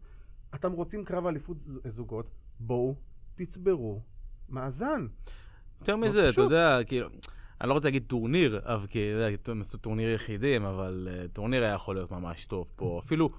אתם 0.54 0.72
רוצים 0.72 1.04
קרב 1.04 1.26
אליפות 1.26 1.56
זוגות, 1.88 2.30
בואו, 2.60 2.94
תצברו 3.34 4.02
מאזן. 4.48 5.06
יותר 5.80 5.96
מאוד 5.96 6.10
מזה, 6.10 6.28
אתה. 6.28 6.40
יודע, 6.40 6.78
כאילו, 6.86 7.08
אני 7.60 7.68
לא 7.68 7.74
רוצה 7.74 7.88
להגיד 7.88 8.04
טורניר, 8.06 8.60
אבל 8.64 8.86
יודע, 8.94 9.28
הם 9.46 9.60
עשו 9.60 9.78
טורניר 9.78 10.14
יחידים, 10.14 10.64
אבל 10.64 11.08
אה, 11.10 11.28
טורניר 11.28 11.64
היה 11.64 11.72
יכול 11.72 11.96
להיות 11.96 12.10
ממש 12.10 12.46
טוב 12.46 12.66
פה. 12.76 13.00
אפילו, 13.04 13.30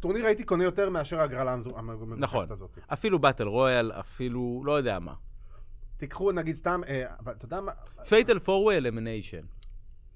טורניר 0.00 0.26
הייתי 0.26 0.44
קונה 0.44 0.64
יותר 0.64 0.90
מאשר 0.90 1.20
ההגרלה 1.20 1.52
המגוחכת 1.52 2.18
נכון. 2.18 2.52
הזאת. 2.52 2.78
אפילו 2.92 3.18
battle 3.18 3.46
royal, 3.46 3.92
אפילו, 3.92 4.62
לא 4.66 4.72
יודע 4.72 4.98
מה. 4.98 5.14
תיקחו 5.96 6.32
נגיד 6.32 6.56
סתם, 6.56 6.80
אה, 6.88 7.14
אבל 7.20 7.32
אתה 7.32 7.44
יודע 7.44 7.60
מה, 7.60 7.72
fatal 8.08 8.38
four-way 8.38 8.76
elimination, 8.76 9.42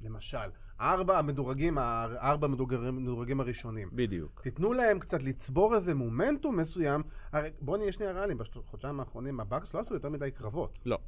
למשל, 0.01 0.49
הארבע 0.79 1.19
המדורגים, 1.19 1.79
הארבע 1.79 2.47
המדורגים 2.47 3.41
הראשונים. 3.41 3.89
בדיוק. 3.93 4.41
תיתנו 4.43 4.73
להם 4.73 4.99
קצת 4.99 5.23
לצבור 5.23 5.75
איזה 5.75 5.95
מומנטום 5.95 6.57
מסוים. 6.57 7.03
הרי 7.33 7.51
בואו 7.61 7.77
נהיה 7.77 7.93
שנייה 7.93 8.13
ריאליים, 8.13 8.39
בחודשיים 8.39 9.01
האחרונים 9.01 9.41
ה 9.41 9.47
Bucks 9.47 9.75
לא 9.75 9.81
עשו 9.81 9.95
יותר 9.95 10.09
מדי 10.09 10.31
קרבות. 10.31 10.79
לא. 10.87 10.99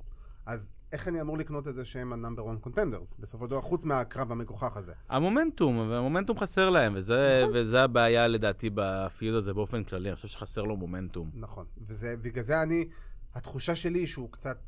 אז 0.46 0.66
איך 0.92 1.08
אני 1.08 1.20
אמור 1.20 1.38
לקנות 1.38 1.68
את 1.68 1.74
זה 1.74 1.84
שהם 1.84 2.12
ה 2.12 2.18
number 2.18 2.52
1 2.52 2.60
contenders? 2.60 3.16
בסופו 3.18 3.44
של 3.44 3.50
דבר, 3.50 3.60
חוץ 3.60 3.84
מהקרב 3.84 4.32
המגוחך 4.32 4.76
הזה. 4.76 4.92
המומנטום, 5.08 5.78
והמומנטום 5.90 6.38
חסר 6.38 6.70
להם, 6.70 6.92
וזה, 6.96 7.40
נכון. 7.42 7.56
וזה 7.56 7.82
הבעיה 7.82 8.26
לדעתי 8.26 8.70
ב 8.74 8.86
feud 8.86 9.34
הזה 9.34 9.54
באופן 9.54 9.84
כללי, 9.84 10.08
אני 10.08 10.16
חושב 10.16 10.28
שחסר 10.28 10.62
לו 10.62 10.76
מומנטום. 10.76 11.30
נכון. 11.34 11.66
וזה, 11.86 12.14
בגלל 12.22 12.44
זה 12.44 12.62
אני, 12.62 12.88
התחושה 13.34 13.76
שלי 13.76 14.06
שהוא 14.06 14.32
קצת, 14.32 14.58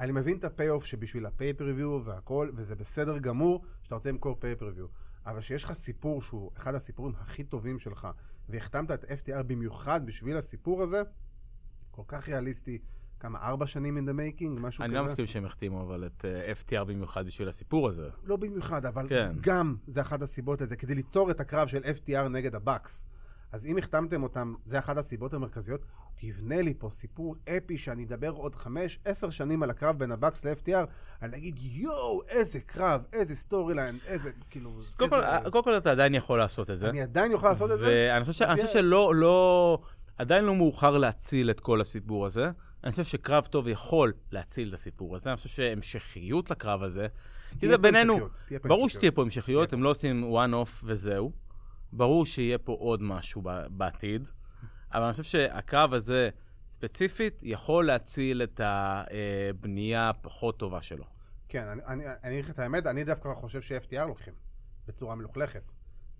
אני 0.00 0.12
מבין 0.12 0.38
את 0.38 0.44
ה 0.44 0.49
pay-off 0.49 0.84
שבשביל 0.84 1.26
ה 1.26 1.32
pay-per-view 1.32 2.00
והכל, 2.04 2.50
וזה 2.54 2.74
בסדר 2.74 3.18
גמור 3.18 3.64
שאתה 3.82 3.94
רוצה 3.94 4.08
למכור 4.08 4.36
pay-per-view. 4.40 4.86
אבל 5.26 5.40
שיש 5.40 5.64
לך 5.64 5.72
סיפור 5.72 6.22
שהוא 6.22 6.50
אחד 6.56 6.74
הסיפורים 6.74 7.14
הכי 7.18 7.44
טובים 7.44 7.78
שלך, 7.78 8.08
והחתמת 8.48 8.90
את 8.90 9.04
FTR 9.04 9.42
במיוחד 9.42 10.06
בשביל 10.06 10.36
הסיפור 10.36 10.82
הזה, 10.82 11.02
כל 11.90 12.02
כך 12.08 12.28
ריאליסטי. 12.28 12.78
כמה, 13.20 13.38
ארבע 13.38 13.66
שנים 13.66 13.98
in 13.98 14.10
the 14.10 14.12
making? 14.12 14.60
משהו 14.60 14.84
אני 14.84 14.90
כזה? 14.90 14.98
לא 14.98 15.04
מסכים 15.04 15.26
שהם 15.26 15.44
החתימו, 15.44 15.82
אבל 15.82 16.06
את 16.06 16.24
אה, 16.24 16.52
FTR 16.52 16.84
במיוחד 16.84 17.26
בשביל 17.26 17.48
הסיפור 17.48 17.88
הזה. 17.88 18.08
לא 18.24 18.36
במיוחד, 18.36 18.86
אבל 18.86 19.08
כן. 19.08 19.32
גם 19.40 19.76
זה 19.86 20.00
אחת 20.00 20.22
הסיבות 20.22 20.60
לזה, 20.60 20.76
כדי 20.76 20.94
ליצור 20.94 21.30
את 21.30 21.40
הקרב 21.40 21.68
של 21.68 21.82
FTR 21.82 22.28
נגד 22.28 22.54
ה 22.54 22.61
Bucks. 22.61 23.06
אז 23.56 23.66
אם 23.66 23.78
החתמתם 23.78 24.22
אותם, 24.22 24.52
זה 24.66 24.78
אחת 24.78 24.96
הסיבות 24.96 25.34
המרכזיות, 25.34 25.80
תבנה 26.20 26.62
לי 26.62 26.74
פה 26.78 26.90
סיפור 26.90 27.36
אפי 27.48 27.78
שאני 27.78 28.04
אדבר 28.04 28.30
עוד 28.30 28.54
חמש, 28.54 28.98
עשר 29.04 29.30
שנים 29.30 29.62
על 29.62 29.70
הקרב 29.70 29.98
בין 29.98 30.12
ה 30.12 30.17
Bucks 30.17 30.44
ל-FTR, 30.44 30.86
אני 31.22 31.36
אגיד 31.36 31.56
יואו, 31.58 32.22
איזה 32.28 32.60
קרב, 32.60 33.02
איזה 33.12 33.34
storyline, 33.34 33.98
איזה, 34.06 34.30
כאילו... 34.50 34.70
קודם 34.96 35.10
כל, 35.10 35.24
איזה- 35.24 35.50
קודם 35.50 35.64
כל 35.64 35.76
אתה 35.76 35.90
עדיין 35.90 36.14
יכול 36.14 36.38
לעשות 36.38 36.70
את 36.70 36.78
זה. 36.78 36.88
אני 36.88 37.02
עדיין 37.02 37.32
אוכל 37.32 37.48
לעשות 37.48 37.70
את 37.70 37.78
זה? 37.78 37.84
ואני 37.86 38.24
חושב, 38.24 38.46
חושב 38.54 38.66
שלא, 38.68 39.14
לא, 39.14 39.78
עדיין 40.18 40.44
לא 40.44 40.54
מאוחר 40.54 40.98
להציל 40.98 41.50
את 41.50 41.60
כל 41.60 41.80
הסיפור 41.80 42.26
הזה. 42.26 42.50
אני 42.84 42.90
חושב 42.90 43.04
שקרב 43.04 43.44
טוב 43.44 43.68
יכול 43.68 44.12
להציל 44.32 44.68
את 44.68 44.74
הסיפור 44.74 45.14
הזה. 45.14 45.30
אני 45.30 45.36
חושב 45.36 45.48
שהמשכיות 45.48 46.50
לקרב 46.50 46.82
הזה, 46.82 47.06
כי 47.60 47.68
זה 47.68 47.78
בינינו, 47.78 48.18
ברור. 48.64 48.88
שתהיה 48.88 49.10
פה 49.10 49.22
המשכיות, 49.22 49.72
הם 49.72 49.82
לא 49.82 49.88
עושים 49.90 50.32
one 50.34 50.66
off 50.66 50.82
וזהו. 50.84 51.45
ברור 51.92 52.26
שיהיה 52.26 52.58
פה 52.58 52.72
עוד 52.72 53.02
משהו 53.02 53.42
בעתיד, 53.70 54.28
אבל 54.92 55.02
אני 55.02 55.10
חושב 55.10 55.22
שהקרב 55.22 55.94
הזה 55.94 56.30
ספציפית 56.70 57.42
יכול 57.42 57.86
להציל 57.86 58.42
את 58.42 58.60
הבנייה 58.64 60.08
הפחות 60.08 60.58
טובה 60.58 60.82
שלו. 60.82 61.04
כן, 61.48 61.66
אני 61.86 62.04
אגיד 62.24 62.44
לך 62.44 62.50
את 62.50 62.58
האמת, 62.58 62.86
אני 62.86 63.04
דווקא 63.04 63.34
חושב 63.34 63.62
ש-FTR 63.62 64.06
לוקחים 64.06 64.34
בצורה 64.86 65.14
מלוכלכת. 65.14 65.72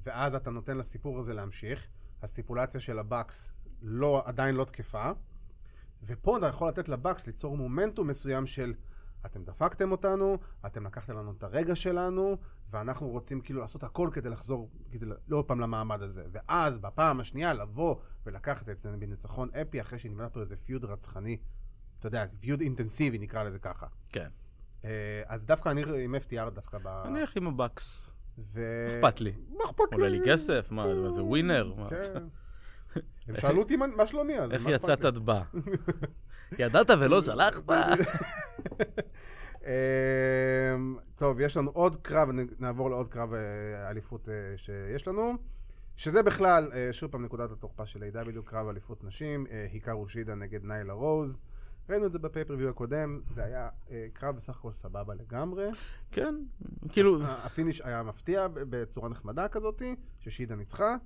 ואז 0.05 0.35
אתה 0.35 0.51
נותן 0.51 0.79
לסיפור 0.79 1.19
הזה 1.19 1.35
להמשיך, 1.35 1.87
הסיפולציה 2.23 2.81
של 2.81 2.99
הבאקס 2.99 3.53
לא, 3.83 4.23
עדיין 4.25 4.55
לא 4.55 4.65
תקפה, 4.65 5.11
ופה 6.03 6.39
אתה 6.39 6.47
יכול 6.47 6.69
לתת 6.69 6.89
לבאקס 6.89 7.27
ליצור 7.27 7.57
מומנטום 7.57 8.09
מסוים 8.09 8.47
של 8.47 8.75
אתם 9.27 9.45
דפקתם 9.45 9.93
אותנו, 9.93 10.39
אתם 10.67 10.87
לקחתם 10.87 11.17
לנו 11.17 11.33
את 11.39 11.43
הרגע 11.43 11.77
שלנו, 11.77 12.37
ואנחנו 12.71 13.09
רוצים 13.09 13.41
כאילו 13.41 13.61
לעשות 13.61 13.85
הכל 13.85 14.11
כדי 14.13 14.29
לחזור, 14.29 14.71
כדי 14.91 15.07
לא 15.07 15.37
עוד 15.37 15.45
פעם 15.45 15.61
למעמד 15.61 16.03
הזה. 16.03 16.25
ואז 16.33 16.79
בפעם 16.79 17.21
השנייה 17.21 17.55
לבוא 17.55 17.97
ולקחת 18.27 18.69
את 18.69 18.83
זה 18.83 18.97
בניצחון 18.99 19.49
אפי 19.63 19.81
אחרי 19.81 19.99
שנבנה 19.99 20.29
פה 20.29 20.41
איזה 20.41 20.57
פיוד 20.57 20.85
רצחני, 20.85 21.37
אתה 21.99 22.07
יודע, 22.07 22.25
פיוד 22.41 22.61
אינטנסיבי 22.61 23.19
נקרא 23.19 23.43
לזה 23.43 23.59
ככה. 23.59 23.87
כן. 24.09 24.29
אה, 24.85 25.23
אז 25.27 25.45
דווקא 25.45 25.69
אני 25.69 25.83
עם 26.05 26.15
FTR 26.15 26.51
דווקא 26.51 26.79
ב... 26.79 26.87
אני 26.87 27.21
אלך 27.21 27.37
עם 27.37 27.47
הבקס. 27.47 28.13
ו... 28.39 28.87
אכפת 28.89 29.21
לי. 29.21 29.33
מה 29.49 29.65
אכפת 29.65 29.85
לי? 29.91 29.97
עולה 29.97 30.09
לי 30.09 30.21
כסף? 30.27 30.69
מה, 30.71 31.11
זה 31.11 31.23
ווינר? 31.23 31.75
כן. 31.91 32.23
הם 33.29 33.37
שאלו 33.37 33.63
אותי 33.63 33.77
מה 33.77 34.07
שלומי 34.07 34.39
אז. 34.39 34.53
איך 34.53 34.63
יצאת? 34.69 35.01
דבא? 35.01 35.43
ידעת 36.59 36.91
ולא 37.01 37.23
שלחת? 37.23 37.63
אמ, 39.67 40.97
טוב, 41.17 41.41
יש 41.41 41.57
לנו 41.57 41.71
עוד 41.71 41.97
קרב, 41.97 42.29
נעבור 42.59 42.91
לעוד 42.91 43.09
קרב 43.09 43.35
אה, 43.35 43.91
אליפות 43.91 44.29
אה, 44.29 44.35
שיש 44.57 45.09
לנו. 45.09 45.35
שזה 45.97 46.23
בכלל, 46.23 46.71
אה, 46.75 46.89
שוב 46.93 47.11
פעם, 47.11 47.25
נקודת 47.25 47.51
התורפה 47.51 47.87
של 47.87 48.03
AEW 48.03 48.43
קרב 48.45 48.69
אליפות 48.69 49.05
נשים, 49.05 49.47
היקרו 49.73 50.09
שידה 50.09 50.35
נגד 50.35 50.65
ניילה 50.65 50.93
רוז. 50.93 51.37
ראינו 51.89 52.07
את 52.07 52.13
זה 52.13 52.19
ב 52.19 52.22
pay-per-view 52.22 52.69
הקודם, 52.69 53.21
זה 53.35 53.45
היה 53.45 53.69
אה, 53.91 54.07
קרב 54.13 54.37
בסך 54.37 54.57
הכל 54.59 54.73
סבבה 54.73 55.15
לגמרי. 55.15 55.71
כן, 56.11 56.35
כאילו, 56.89 57.19
ה 57.23 57.31
finish 57.31 57.81
היה 57.81 58.03
מפתיע 58.03 58.47
בצורה 58.53 59.09
נחמדה 59.09 59.49
כזאתי, 59.49 59.97
ששידה 60.19 60.57
ניצחה. 60.57 60.97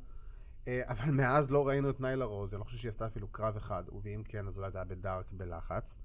אה, 0.68 0.80
אבל 0.88 1.10
מאז 1.10 1.50
לא 1.50 1.68
ראינו 1.68 1.90
את 1.90 2.00
ניילה 2.00 2.24
רוז, 2.24 2.54
אני 2.54 2.58
לא 2.58 2.64
חושב 2.64 2.78
שהיא 2.78 2.88
עשתה 2.90 3.06
אפילו 3.06 3.28
קרב 3.28 3.56
אחד, 3.56 3.82
ואם 4.02 4.22
כן, 4.28 4.46
אז 4.46 4.56
אולי 4.58 4.70
זה 4.70 4.78
היה 4.78 4.84
בדארק 4.84 5.24
בלחץ. 5.32 5.98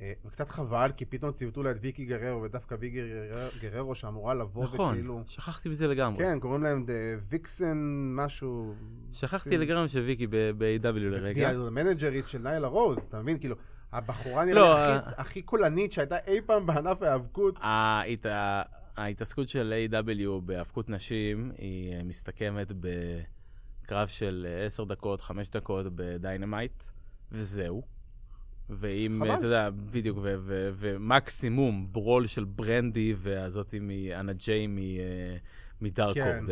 אה, 0.00 0.12
וקצת 0.24 0.50
חבל, 0.50 0.90
כי 0.96 1.04
פתאום 1.04 1.32
ציוותו 1.32 1.62
לה 1.62 1.70
את 1.70 1.76
ויקי 1.80 2.04
גררו, 2.04 2.42
ודווקא 2.42 2.76
ויקי 2.80 3.00
גררו- 3.60 3.94
שאמורה 3.94 4.34
לבוא 4.34 4.64
נכון, 4.64 4.92
וכאילו... 4.94 5.22
שכחתי 5.26 5.68
מזה 5.68 5.86
לגמרי. 5.86 6.24
כן, 6.24 6.40
קוראים 6.40 6.62
להם 6.62 6.86
ויקסן 7.28 7.78
משהו... 8.16 8.74
שכחתי 9.12 9.56
לגמרי 9.56 9.88
שוויקי 9.88 10.26
ב-AW 10.26 10.86
לרגע. 10.98 11.48
היא 11.48 11.58
המנג'רית 11.58 12.28
של 12.28 12.38
ניילה 12.38 12.68
רוז, 12.68 12.98
אתה 12.98 13.20
מבין? 13.22 13.38
כאילו, 13.38 13.56
הבחורה 13.92 14.44
נראית 14.44 14.56
לא, 14.56 14.78
הכי- 14.78 15.14
הכי 15.18 15.42
קולנית 15.42 15.92
שהייתה 15.92 16.16
אי 16.26 16.40
פעם 16.46 16.66
בענף 16.66 17.02
ההיאבקות. 17.02 17.58
ההת... 17.62 18.26
ההתעסקות 18.96 19.48
של 19.48 19.74
AEW 19.92 20.40
בהאבקות 20.44 20.88
נשים 20.88 21.52
היא 21.58 21.92
אה, 21.94 22.02
מסתכמת 22.04 22.72
בקרב 23.84 24.08
של 24.08 24.46
אה, 24.48 24.66
10 24.66 24.84
דקות, 24.84 25.20
5 25.20 25.50
דקות 25.50 25.86
ב 25.94 26.03
Dynamite, 26.03 26.84
וזהו. 27.32 27.82
ואם, 28.70 29.18
חבל. 29.20 29.30
אה, 29.30 29.38
אתה 29.38 29.46
יודע, 29.46 29.70
בדיוק, 29.92 30.18
ומקסימום 30.76 31.88
ב 31.92 31.98
brawl 31.98 32.26
של 32.26 32.44
ברנדי 32.44 33.14
והזאתי 33.16 33.78
מאנה 33.80 34.32
ג'יי 34.32 34.66
מ- 34.66 34.78
אה, 34.78 35.36
מ 35.80 35.87
Dark 35.87 36.14
כן. 36.14 36.44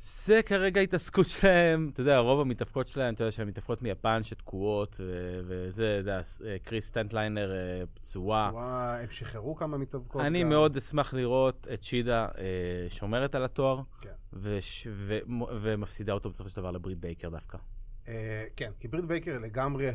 זה 0.00 0.40
כרגע 0.46 0.80
ההתעסקות 0.80 1.26
שלהם, 1.26 1.90
אתה 1.92 2.00
יודע, 2.00 2.18
רוב 2.18 2.40
המתאבקות 2.40 2.86
שלהם, 2.88 3.14
אתה 3.14 3.24
יודע 3.24 3.32
שהן 3.32 3.48
מתאבקות 3.48 3.82
מיפן 3.82 4.22
שתקועות, 4.22 4.96
ו- 5.00 5.40
וזה, 5.46 5.84
אתה 6.00 6.10
יודע, 6.10 6.22
ס- 6.22 6.42
אה, 6.42 6.56
קריס 6.64 6.86
סטטלנדר 6.86 7.52
אה, 7.52 7.56
פצועה. 7.94 8.48
בצורה- 8.48 8.98
הם 9.00 9.06
שחררו 9.10 9.56
כמה 9.56 9.78
מתאבקות. 9.78 10.22
אני 10.22 10.42
גם. 10.42 10.48
מאוד 10.48 10.76
אשמח 10.76 11.14
לראות 11.14 11.68
את 11.74 11.82
שידה 11.82 12.24
אה, 12.38 12.42
שומרת 12.90 13.34
על 13.34 13.44
התואר, 13.44 13.80
כן. 14.00 14.10
וש, 14.32 14.86
ו, 14.90 15.18
ומפסידה 15.62 16.12
אותו 16.12 16.30
בסופו 16.30 16.48
של 16.50 16.56
דבר 16.56 16.70
לברית 16.70 16.98
בייקר 16.98 17.28
דווקא. 17.28 17.58
אה, 18.08 18.44
כן, 18.56 18.70
כי 18.80 18.88
ברית 18.88 19.04
בייקר 19.04 19.38
לגמרי... 19.38 19.90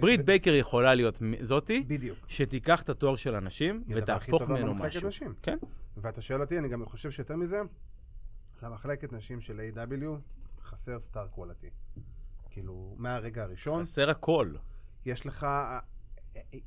ברית 0.00 0.20
ב- 0.20 0.26
בייקר 0.26 0.54
יכולה 0.54 0.94
להיות 0.94 1.22
זאתי, 1.40 1.84
בדיוק. 1.86 2.18
שתיקח 2.28 2.82
את 2.82 2.88
התואר 2.88 3.16
של 3.16 3.34
הכי 3.34 3.70
ותהפוך 3.88 4.42
ממנו 4.42 4.74
משהו. 4.74 5.08
כן. 5.42 5.58
ואתה 5.96 6.22
שואל 6.22 6.40
אותי, 6.40 6.58
אני 6.58 6.68
גם 6.68 6.84
חושב 6.86 7.10
שיותר 7.10 7.36
מזה, 7.36 7.60
למחלקת 8.64 9.12
נשים 9.12 9.40
של 9.40 9.60
AEW 9.60 10.04
חסר 10.62 11.00
star 11.00 11.28
quality. 11.28 11.70
כאילו, 12.50 12.94
מהרגע 12.98 13.42
הראשון, 13.42 13.82
חסר 13.82 14.10
הכל. 14.10 14.54
יש 15.04 15.26
לך 15.26 15.44
אה, 15.44 15.78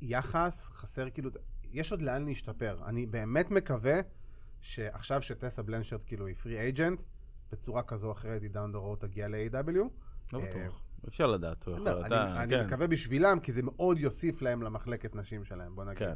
יחס, 0.01 0.69
חסר 0.69 1.09
כאילו, 1.09 1.29
יש 1.63 1.91
עוד 1.91 2.01
לאן 2.01 2.25
להשתפר. 2.25 2.79
אני 2.85 3.05
באמת 3.05 3.51
מקווה 3.51 3.99
שעכשיו 4.61 5.21
שטסה 5.21 5.61
בלנשרד 5.61 6.03
כאילו 6.03 6.27
היא 6.27 6.35
free 6.35 6.59
agent, 6.59 7.01
בצורה 7.51 7.83
כזו 7.83 8.07
או 8.07 8.11
אחרת 8.11 8.41
היא 8.41 8.49
down 8.49 8.71
the 8.71 8.77
road 8.77 8.99
תגיע 8.99 9.27
ל-AEW 9.27 9.77
לא 10.33 10.39
אה, 10.39 10.45
בטוח. 10.45 10.81
אפשר 11.07 11.27
לדעת, 11.27 11.65
הוא 11.65 11.73
יכול, 11.73 11.89
לא, 11.89 12.05
אתה, 12.05 12.23
אני, 12.23 12.43
אני 12.43 12.53
כן. 12.53 12.65
מקווה 12.65 12.87
בשבילם, 12.87 13.39
כי 13.39 13.51
זה 13.51 13.61
מאוד 13.63 13.99
יוסיף 13.99 14.41
להם 14.41 14.63
למחלקת 14.63 15.15
נשים 15.15 15.43
שלהם, 15.43 15.75
בוא 15.75 15.83
נגיד. 15.83 15.97
כן. 15.97 16.13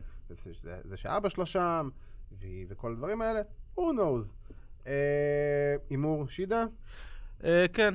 זה, 0.83 0.97
שאבא 0.97 1.29
שלו 1.29 1.45
שם, 1.45 1.89
וכל 2.67 2.91
הדברים 2.91 3.21
האלה, 3.21 3.41
who 3.75 3.81
knows. 3.81 4.53
אה, 4.87 5.75
הימור 5.89 6.27
שידה? 6.27 6.65
אה, 7.43 7.65
כן, 7.73 7.93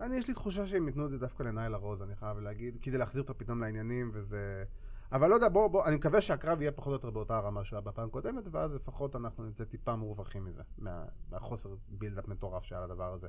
אני, 0.00 0.16
יש 0.16 0.28
לי 0.28 0.34
תחושה 0.34 0.66
שהם 0.66 0.86
ייתנו 0.86 1.06
את 1.06 1.10
זה 1.10 1.18
דווקא 1.18 1.42
לניילה 1.42 1.76
רוז, 1.76 2.02
אני 2.02 2.16
חייב 2.16 2.38
להגיד, 2.38 2.76
כדי 2.82 2.98
להחזיר 2.98 3.22
אותה 3.22 3.34
פתאום 3.34 3.60
לעניינים, 3.60 4.10
וזה... 4.14 4.64
אבל 5.12 5.30
לא 5.30 5.34
יודע, 5.34 5.48
בוא, 5.48 5.68
בוא, 5.68 5.86
אני 5.86 5.96
מקווה 5.96 6.20
שהקרב 6.20 6.62
יהיה 6.62 6.72
פחות 6.72 6.86
או 6.86 6.92
יותר 6.92 7.10
באותה 7.10 7.38
רמה 7.38 7.64
שהיה 7.64 7.80
בפעם 7.80 8.08
הקודמת, 8.08 8.44
ואז 8.50 8.74
לפחות 8.74 9.16
אנחנו 9.16 9.46
נצא 9.46 9.64
טיפה 9.64 9.96
מורווחים 9.96 10.44
מזה, 10.44 10.62
מה, 10.78 11.04
מהחוסר 11.30 11.68
בילדאפ 11.88 12.28
מטורף 12.28 12.64
שהיה 12.64 12.80
לדבר 12.86 13.12
הזה. 13.12 13.26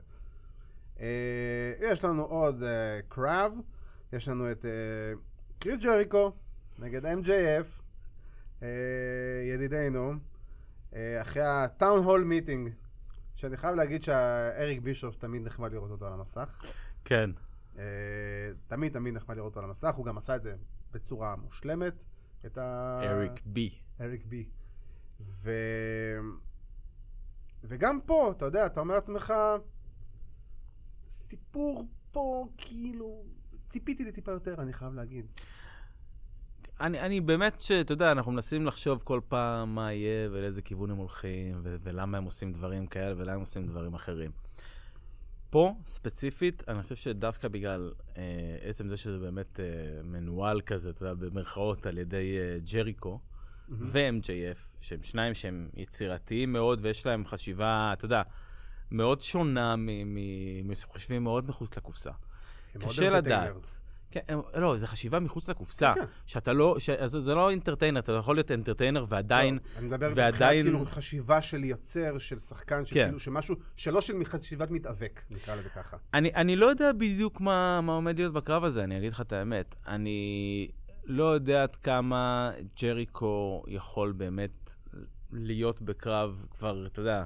אה, 1.00 1.74
יש 1.80 2.04
לנו 2.04 2.24
עוד 2.24 2.64
אה, 2.64 3.00
קרב, 3.10 3.54
יש 4.14 4.28
לנו 4.28 4.52
את 4.52 4.66
אה, 4.66 4.72
קריס 5.60 5.80
ג'ריקו 5.80 6.32
נגד 6.80 7.06
MJF, 7.06 7.82
אה, 8.62 8.68
ידידנו, 9.54 10.14
אחרי 11.22 11.44
הטאון 11.44 12.04
הול 12.04 12.24
מיטינג, 12.24 12.70
שאני 13.36 13.58
חייב 13.58 13.76
להגיד 13.76 14.04
שאריק 14.04 14.80
בישוף 14.80 15.16
תמיד 15.16 15.42
נחמד 15.42 15.72
לראות 15.72 15.92
אותו 15.92 16.08
על 16.08 16.14
המסך. 16.14 16.62
כן. 17.06 17.30
אה, 17.78 17.84
תמיד 18.68 18.94
תמיד 18.94 19.14
נחמד 19.14 19.36
לראות 19.36 19.50
אותו 19.50 19.60
על 19.60 19.66
המסך, 19.66 19.96
הוא 19.96 20.06
גם 20.06 20.18
עשה 20.18 20.36
את 20.36 20.44
זה 20.44 20.56
בצורה 20.92 21.36
מושלמת, 21.36 21.94
את 22.46 22.58
ה... 22.58 23.00
אריק 23.04 23.42
בי. 23.46 23.76
אריק 24.02 24.26
בי. 24.26 24.46
ו... 25.20 25.52
וגם 27.64 28.00
פה, 28.06 28.34
אתה 28.38 28.46
יודע, 28.46 28.66
אתה 28.66 28.80
אומר 28.80 28.96
לעצמך, 28.96 29.34
סיפור 31.10 31.88
פה 32.12 32.48
כאילו, 32.58 33.24
ציפיתי 33.70 34.06
לטיפה 34.06 34.32
יותר, 34.32 34.62
אני 34.62 34.74
חייב 34.74 34.94
להגיד. 34.94 35.26
אני, 36.82 37.00
אני 37.00 37.22
באמת, 37.22 37.62
שאתה 37.62 37.94
יודע, 37.94 38.12
אנחנו 38.12 38.32
מנסים 38.32 38.66
לחשוב 38.66 39.02
כל 39.04 39.22
פעם 39.28 39.76
מה 39.76 39.94
יהיה 39.94 40.30
ולאיזה 40.32 40.62
כיוון 40.62 40.92
הם 40.92 40.98
הולכים, 40.98 41.60
ו- 41.64 41.76
ולמה 41.84 42.18
הם 42.18 42.24
עושים 42.24 42.54
דברים 42.54 42.88
כאלה 42.88 43.14
ולמה 43.18 43.34
הם 43.34 43.40
עושים 43.40 43.68
דברים 43.68 43.94
אחרים. 43.94 44.32
פה, 45.50 45.76
ספציפית, 45.86 46.64
אני 46.68 46.84
חושב 46.84 46.96
שדווקא 46.96 47.48
בגלל 47.48 47.92
אה, 48.18 48.24
עצם 48.62 48.88
זה 48.88 48.98
שזה 48.98 49.20
באמת 49.20 49.60
אה, 49.60 49.66
מנוהל 50.04 50.62
כזה, 50.62 50.90
אתה 50.90 51.06
יודע, 51.06 51.14
במרכאות, 51.14 51.86
על 51.86 51.98
ידי 51.98 52.38
אה, 52.38 52.58
ג'ריקו 52.72 53.20
ו-MJF, 53.70 54.60
שהם 54.82 55.04
שניים 55.04 55.34
שהם 55.34 55.70
יצירתיים 55.74 56.54
מאוד 56.54 56.80
ויש 56.82 57.06
להם 57.06 57.26
חשיבה, 57.26 57.94
אתה 57.94 58.06
יודע, 58.06 58.22
מאוד 58.92 59.22
שונה 59.22 59.76
מחושבים 60.64 61.24
מאוד 61.24 61.48
מחוץ 61.50 61.78
לקופסה. 61.78 62.12
קשה 62.80 63.10
לדעת. 63.10 63.83
כן, 64.14 64.22
לא, 64.56 64.78
זה 64.78 64.88
חשיבה 64.88 65.20
מחוץ 65.20 65.50
לקופסה. 65.50 65.94
כן, 65.96 66.02
כן. 66.02 66.08
שאתה 66.26 66.54
לא, 66.54 66.76
ש... 66.80 66.90
אז 66.90 67.12
זה 67.12 67.36
לא 67.36 67.50
אינטרטיינר, 67.50 68.00
אתה 68.00 68.12
יכול 68.12 68.36
להיות 68.36 68.52
אינטרטיינר 68.52 69.06
ועדיין... 69.10 69.54
לא, 69.54 69.80
אני 69.80 69.88
מדבר 69.88 70.14
ועדיין... 70.16 70.66
כאילו 70.66 70.86
חשיבה 70.86 71.42
של 71.42 71.64
יוצר, 71.64 72.18
של 72.18 72.40
שחקן, 72.40 72.86
של 72.86 72.96
כן. 72.96 73.04
כאילו, 73.06 73.20
שמשהו, 73.20 73.56
שלא 73.78 74.02
של 74.02 74.26
חשיבת 74.26 74.72
מתאבק, 74.72 75.24
נקרא 75.30 75.56
לזה 75.56 75.70
ככה. 75.70 75.98
אני, 76.14 76.32
אני 76.36 76.56
לא 76.56 76.66
יודע 76.66 76.92
בדיוק 76.92 77.42
מה, 77.42 77.82
מה 77.82 77.94
עומד 77.94 78.18
להיות 78.18 78.34
בקרב 78.34 78.64
הזה, 78.64 78.84
אני 78.84 78.98
אגיד 78.98 79.12
לך 79.12 79.22
את 79.22 79.34
האמת. 79.34 79.76
אני 79.88 80.68
לא 81.06 81.24
יודע 81.24 81.64
עד 81.64 81.76
כמה 81.76 82.52
ג'ריקו 82.82 83.64
יכול 83.68 84.12
באמת 84.12 84.76
להיות 85.32 85.82
בקרב 85.82 86.46
כבר, 86.52 86.86
אתה 86.86 87.00
יודע, 87.00 87.24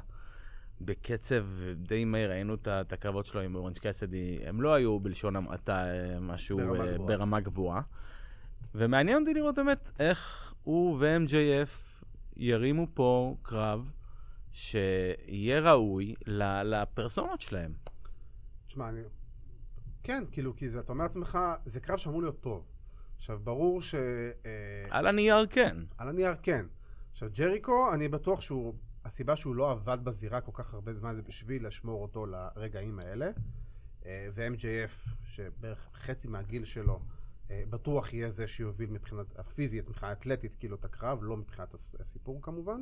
בקצב 0.81 1.45
די 1.75 2.05
מהיר. 2.05 2.31
ראינו 2.31 2.55
את 2.55 2.93
הקרבות 2.93 3.25
שלו 3.25 3.41
עם 3.41 3.55
אורנג' 3.55 3.77
קסדי, 3.77 4.39
הם 4.45 4.61
לא 4.61 4.73
היו 4.73 4.99
בלשון 4.99 5.35
המעטה 5.35 5.85
אה, 5.85 6.19
משהו 6.19 6.57
ברמה 6.57 6.85
אה, 6.85 6.93
גבוהה. 6.93 7.07
ברמה 7.07 7.39
גבוהה. 7.39 7.81
ומעניין 8.75 9.21
אותי 9.21 9.33
לראות 9.33 9.55
באמת 9.55 9.91
איך 9.99 10.53
הוא 10.63 10.97
ו-MJF 10.99 12.03
ירימו 12.35 12.87
פה 12.93 13.35
קרב 13.41 13.91
שיהיה 14.51 15.59
ראוי 15.59 16.15
לפרסונות 16.63 17.41
שלהם. 17.41 17.73
תשמע, 18.67 18.89
אני... 18.89 19.01
כן, 20.03 20.23
כאילו, 20.31 20.55
כי 20.55 20.69
זה, 20.69 20.79
אתה 20.79 20.91
אומר 20.91 21.03
לעצמך, 21.03 21.39
זה 21.65 21.79
קרב 21.79 21.97
שאמור 21.97 22.21
להיות 22.21 22.41
טוב. 22.41 22.65
עכשיו, 23.17 23.39
ברור 23.43 23.81
ש... 23.81 23.95
אה, 23.95 24.49
על 24.89 25.07
הנייר 25.07 25.45
כן. 25.49 25.77
על 25.97 26.09
הנייר 26.09 26.35
כן. 26.43 26.65
עכשיו, 27.11 27.29
ג'ריקו, 27.33 27.93
אני 27.93 28.07
בטוח 28.07 28.41
שהוא... 28.41 28.73
הסיבה 29.07 29.35
שהוא 29.35 29.55
לא 29.55 29.71
עבד 29.71 29.97
בזירה 30.03 30.41
כל 30.41 30.51
כך 30.53 30.73
הרבה 30.73 30.93
זמן 30.93 31.15
זה 31.15 31.21
בשביל 31.21 31.67
לשמור 31.67 32.01
אותו 32.01 32.25
לרגעים 32.25 32.99
האלה. 32.99 33.29
אה, 34.05 34.27
ו-MJF, 34.33 35.09
שבערך 35.23 35.89
חצי 35.93 36.27
מהגיל 36.27 36.65
שלו, 36.65 36.99
אה, 37.51 37.63
בטוח 37.69 38.13
יהיה 38.13 38.31
זה 38.31 38.47
שיוביל 38.47 38.89
מבחינת 38.89 39.39
הפיזית, 39.39 39.87
מבחינה 39.87 40.11
אתלטית, 40.11 40.55
כאילו, 40.55 40.75
את 40.75 40.85
הקרב, 40.85 41.23
לא 41.23 41.37
מבחינת 41.37 41.73
הס- 41.73 41.95
הסיפור 41.99 42.41
כמובן. 42.41 42.81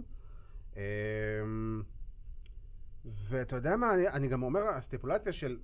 אה, 0.78 0.82
ואתה 3.05 3.55
יודע 3.55 3.76
מה, 3.76 3.93
אני, 3.95 4.07
אני 4.07 4.28
גם 4.28 4.43
אומר, 4.43 4.61
הסטיפולציה 4.61 5.34
של 5.34 5.59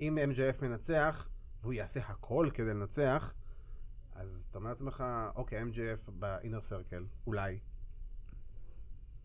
אם 0.00 0.18
MJF 0.32 0.62
מנצח, 0.64 1.28
והוא 1.62 1.72
יעשה 1.72 2.00
הכל 2.00 2.48
כדי 2.54 2.66
לנצח, 2.74 3.34
אז 4.12 4.42
אתה 4.50 4.58
אומר 4.58 4.70
לעצמך, 4.70 5.04
אוקיי, 5.34 5.62
MJF 5.62 6.10
באינר 6.10 6.60
סרקל, 6.60 7.04
אולי. 7.26 7.58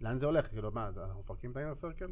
לאן 0.01 0.19
זה 0.19 0.25
הולך? 0.25 0.47
כאילו, 0.47 0.71
מה, 0.71 0.89
אנחנו 0.97 1.19
מפרקים 1.19 1.51
את 1.51 1.57
האינר 1.57 1.75
סרקל? 1.75 2.07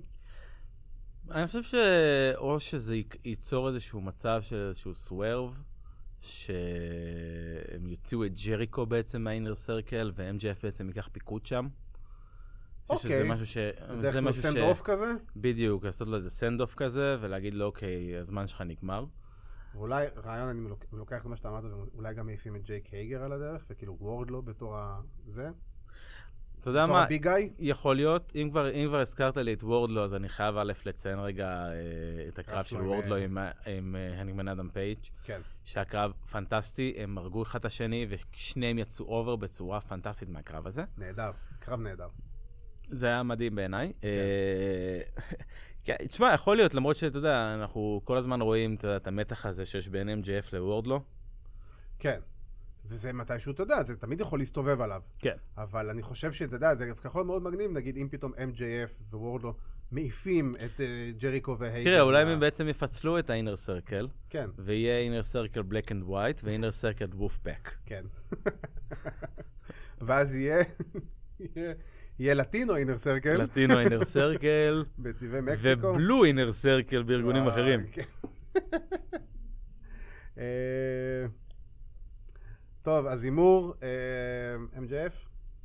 אני 1.32 1.48
חושב 1.48 1.64
שאו 1.64 2.60
שזה 2.60 2.96
ייצור 3.26 3.68
איזשהו 3.68 4.02
מצב 4.02 4.42
של 4.42 4.56
איזשהו 4.56 4.94
סוורב, 4.94 5.64
שהם 6.22 7.88
יוציאו 7.88 8.26
את 8.26 8.32
ג'ריקו 8.46 8.86
בעצם 8.86 9.22
מהאינר 9.22 9.56
סרקל, 9.56 10.12
ו-MJF 10.16 10.60
בעצם 10.64 10.88
ייקח 10.88 11.10
פיקוד 11.12 11.46
שם. 11.46 11.68
שזה 12.86 12.96
אוקיי. 12.96 13.30
משהו 13.30 13.46
ש... 13.46 13.58
זה 14.02 14.22
משהו 14.22 14.42
ש... 14.42 14.46
send-off 14.46 14.82
כזה, 14.82 15.12
בדיוק, 15.36 15.86
לעשות 15.86 16.08
לו 16.08 16.16
איזה 16.16 16.30
send-off 16.30 16.76
כזה, 16.76 17.18
ולהגיד 17.22 17.54
לו, 17.54 17.66
אוקיי, 17.66 18.18
הזמן 18.18 18.48
שלך 18.48 18.62
נגמר. 18.62 19.06
ואולי, 19.74 20.06
רעיון, 20.24 20.50
אני 20.50 20.70
לוק- 20.70 20.86
לוקח 20.94 21.22
את 21.22 21.26
מה 21.26 21.36
שאתה 21.36 21.50
אמרת, 21.50 21.64
ואולי 21.64 22.14
גם 22.14 22.26
מעיפים 22.26 22.56
את 22.56 22.64
ג'ייק 22.64 22.86
הייגר 22.94 23.24
על 23.24 23.32
הדרך, 23.32 23.66
וכאילו 23.70 23.98
וורדלו 24.00 24.42
בתור 24.42 24.78
ה... 24.78 25.02
זה, 25.28 25.50
אתה 26.64 26.72
יודע 26.72 26.86
מה. 26.86 27.06
יכול 27.60 27.96
להיות, 27.96 28.32
אם 28.36 28.48
כבר, 28.52 28.72
אם 28.72 28.86
כבר 28.88 29.00
הזכרת 29.00 29.38
לי 29.38 29.54
את 29.54 29.64
וורדלו, 29.64 30.04
אז 30.04 30.16
אני 30.16 30.30
חייב 30.30 30.58
א' 30.58 30.72
לציין 30.86 31.20
רגע 31.20 31.48
אה, 31.48 32.28
את 32.28 32.40
הקרב 32.40 32.56
קרב 32.56 32.64
של 32.64 32.82
וורדלו 32.82 33.16
אה, 33.16 33.24
עם, 33.24 33.38
אה, 33.38 33.52
עם 33.78 33.96
הנגמן 34.18 34.48
אדם 34.48 34.70
פייג', 34.70 34.98
כן. 35.24 35.42
שהקרב 35.64 36.12
פנטסטי, 36.32 36.94
הם 36.98 37.18
הרגו 37.18 37.44
אחד 37.44 37.60
את 37.60 37.66
השני, 37.66 38.08
ושניהם 38.10 38.80
יצאו 38.80 39.06
over 39.06 39.36
בצורה 39.36 39.82
פנטסטית 39.82 40.30
מהקרב 40.30 40.68
הזה. 40.68 40.84
נהדר, 40.98 41.32
קרב 41.60 41.80
נהדר. 41.80 42.08
זה 42.90 43.08
היה 43.08 43.24
מדהים 43.24 43.56
בעיניי. 43.56 43.94
אה, 44.04 45.02
כן, 45.86 45.96
תשמע, 46.08 46.34
יכול 46.34 46.58
להיות, 46.58 46.74
למרות 46.74 46.96
שאתה 46.96 47.18
יודע, 47.18 47.54
אנחנו 47.54 48.02
כל 48.04 48.18
הזמן 48.18 48.42
רואים 48.42 48.76
את 48.96 49.08
המתח 49.08 49.46
הזה 49.46 49.66
שיש 49.66 49.88
בין 49.88 50.10
MJF 50.10 50.50
לוורדלו. 50.54 51.02
כן. 52.00 52.20
וזה 52.86 53.14
מתישהו, 53.14 53.52
אתה 53.52 53.64
יודע, 53.64 53.84
זה 53.84 53.96
תמיד 53.96 54.20
יכול 54.20 54.40
להסתובב 54.40 54.82
עליו. 54.82 55.02
כן. 55.20 55.36
אבל 55.58 55.90
אני 55.90 56.02
חושב 56.02 56.32
שאתה 56.32 56.56
יודע, 56.56 56.76
זה 56.76 56.86
דווקא 56.86 57.08
יכול 57.08 57.24
מאוד 57.24 57.44
מגניב, 57.44 57.72
נגיד 57.72 57.98
אם 57.98 58.08
פתאום 58.12 58.34
MJF 58.34 59.14
ווורדלו 59.14 59.54
מעיפים 59.92 60.52
את 60.66 60.82
אה, 60.82 61.12
ג'ריקו 61.18 61.58
והייגר. 61.60 61.90
תראה, 61.92 62.02
אולי 62.02 62.22
הם 62.22 62.40
בעצם 62.40 62.68
יפצלו 62.68 63.20
את 63.20 63.30
ה-inner 63.30 63.68
circle, 63.68 64.08
כן, 64.30 64.50
ויהיה 64.58 65.10
inner 65.10 65.24
circle 65.24 65.72
black 65.72 65.90
and 65.90 66.10
white 66.10 66.42
ו-inner 66.44 66.74
circle 66.82 67.14
wolf 67.20 67.48
pack. 67.48 67.70
כן. 67.86 68.06
ואז 70.02 70.36
יהיה, 70.36 70.64
יהיה, 72.20 72.34
לטינו 72.34 72.76
אינר 72.76 72.98
סרקל, 72.98 73.44
לטינו 73.44 73.74
inner 73.84 74.04
circle, 74.16 74.86
בצבעי 75.00 75.42
מקסיקו. 75.42 75.88
ובלו 75.88 76.26
inner 76.26 76.52
circle 76.64 77.04
בארגונים 77.04 77.48
אחרים. 77.48 77.86
אה, 82.84 82.96
טוב, 82.96 83.06
אז 83.06 83.24
הימור, 83.24 83.74
אה, 83.84 83.88
MJF? 84.80 85.14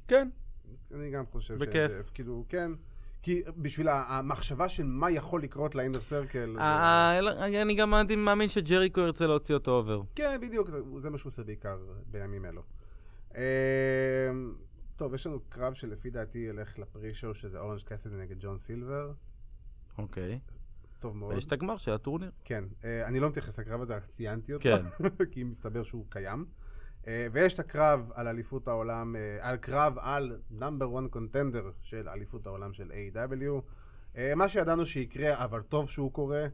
כן. 0.08 0.28
אני 0.94 1.10
גם 1.10 1.26
חושב 1.26 1.54
בכיף. 1.58 1.90
ש-MJF, 1.90 2.10
כאילו, 2.14 2.44
כן. 2.48 2.72
כי 3.22 3.42
בשביל 3.56 3.88
המחשבה 3.88 4.68
של 4.68 4.82
מה 4.86 5.10
יכול 5.10 5.42
לקרות 5.42 5.74
לאינר 5.74 6.00
סרקל, 6.00 6.52
זה- 6.54 6.60
אה, 6.60 7.18
אני 7.62 7.74
גם 7.74 7.90
מאמין 8.24 8.48
שג'ריקו 8.48 9.00
ירצה 9.00 9.26
להוציא 9.26 9.54
אותו 9.54 9.70
over. 9.76 10.02
כן, 10.14 10.38
בדיוק, 10.42 10.70
זה- 10.98 11.10
מה 11.10 11.18
שהוא 11.18 11.30
עושה 11.30 11.42
בעיקר 11.44 11.78
בימים 12.10 12.44
אלו. 12.44 12.62
אה, 13.36 13.42
טוב, 14.96 15.14
יש 15.14 15.26
לנו 15.26 15.40
קרב 15.48 15.74
שלפי 15.74 16.10
דעתי 16.10 16.38
ילך 16.38 16.78
ל 16.78 16.84
pre-show, 16.84 17.34
שזה 17.34 17.58
אורנג' 17.58 17.80
קאסידי 17.82 18.16
נגד 18.16 18.36
ג'ון 18.40 18.58
סילבר. 18.58 19.12
אוקיי. 19.98 20.38
טוב 21.00 21.16
מאוד. 21.16 21.34
ויש 21.34 21.46
את 21.46 21.52
הגמר 21.52 21.76
של 21.76 21.92
הטורניר. 21.92 22.30
כן, 22.44 22.64
אה, 22.84 23.06
אני 23.06 23.20
לא 23.20 23.28
מתייחס 23.28 23.58
לקרב 23.58 23.82
הזה, 23.82 23.96
רק 23.96 24.06
ציינתי 24.06 24.54
אותו, 24.54 24.62
כן. 24.64 24.84
כי 25.32 25.44
מסתבר 25.44 25.82
שהוא 25.82 26.06
קיים. 26.08 26.44
אה, 27.06 27.26
ויש 27.32 27.54
את 27.54 27.58
הקרב 27.58 28.10
על 28.14 28.28
אליפות 28.28 28.68
העולם, 28.68 29.16
אה, 29.16 29.38
על 29.40 29.56
קרב 29.56 29.98
על 29.98 30.38
number 30.50 30.98
1 30.98 31.10
contender 31.10 31.70
של 31.82 32.08
אליפות 32.08 32.46
העולם 32.46 32.72
של 32.72 32.92
AEW 32.92 33.62
אה, 34.16 34.34
מה 34.34 34.48
שידענו 34.48 34.86
שיקרה, 34.86 35.44
אבל 35.44 35.62
טוב 35.62 35.90
שהוא 35.90 36.12
קורה, 36.12 36.46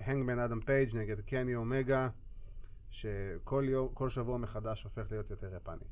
הנגמן 0.00 0.38
אדם 0.38 0.60
פייג' 0.60 0.96
נגד 0.96 1.20
קני 1.20 1.54
אומגה, 1.54 2.08
שכל 2.90 3.64
יום, 3.68 3.88
כל 3.94 4.10
שבוע 4.10 4.38
מחדש 4.38 4.82
הופך 4.84 5.06
להיות 5.10 5.30
יותר 5.30 5.56
יפני. 5.56 5.84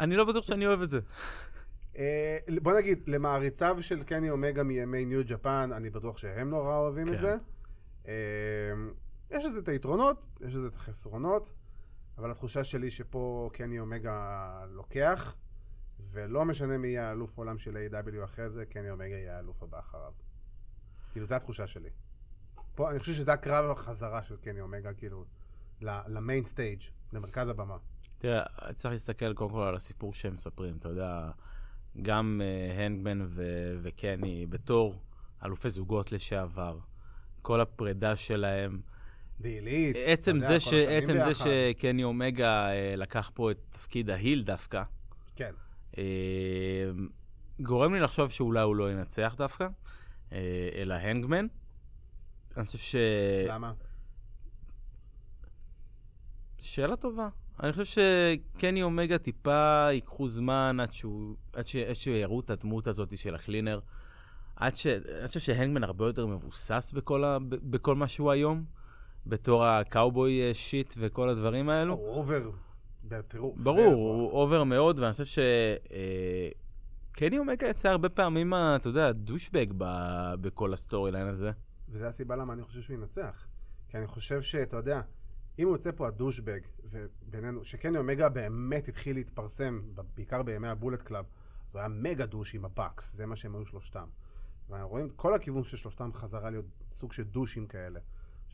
אני 0.00 0.16
לא 0.16 0.24
בטוח 0.24 0.44
שאני 0.44 0.66
אוהב 0.66 0.80
את 0.80 0.88
זה. 0.88 1.00
בוא 2.62 2.72
נגיד, 2.72 3.02
למעריציו 3.06 3.76
של 3.80 4.02
קני 4.02 4.30
אומגה 4.30 4.62
מימי 4.62 5.04
ניו 5.04 5.20
ג'פן, 5.26 5.70
אני 5.72 5.90
בטוח 5.90 6.18
שהם 6.18 6.50
נורא 6.50 6.76
אוהבים 6.76 7.08
את 7.08 7.14
כן. 7.14 7.20
זה. 7.20 7.36
אה, 8.08 8.14
יש 9.30 9.44
לזה 9.44 9.58
את 9.58 9.68
היתרונות, 9.68 10.22
יש 10.40 10.54
לזה 10.54 10.66
את 10.66 10.74
החסרונות, 10.74 11.50
אבל 12.18 12.30
התחושה 12.30 12.64
שלי 12.64 12.90
שפה 12.90 13.50
קני 13.52 13.80
אומגה 13.80 14.64
לוקח, 14.70 15.34
ולא 16.10 16.44
משנה 16.44 16.78
מי 16.78 16.88
יהיה 16.88 17.08
האלוף 17.08 17.38
עולם 17.38 17.58
של 17.58 17.76
A.W. 17.76 18.24
אחרי 18.24 18.50
זה, 18.50 18.66
קני 18.66 18.90
אומגה 18.90 19.16
יהיה 19.16 19.36
האלוף 19.36 19.62
הבא 19.62 19.78
אחריו. 19.78 20.12
כאילו, 21.12 21.26
זו 21.26 21.34
התחושה 21.34 21.66
שלי. 21.66 21.90
פה, 22.74 22.90
אני 22.90 22.98
חושב 22.98 23.12
שזה 23.12 23.32
הקרב 23.32 23.70
החזרה 23.70 24.22
של 24.22 24.36
קני 24.36 24.60
אומגה, 24.60 24.94
כאילו, 24.94 25.24
למיין 25.82 26.44
סטייג', 26.44 26.80
למרכז 27.12 27.48
הבמה. 27.48 27.76
תראה, 28.18 28.42
צריך 28.74 28.92
להסתכל 28.92 29.34
קודם 29.34 29.50
כל 29.50 29.62
על 29.62 29.76
הסיפור 29.76 30.14
שהם 30.14 30.34
מספרים. 30.34 30.76
אתה 30.76 30.88
יודע, 30.88 31.30
גם 32.02 32.40
uh, 32.40 32.80
הנגמן 32.80 33.26
ו- 33.28 33.78
וקני 33.82 34.46
בתור 34.46 35.02
אלופי 35.44 35.70
זוגות 35.70 36.12
לשעבר, 36.12 36.78
כל 37.42 37.60
הפרידה 37.60 38.16
שלהם, 38.16 38.80
דעילית. 39.40 39.96
עצם 40.04 40.40
זה, 40.40 40.60
ש- 40.60 40.72
עצם 40.72 41.14
זה. 41.24 41.34
שקני 41.34 42.04
אומגה 42.04 42.68
uh, 42.68 42.96
לקח 42.96 43.30
פה 43.34 43.50
את 43.50 43.58
תפקיד 43.70 44.10
ההיל 44.10 44.42
דווקא, 44.42 44.82
כן. 45.36 45.54
uh, 45.92 45.96
גורם 47.60 47.94
לי 47.94 48.00
לחשוב 48.00 48.30
שאולי 48.30 48.62
הוא 48.62 48.76
לא 48.76 48.92
ינצח 48.92 49.34
דווקא, 49.38 49.68
uh, 50.30 50.34
אלא 50.74 50.94
הנגמן. 50.94 51.46
אני 52.56 52.64
חושב 52.64 52.78
ש... 52.78 52.96
למה? 53.48 53.72
שאלה 56.58 56.96
טובה. 56.96 57.28
אני 57.62 57.72
חושב 57.72 57.84
שקני 57.84 58.82
אומגה 58.82 59.18
טיפה 59.18 59.86
ייקחו 59.92 60.28
זמן 60.28 60.76
עד 60.80 60.92
שהוא, 60.92 61.36
עד, 61.52 61.66
ש, 61.66 61.76
עד 61.76 61.94
שיראו 61.94 62.40
את 62.40 62.50
הדמות 62.50 62.86
הזאת 62.86 63.18
של 63.18 63.34
הקלינר. 63.34 63.80
עד 64.56 64.76
ש... 64.76 64.86
אני 64.86 65.26
חושב 65.26 65.40
שהנגמן 65.40 65.84
הרבה 65.84 66.06
יותר 66.06 66.26
מבוסס 66.26 66.92
בכל, 66.94 67.24
ה, 67.24 67.38
בכל 67.48 67.94
מה 67.94 68.08
שהוא 68.08 68.30
היום, 68.30 68.64
בתור 69.26 69.64
הקאובוי 69.64 70.42
אה, 70.48 70.54
שיט 70.54 70.94
וכל 70.98 71.28
הדברים 71.28 71.68
האלו. 71.68 71.94
הוא 71.94 72.08
over 72.08 72.50
בטירוף. 73.04 73.58
ברור, 73.58 73.92
הוא 73.94 74.30
over 74.30 74.64
מאוד, 74.64 74.98
ואני 74.98 75.12
חושב 75.12 75.24
ש... 75.24 75.38
אה, 75.92 76.48
קני 77.12 77.38
אומגה 77.38 77.68
יצא 77.68 77.88
הרבה 77.88 78.08
פעמים, 78.08 78.52
ה- 78.52 78.76
אתה 78.76 78.88
יודע, 78.88 79.12
douchebag 79.12 79.66
בכל 80.40 80.72
ה 80.72 81.12
storyline 81.12 81.26
הזה. 81.26 81.50
וזה 81.88 82.08
הסיבה 82.08 82.36
למה 82.36 82.52
אני 82.52 82.62
חושב 82.62 82.80
שהוא 82.80 82.96
ינצח. 82.96 83.46
כי 83.88 83.98
אני 83.98 84.06
חושב 84.06 84.42
שאתה 84.42 84.76
יודע, 84.76 85.00
אם 85.58 85.66
הוא 85.66 85.74
יוצא 85.74 85.90
פה 85.96 86.08
ה 86.08 86.13
douchebag, 86.13 86.60
ובינינו, 86.84 87.64
שקני 87.64 87.98
אומגה 87.98 88.28
באמת 88.28 88.88
התחיל 88.88 89.16
להתפרסם, 89.16 89.80
בעיקר 90.14 90.42
בימי 90.42 90.68
הבולט 90.68 91.02
קלאב, 91.02 91.24
הוא 91.72 91.78
היה 91.78 91.88
mega 91.88 92.26
douche 92.26 92.54
עם 92.54 92.64
הבאקס, 92.64 93.12
זה 93.14 93.26
מה 93.26 93.36
שהם 93.36 93.54
היו 93.54 93.64
שלושתם. 93.66 94.06
ואנחנו 94.70 94.88
רואים 94.88 95.06
את 95.06 95.12
כל 95.16 95.34
הכיוון 95.34 95.62
של 95.64 95.76
שלושתם 95.76 96.10
חזרה 96.12 96.50
להיות 96.50 96.64
סוג 96.92 97.12
של 97.12 97.22
דושים 97.22 97.66
כאלה. 97.66 98.00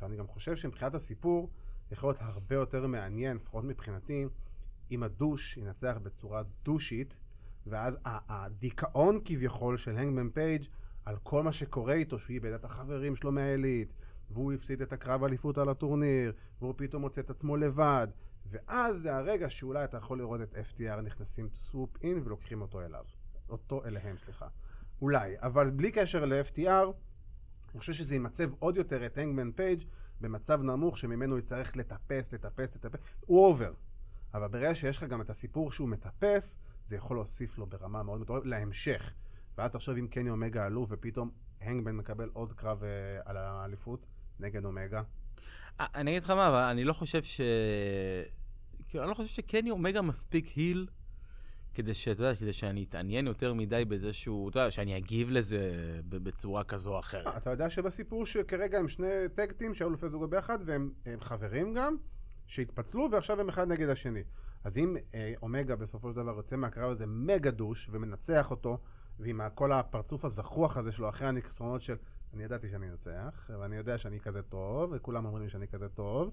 עכשיו, 0.00 0.08
אני 0.08 0.16
גם 0.16 0.26
חושב 0.26 0.56
שמבחינת 0.56 0.94
הסיפור, 0.94 1.50
יכול 1.92 2.08
להיות 2.08 2.20
הרבה 2.20 2.54
יותר 2.54 2.86
מעניין, 2.86 3.36
לפחות 3.36 3.64
מבחינתי, 3.64 4.26
אם 4.90 5.02
הדוש 5.02 5.56
ינצח 5.56 5.98
בצורה 6.02 6.42
דושית, 6.62 7.16
ואז 7.66 7.98
הדיכאון 8.04 9.20
כביכול 9.24 9.76
של 9.76 9.90
הנגמן 9.90 10.30
פייג' 10.30 10.64
על 11.04 11.16
כל 11.22 11.42
מה 11.42 11.52
שקורה 11.52 11.94
איתו, 11.94 12.18
שהוא 12.18 12.34
איבד 12.34 12.52
את 12.52 12.64
החברים 12.64 13.16
שלו 13.16 13.32
מהעילית, 13.32 13.92
והוא 14.30 14.52
הפסיד 14.52 14.82
את 14.82 14.92
הקרב 14.92 15.24
אליפות 15.24 15.58
על 15.58 15.68
הטורניר, 15.68 16.32
והוא 16.60 16.74
פתאום 16.76 17.02
מוצא 17.02 17.20
את 17.20 17.30
עצמו 17.30 17.56
לבד, 17.56 18.08
ואז 18.50 18.96
זה 18.98 19.16
הרגע 19.16 19.50
שאולי 19.50 19.84
אתה 19.84 19.96
יכול 19.96 20.18
לראות 20.18 20.40
את 20.40 20.54
FTR 20.54 21.00
נכנסים 21.00 21.48
swoop 21.62 22.02
in 22.02 22.24
ולוקחים 22.24 22.62
אותו 22.62 22.80
אליו. 22.80 23.04
אותו 23.48 23.84
אליהם, 23.84 24.16
סליחה. 24.16 24.48
אולי, 25.02 25.36
אבל 25.38 25.70
בלי 25.70 25.92
קשר 25.92 26.24
ל-FTR, 26.24 26.86
אני 27.74 27.80
חושב 27.80 27.92
שזה 27.92 28.16
ימצב 28.16 28.50
עוד 28.58 28.76
יותר 28.76 29.06
את 29.06 29.18
הנגמן 29.18 29.52
פייג' 29.52 29.80
במצב 30.20 30.62
נמוך 30.62 30.98
שממנו 30.98 31.38
יצטרך 31.38 31.76
לטפס, 31.76 32.32
לטפס, 32.32 32.76
לטפס. 32.76 33.00
הוא 33.20 33.46
over. 33.46 33.72
אבל 34.34 34.48
ברגע 34.48 34.74
שיש 34.74 34.96
לך 34.96 35.04
גם 35.04 35.20
את 35.20 35.30
הסיפור 35.30 35.72
שהוא 35.72 35.88
מטפס, 35.88 36.58
זה 36.88 36.96
יכול 36.96 37.16
להוסיף 37.16 37.58
לו 37.58 37.66
ברמה 37.66 38.02
מאוד 38.02 38.20
מטורפת 38.20 38.46
להמשך. 38.46 39.12
ואז 39.58 39.72
תחשוב 39.72 39.96
אם 39.96 40.06
קני 40.06 40.30
אומגה 40.30 40.66
אלוף 40.66 40.88
ופתאום 40.92 41.30
הנגמן 41.60 41.96
מקבל 41.96 42.30
עוד 42.32 42.52
קרב 42.52 42.84
אה, 42.84 42.88
על 43.24 43.36
האליפות 43.36 44.06
נגד 44.40 44.64
אומגה. 44.64 45.02
אה, 45.80 45.86
אני 45.94 46.10
אגיד 46.10 46.22
לך 46.22 46.30
מה, 46.30 46.48
אבל 46.48 46.62
אני 46.62 46.84
לא 46.84 46.92
חושב 46.92 47.22
ש... 47.22 47.40
כאילו, 48.88 49.04
אני 49.04 49.10
לא 49.10 49.14
חושב 49.14 49.28
שקני 49.28 49.70
אומגה 49.70 50.02
מספיק 50.02 50.46
heel 50.46 50.86
כדי 51.74 51.94
שאתה 51.94 52.22
יודע, 52.22 52.34
כדי 52.34 52.52
שאני 52.52 52.84
אתעניין 52.88 53.26
יותר 53.26 53.54
מדי 53.54 53.84
בזה 53.84 54.12
שהוא, 54.12 54.50
אתה 54.50 54.58
יודע, 54.58 54.70
שאני 54.70 54.96
אגיב 54.96 55.30
לזה 55.30 55.72
בצורה 56.08 56.64
כזו 56.64 56.94
או 56.94 56.98
אחרת. 56.98 57.36
אתה 57.36 57.50
יודע 57.50 57.70
שבסיפור 57.70 58.26
שכרגע 58.26 58.78
הם 58.78 58.88
שני 58.88 59.28
טקטים 59.34 59.74
שהיו 59.74 59.90
לפי 59.90 60.08
זוגות 60.08 60.30
ביחד 60.30 60.58
והם 60.64 60.90
הם 61.06 61.20
חברים 61.20 61.74
גם, 61.74 61.96
שהתפצלו 62.46 63.08
ועכשיו 63.12 63.40
הם 63.40 63.48
אחד 63.48 63.68
נגד 63.68 63.88
השני. 63.88 64.22
אז 64.64 64.78
אם 64.78 64.96
אה, 65.14 65.32
אומגה 65.42 65.76
בסופו 65.76 66.10
של 66.10 66.16
דבר 66.16 66.36
יוצא 66.36 66.56
מהקרב 66.56 66.90
הזה 66.90 67.06
מגה 67.06 67.50
דוש 67.50 67.88
ומנצח 67.92 68.50
אותו, 68.50 68.78
ועם 69.18 69.40
כל 69.54 69.72
הפרצוף 69.72 70.24
הזחוח 70.24 70.76
הזה 70.76 70.92
שלו 70.92 71.08
אחרי 71.08 71.28
הניצחונות 71.28 71.82
של 71.82 71.96
אני 72.34 72.44
ידעתי 72.44 72.68
שאני 72.68 72.90
אנצח, 72.90 73.50
ואני 73.60 73.76
יודע 73.76 73.98
שאני 73.98 74.20
כזה 74.20 74.42
טוב, 74.42 74.92
וכולם 74.94 75.26
אומרים 75.26 75.48
שאני 75.48 75.68
כזה 75.68 75.88
טוב, 75.88 76.30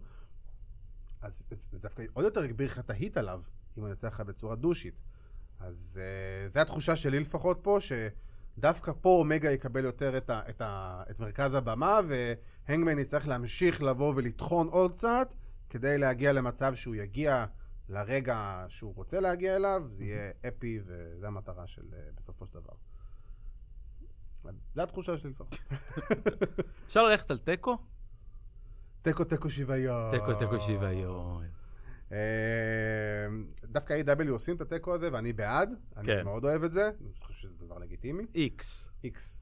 אז 1.21 1.43
זה 1.71 1.79
דווקא 1.79 2.03
עוד 2.13 2.25
יותר 2.25 2.41
הגביר 2.41 2.67
לך 2.67 2.79
את 2.79 2.89
ההיט 2.89 3.17
עליו, 3.17 3.41
אם 3.77 3.81
הוא 3.81 3.89
ינצח 3.89 4.07
לך 4.07 4.21
בצורה 4.21 4.55
דושית. 4.55 4.93
אז 5.59 5.99
uh, 5.99 6.53
זו 6.53 6.59
התחושה 6.59 6.95
שלי 6.95 7.19
לפחות 7.19 7.59
פה, 7.61 7.77
שדווקא 7.81 8.91
פה 9.01 9.09
אומגה 9.09 9.51
יקבל 9.51 9.85
יותר 9.85 10.17
את, 10.17 10.29
ה, 10.29 10.41
את, 10.49 10.61
ה, 10.61 11.03
את 11.09 11.19
מרכז 11.19 11.53
הבמה, 11.53 11.99
והנגמן 12.07 12.99
יצטרך 12.99 13.27
להמשיך 13.27 13.83
לבוא 13.83 14.13
ולטחון 14.15 14.67
עוד 14.67 14.91
קצת, 14.91 15.33
כדי 15.69 15.97
להגיע 15.97 16.33
למצב 16.33 16.75
שהוא 16.75 16.95
יגיע 16.95 17.45
לרגע 17.89 18.65
שהוא 18.67 18.95
רוצה 18.95 19.19
להגיע 19.19 19.55
אליו, 19.55 19.83
זה 19.87 20.03
יהיה 20.03 20.31
אפי, 20.47 20.79
וזו 20.85 21.27
המטרה 21.27 21.67
של 21.67 21.81
uh, 21.91 22.19
בסופו 22.21 22.47
של 22.47 22.53
דבר. 22.53 22.73
זו 24.75 24.81
התחושה 24.81 25.17
שלי 25.17 25.29
לפחות. 25.29 25.57
אפשר 26.87 27.03
ללכת 27.03 27.31
על 27.31 27.37
תיקו? 27.37 27.77
תיקו 29.01 29.23
תיקו 29.23 29.49
שוויון. 29.49 30.11
תיקו 30.11 30.33
תיקו 30.33 30.61
שוויון. 30.61 31.56
אה, 32.11 32.17
דווקא 33.63 34.01
AEW 34.01 34.29
עושים 34.29 34.55
את 34.55 34.61
התיקו 34.61 34.95
הזה, 34.95 35.09
ואני 35.13 35.33
בעד. 35.33 35.69
אני 35.97 36.05
כן. 36.05 36.23
מאוד 36.23 36.45
אוהב 36.45 36.63
את 36.63 36.71
זה. 36.71 36.89
אני 37.01 37.09
חושב 37.19 37.33
שזה 37.33 37.65
דבר 37.65 37.77
לגיטימי. 37.77 38.25
איקס. 38.35 38.91
איקס. 39.03 39.39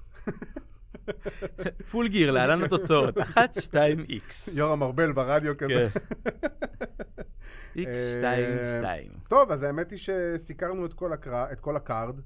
פול 1.92 2.08
גיר, 2.08 2.32
להלן 2.32 2.64
התוצאות. 2.64 3.18
1, 3.18 3.54
2, 3.54 4.06
איקס. 4.10 4.58
יורם 4.58 4.84
ארבל 4.84 5.12
ברדיו 5.12 5.58
כזה. 5.58 5.88
איקס, 7.76 7.94
אה, 7.94 8.16
2, 8.20 8.80
2. 8.80 9.12
טוב, 9.28 9.52
אז 9.52 9.64
האמת 9.64 9.92
היא 9.92 10.00
שסיקרנו 10.00 10.86
את 10.86 10.94
כל, 10.94 11.14
הקר... 11.14 11.52
את 11.52 11.60
כל 11.60 11.76
ה 11.76 11.83
card. 11.83 12.20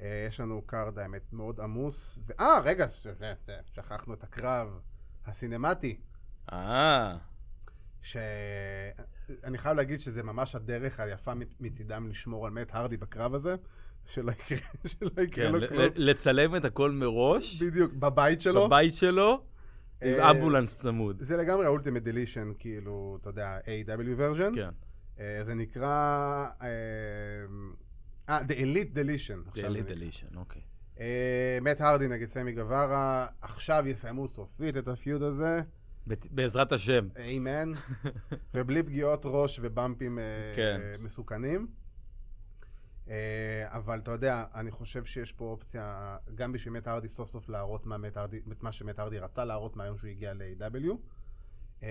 אה, 0.00 0.24
יש 0.28 0.40
לנו 0.40 0.62
card, 0.66 0.98
האמת, 0.98 1.32
מאוד 1.32 1.60
עמוס. 1.60 2.18
אה, 2.40 2.60
רגע, 2.64 2.86
שכחנו 3.74 4.14
את 4.14 4.22
הקרב 4.22 4.80
הסינמטי. 5.26 6.00
אה, 6.52 7.16
שאני 8.02 9.58
חייב 9.58 9.76
להגיד 9.76 10.00
שזה 10.00 10.22
ממש 10.22 10.54
הדרך 10.54 11.00
היפה 11.00 11.32
מצידם 11.60 12.08
לשמור 12.08 12.46
על 12.46 12.52
מת 12.52 12.74
הרדי 12.74 12.96
בקרב 12.96 13.34
הזה, 13.34 13.54
שלא 14.06 14.32
יקרה, 14.32 14.58
שלא 14.86 15.22
יקרה 15.22 15.46
כן, 15.46 15.52
לו 15.52 15.68
כלום. 15.68 15.82
לצלם 15.94 16.56
את 16.56 16.64
הכל 16.64 16.90
מראש, 16.90 17.62
בדיוק, 17.62 17.92
בבית 17.92 18.40
שלו. 18.40 18.66
בבית 18.66 18.94
שלו, 18.94 19.44
עם 20.02 20.08
אה, 20.08 20.30
אמבולנס 20.30 20.80
צמוד. 20.80 21.22
זה 21.22 21.36
לגמרי 21.36 21.66
אולטימט 21.66 22.02
דלישן, 22.02 22.52
כאילו, 22.58 23.18
אתה 23.20 23.30
יודע, 23.30 23.58
A.W. 23.58 24.20
version. 24.20 24.54
כן, 24.54 24.70
אה, 25.20 25.44
זה 25.44 25.54
נקרא... 25.54 26.46
אה, 26.62 26.68
אה, 28.28 28.40
The 28.40 28.52
Elite 28.52 28.96
Deletion. 28.96 29.54
זה 29.54 29.68
נקרא. 29.68 29.94
דלישן, 29.94 30.26
אוקיי. 30.36 30.62
מת 31.62 31.80
הרדי 31.80 32.08
נגד 32.08 32.28
סמי 32.28 32.52
גווארה, 32.52 33.26
עכשיו 33.40 33.84
יסיימו 33.86 34.28
סופית 34.28 34.76
את 34.76 34.88
הפיוד 34.88 35.22
הזה, 35.22 35.60
בעזרת 36.30 36.72
השם. 36.72 37.08
איימן, 37.16 37.72
ובלי 38.54 38.82
פגיעות 38.82 39.22
ראש 39.24 39.60
ובמפים 39.62 40.18
אה, 40.18 40.24
כן. 40.56 40.80
מסוכנים. 40.98 41.66
אה, 43.08 43.66
אבל 43.68 43.98
אתה 43.98 44.10
יודע, 44.10 44.44
אני 44.54 44.70
חושב 44.70 45.04
שיש 45.04 45.32
פה 45.32 45.44
אופציה, 45.44 46.16
גם 46.34 46.52
בשביל 46.52 46.74
מת 46.74 46.86
הרדי 46.86 47.08
סוף 47.08 47.30
סוף 47.30 47.48
להראות 47.48 47.86
מה, 47.86 47.98
מת 47.98 48.16
הרדי, 48.16 48.40
את 48.52 48.62
מה 48.62 48.72
שמת 48.72 48.98
הרדי 48.98 49.18
רצה 49.18 49.44
להראות 49.44 49.76
מהיום 49.76 49.96
שהוא 49.96 50.10
הגיע 50.10 50.34
ל-AW. 50.34 50.96
אה, 51.82 51.88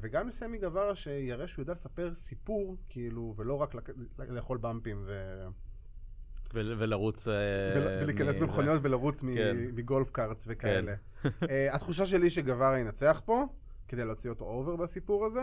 וגם 0.00 0.28
לסמי 0.28 0.58
גווארה 0.58 0.94
שיראה 0.94 1.48
שהוא 1.48 1.62
יודע 1.62 1.72
לספר 1.72 2.14
סיפור, 2.14 2.76
כאילו, 2.88 3.34
ולא 3.36 3.54
רק 3.54 3.74
לאכול 4.18 4.58
במפים 4.58 5.02
ו... 5.06 5.46
ול- 6.54 6.74
ולרוץ... 6.78 7.28
אה, 7.28 7.34
ול- 7.76 8.02
ולהיכנס 8.02 8.36
במכוניות 8.36 8.80
ולרוץ 8.82 9.20
כן. 9.34 9.56
מ 9.74 9.81
golf 9.81 10.10
carts 10.10 10.44
וכאלה. 10.48 10.94
אה, 11.50 11.74
התחושה 11.74 12.06
שלי 12.06 12.30
שגווארה 12.30 12.78
ינצח 12.78 13.22
פה, 13.24 13.44
כדי 13.88 14.04
להוציא 14.04 14.30
אותו 14.30 14.44
over 14.44 14.76
בסיפור 14.76 15.26
הזה, 15.26 15.42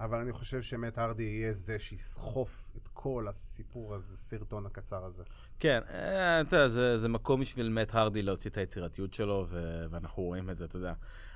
אבל 0.00 0.18
אני 0.18 0.32
חושב 0.32 0.62
שמת 0.62 0.98
הרדי 0.98 1.22
יהיה 1.22 1.52
זה 1.52 1.78
שיסחוף 1.78 2.70
את 2.76 2.88
כל 2.92 3.26
הסיפור 3.28 3.94
הזה, 3.94 4.14
הסרטון 4.14 4.66
הקצר 4.66 5.04
הזה. 5.04 5.22
כן, 5.60 5.80
אה, 5.90 6.40
אתה 6.40 6.56
יודע, 6.56 6.68
זה, 6.68 6.98
זה 6.98 7.08
מקום 7.08 7.40
בשביל 7.40 7.68
מת 7.68 7.94
הרדי 7.94 8.22
להוציא 8.22 8.50
את 8.50 8.56
היצירתיות 8.56 9.14
שלו, 9.14 9.46
ו- 9.48 9.84
ואנחנו 9.90 10.22
רואים 10.22 10.50
את 10.50 10.56
זה, 10.56 10.64
אתה 10.64 10.76
יודע. 10.76 10.92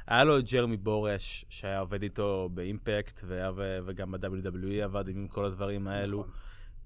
היה 0.06 0.24
לו 0.24 0.38
את 0.38 0.44
ג'רמי 0.52 0.76
בורש, 0.76 1.44
שהיה 1.48 1.80
עובד 1.80 2.02
איתו 2.02 2.48
באימפקט, 2.54 3.20
והיה 3.26 3.50
ו- 3.56 3.78
וגם 3.84 4.12
ב-WWE 4.12 4.84
עבד 4.84 5.08
עם 5.08 5.28
כל 5.28 5.44
הדברים 5.44 5.88
האלו, 5.88 6.20
נכון. 6.20 6.32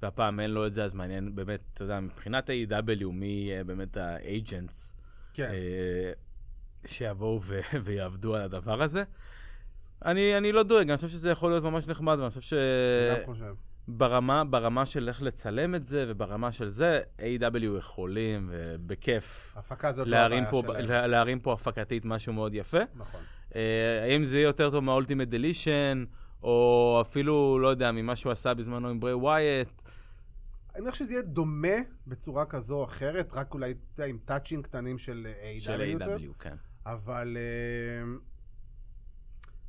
והפעם 0.03 0.41
אין 0.41 0.51
לו 0.51 0.67
את 0.67 0.73
זה, 0.73 0.85
אז 0.85 0.95
מעניין 0.95 1.35
באמת, 1.35 1.61
אתה 1.75 1.85
יודע, 1.85 2.01
מבחינת 2.01 2.51
ה-AW, 2.51 3.07
מי 3.13 3.51
באמת 3.67 3.97
האג'נטס, 3.97 4.97
כן, 5.35 5.51
אה, 5.53 6.13
שיבואו 6.87 7.41
ו- 7.43 7.61
ויעבדו 7.85 8.35
על 8.35 8.43
הדבר 8.43 8.83
הזה. 8.83 9.03
אני, 10.05 10.39
אני 10.39 10.53
לא 10.53 10.63
דואג, 10.63 10.89
אני 10.91 10.97
חושב 10.97 11.09
שזה 11.09 11.31
יכול 11.31 11.51
להיות 11.51 11.65
ממש 11.65 11.87
נחמד, 11.87 12.19
ואני 12.19 12.31
חושב 12.31 12.57
אני 12.57 13.17
ש... 13.17 13.21
גם 13.21 13.35
חושב. 13.35 13.55
ברמה, 13.89 14.45
ברמה 14.45 14.87
של 14.87 15.09
איך 15.09 15.23
לצלם 15.23 15.75
את 15.75 15.85
זה, 15.85 16.05
וברמה 16.09 16.53
של 16.53 16.69
זה, 16.69 17.01
A.W. 17.19 17.79
יכולים, 17.79 18.51
ובכיף, 18.53 19.57
לא 19.97 20.05
להרים 20.07 20.45
הבעיה 20.45 20.63
פה. 20.63 20.79
לה- 20.79 21.07
להרים 21.07 21.41
פה 21.41 21.53
הפקתית 21.53 22.05
משהו 22.05 22.33
מאוד 22.33 22.55
יפה. 22.55 22.79
נכון. 22.97 23.21
אה, 23.57 23.61
האם 24.05 24.25
זה 24.25 24.37
יהיה 24.37 24.45
יותר 24.45 24.71
טוב 24.71 24.85
מהאולטימט 24.85 25.29
דלישן, 25.29 26.05
או 26.43 26.99
אפילו, 27.01 27.59
לא 27.59 27.69
יודע, 27.69 27.93
ממה 27.93 28.17
שהוא 28.17 28.33
עשה 28.33 28.55
בזמנו 28.55 28.89
עם 28.89 29.01
ברי 29.01 29.15
ווייט? 29.15 29.83
אני 30.75 30.91
חושב 30.91 31.05
שזה 31.05 31.13
יהיה 31.13 31.23
דומה 31.23 31.77
בצורה 32.07 32.47
כזו 32.47 32.75
או 32.75 32.85
אחרת, 32.85 33.33
רק 33.33 33.55
אולי 33.55 33.71
אתה 33.71 34.03
יודע, 34.03 34.11
עם 34.11 34.19
טאצ'ים 34.25 34.63
קטנים 34.63 34.99
של 34.99 35.27
A.W. 35.59 35.61
של 35.61 35.81
יותר. 35.81 36.17
A.W, 36.17 36.39
כן. 36.39 36.57
אבל 36.87 37.37
אה, 37.37 38.15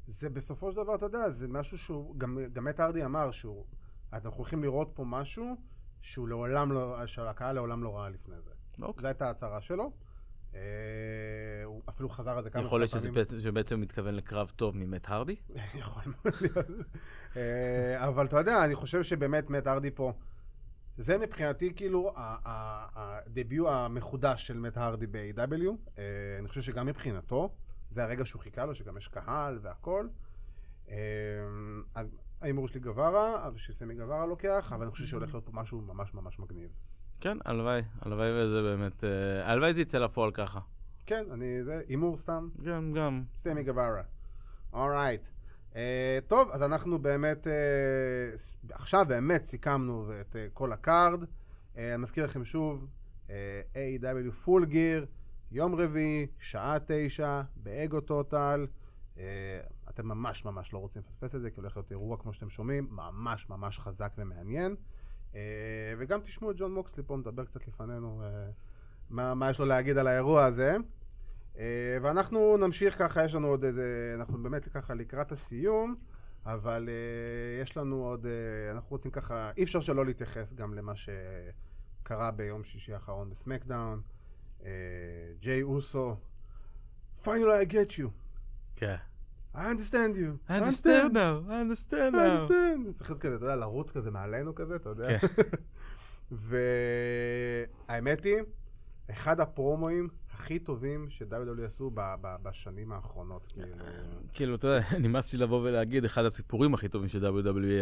זה 0.07 0.29
בסופו 0.29 0.71
של 0.71 0.77
דבר, 0.77 0.95
אתה 0.95 1.05
יודע, 1.05 1.29
זה 1.29 1.47
משהו 1.47 1.77
שהוא, 1.77 2.19
גם, 2.19 2.37
גם 2.53 2.63
מת 2.63 2.79
ארדי 2.79 3.05
אמר 3.05 3.31
שהוא, 3.31 3.65
אנחנו 4.13 4.37
הולכים 4.37 4.63
לראות 4.63 4.91
פה 4.93 5.03
משהו 5.05 5.55
שהוא 6.01 6.27
לעולם 6.27 6.71
לא, 6.71 7.05
שהקהל 7.05 7.55
לעולם 7.55 7.83
לא 7.83 7.97
ראה 7.97 8.09
לפני 8.09 8.35
זה. 8.41 8.51
אוקיי. 8.81 9.01
זו 9.01 9.07
הייתה 9.07 9.27
ההצהרה 9.27 9.61
שלו. 9.61 9.91
אה, 10.55 10.59
הוא 11.65 11.81
אפילו 11.89 12.09
חזר 12.09 12.37
על 12.37 12.43
זה 12.43 12.49
כמה 12.49 12.63
יכול 12.63 12.79
להיות 12.79 12.89
שזה 12.91 12.99
פעמים. 12.99 13.53
בעצם- 13.53 13.81
מתכוון 13.81 14.15
לקרב 14.15 14.51
טוב 14.55 14.77
ממת 14.77 15.09
הרדי? 15.09 15.35
יכול 15.79 16.03
מאוד 16.05 16.33
להיות. 16.41 16.65
אה, 17.37 18.07
אבל 18.07 18.25
אתה 18.25 18.37
יודע, 18.37 18.65
אני 18.65 18.75
חושב 18.75 19.03
שבאמת 19.03 19.49
מת 19.49 19.67
ארדי 19.67 19.91
פה, 19.91 20.13
זה 20.97 21.17
מבחינתי 21.17 21.73
כאילו 21.75 22.13
הדביוט 22.15 23.67
המחודש 23.71 24.47
של 24.47 24.57
מת 24.59 24.77
הרדי 24.77 25.07
ב-AW. 25.07 25.69
אה, 25.97 26.03
אני 26.39 26.47
חושב 26.47 26.61
שגם 26.61 26.85
מבחינתו, 26.85 27.49
זה 27.91 28.03
הרגע 28.03 28.25
שהוא 28.25 28.41
חיכה 28.41 28.65
לו, 28.65 28.75
שגם 28.75 28.97
יש 28.97 29.07
קהל 29.07 29.59
והכל. 29.61 30.07
ההימור 32.41 32.67
שלי 32.67 32.79
גווארה, 32.79 33.49
שסמי 33.55 33.95
גווארה 33.95 34.25
לוקח, 34.25 34.71
אבל 34.75 34.83
אני 34.83 34.91
חושב 34.91 35.05
שהולך 35.05 35.33
להיות 35.33 35.45
פה 35.45 35.51
משהו 35.53 35.81
ממש 35.81 36.13
ממש 36.13 36.39
מגניב. 36.39 36.69
כן, 37.23 37.37
הלוואי, 37.45 37.81
הלוואי 38.01 38.29
וזה 38.31 38.61
באמת, 38.61 39.03
אה, 39.03 39.51
הלוואי 39.51 39.73
זה 39.73 39.81
יצא 39.81 39.97
לפועל 39.97 40.31
ככה. 40.31 40.59
כן, 41.05 41.23
אני, 41.31 41.63
זה 41.63 41.81
הימור 41.87 42.17
סתם, 42.17 42.49
גם, 42.63 42.93
גם. 42.93 43.23
סמי 43.35 43.63
גווארה. 43.63 44.01
Alright. 44.73 45.21
אה, 45.71 45.75
טוב, 46.27 46.49
אז 46.51 46.61
אנחנו 46.61 46.99
באמת, 46.99 47.47
אה, 47.47 48.73
עכשיו 48.73 49.05
באמת 49.07 49.45
סיכמנו 49.45 50.11
את 50.21 50.35
אה, 50.35 50.37
כל 50.53 50.71
ה 50.71 50.80
card. 50.80 51.23
אה, 51.23 51.27
אני 51.77 51.97
מזכיר 51.97 52.25
לכם 52.25 52.45
שוב, 52.45 52.87
אה, 53.27 53.29
AEW 53.73 54.31
פול 54.31 54.65
גיר, 54.65 55.05
יום 55.51 55.75
רביעי, 55.75 56.27
שעה 56.39 56.77
תשע, 56.87 57.41
באגו 57.55 58.01
טוטל. 58.01 58.67
אה, 59.15 59.19
אתם 59.89 60.07
ממש 60.07 60.45
ממש 60.45 60.73
לא 60.73 60.77
רוצים 60.77 61.01
לפספס 61.01 61.35
את 61.35 61.41
זה, 61.41 61.51
כי 61.51 61.59
הולך 61.59 61.77
להיות 61.77 61.91
אירוע, 61.91 62.17
כמו 62.17 62.33
שאתם 62.33 62.49
שומעים, 62.49 62.87
ממש 62.91 63.49
ממש 63.49 63.79
חזק 63.79 64.11
ומעניין. 64.17 64.75
אה, 65.33 65.35
וגם 65.97 66.21
תשמעו 66.21 66.51
את 66.51 66.55
ג'ון 66.57 66.73
מוקסלי 66.73 67.03
פה 67.07 67.17
מדבר 67.17 67.45
קצת 67.45 67.67
לפנינו, 67.67 68.21
אה, 68.21 68.51
מה, 69.09 69.33
מה 69.33 69.49
יש 69.49 69.59
לו 69.59 69.65
להגיד 69.65 69.97
על 69.97 70.07
האירוע 70.07 70.45
הזה. 70.45 70.75
Uh, 71.53 71.57
ואנחנו 72.01 72.57
נמשיך 72.57 72.97
ככה, 72.97 73.23
יש 73.25 73.35
לנו 73.35 73.47
עוד 73.47 73.63
איזה, 73.63 74.13
אנחנו 74.15 74.43
באמת 74.43 74.67
ככה 74.67 74.93
לקראת 74.93 75.31
הסיום, 75.31 75.95
אבל 76.45 76.89
יש 77.61 77.77
לנו 77.77 77.95
עוד, 77.95 78.25
אנחנו 78.71 78.89
רוצים 78.89 79.11
ככה, 79.11 79.51
אי 79.57 79.63
אפשר 79.63 79.81
שלא 79.81 80.05
להתייחס 80.05 80.53
גם 80.53 80.73
למה 80.73 80.93
שקרה 80.95 82.31
ביום 82.31 82.63
שישי 82.63 82.93
האחרון 82.93 83.29
בסמקדאון. 83.29 84.01
ג'יי 85.39 85.63
אוסו, 85.63 86.15
finally 87.23 87.67
I 87.67 87.71
get 87.71 87.99
you, 87.99 88.07
כן. 88.75 88.95
I 89.55 89.59
understand 89.59 90.15
you, 90.15 90.31
I 90.49 90.53
understand 90.59 91.13
now, 91.13 91.35
I 91.49 91.55
understand 91.65 92.13
I 92.15 92.17
now. 92.17 92.49
understand. 92.51 92.97
צריך 92.97 93.09
להיות 93.09 93.21
כזה, 93.21 93.35
אתה 93.35 93.45
יודע, 93.45 93.55
לרוץ 93.55 93.91
כזה 93.91 94.11
מעלינו 94.11 94.55
כזה, 94.55 94.75
אתה 94.75 94.89
יודע. 94.89 95.17
כן. 95.19 95.27
והאמת 97.89 98.23
היא, 98.23 98.35
אחד 99.11 99.39
הפרומואים 99.39 100.07
הכי 100.33 100.59
טובים 100.59 101.05
ש-WWE 101.09 101.65
עשו 101.65 101.89
ב- 101.93 102.15
ב- 102.21 102.35
בשנים 102.43 102.91
האחרונות, 102.91 103.51
כאילו. 103.51 103.67
כאילו, 104.33 104.55
אתה 104.55 104.67
יודע, 104.67 104.81
נמאס 105.07 105.33
לי 105.33 105.39
לבוא 105.39 105.61
ולהגיד, 105.63 106.05
אחד 106.05 106.25
הסיפורים 106.25 106.73
הכי 106.73 106.89
טובים 106.89 107.09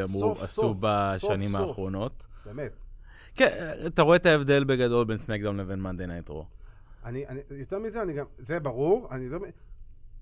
אמרו, 0.03 0.35
סוף, 0.35 0.43
עשו 0.43 0.75
בשנים. 0.79 1.55
האחרונות. 1.55 2.25
באמת. 2.45 2.71
כן, 3.35 3.69
אתה 3.87 4.01
רואה 4.01 4.15
את 4.15 4.25
ההבדל 4.25 4.63
בגדול 4.63 5.05
בין 5.05 5.17
סמקדאון 5.17 5.57
לבין 5.57 5.79
מאנדי 5.79 6.07
נייט 6.07 6.29
רו. 6.29 6.45
אני, 7.05 7.27
אני, 7.27 7.39
יותר 7.51 7.79
מזה, 7.79 8.01
אני 8.01 8.13
גם, 8.13 8.25
זה 8.37 8.59
ברור, 8.59 9.07
אני 9.11 9.29
מ- 9.39 9.41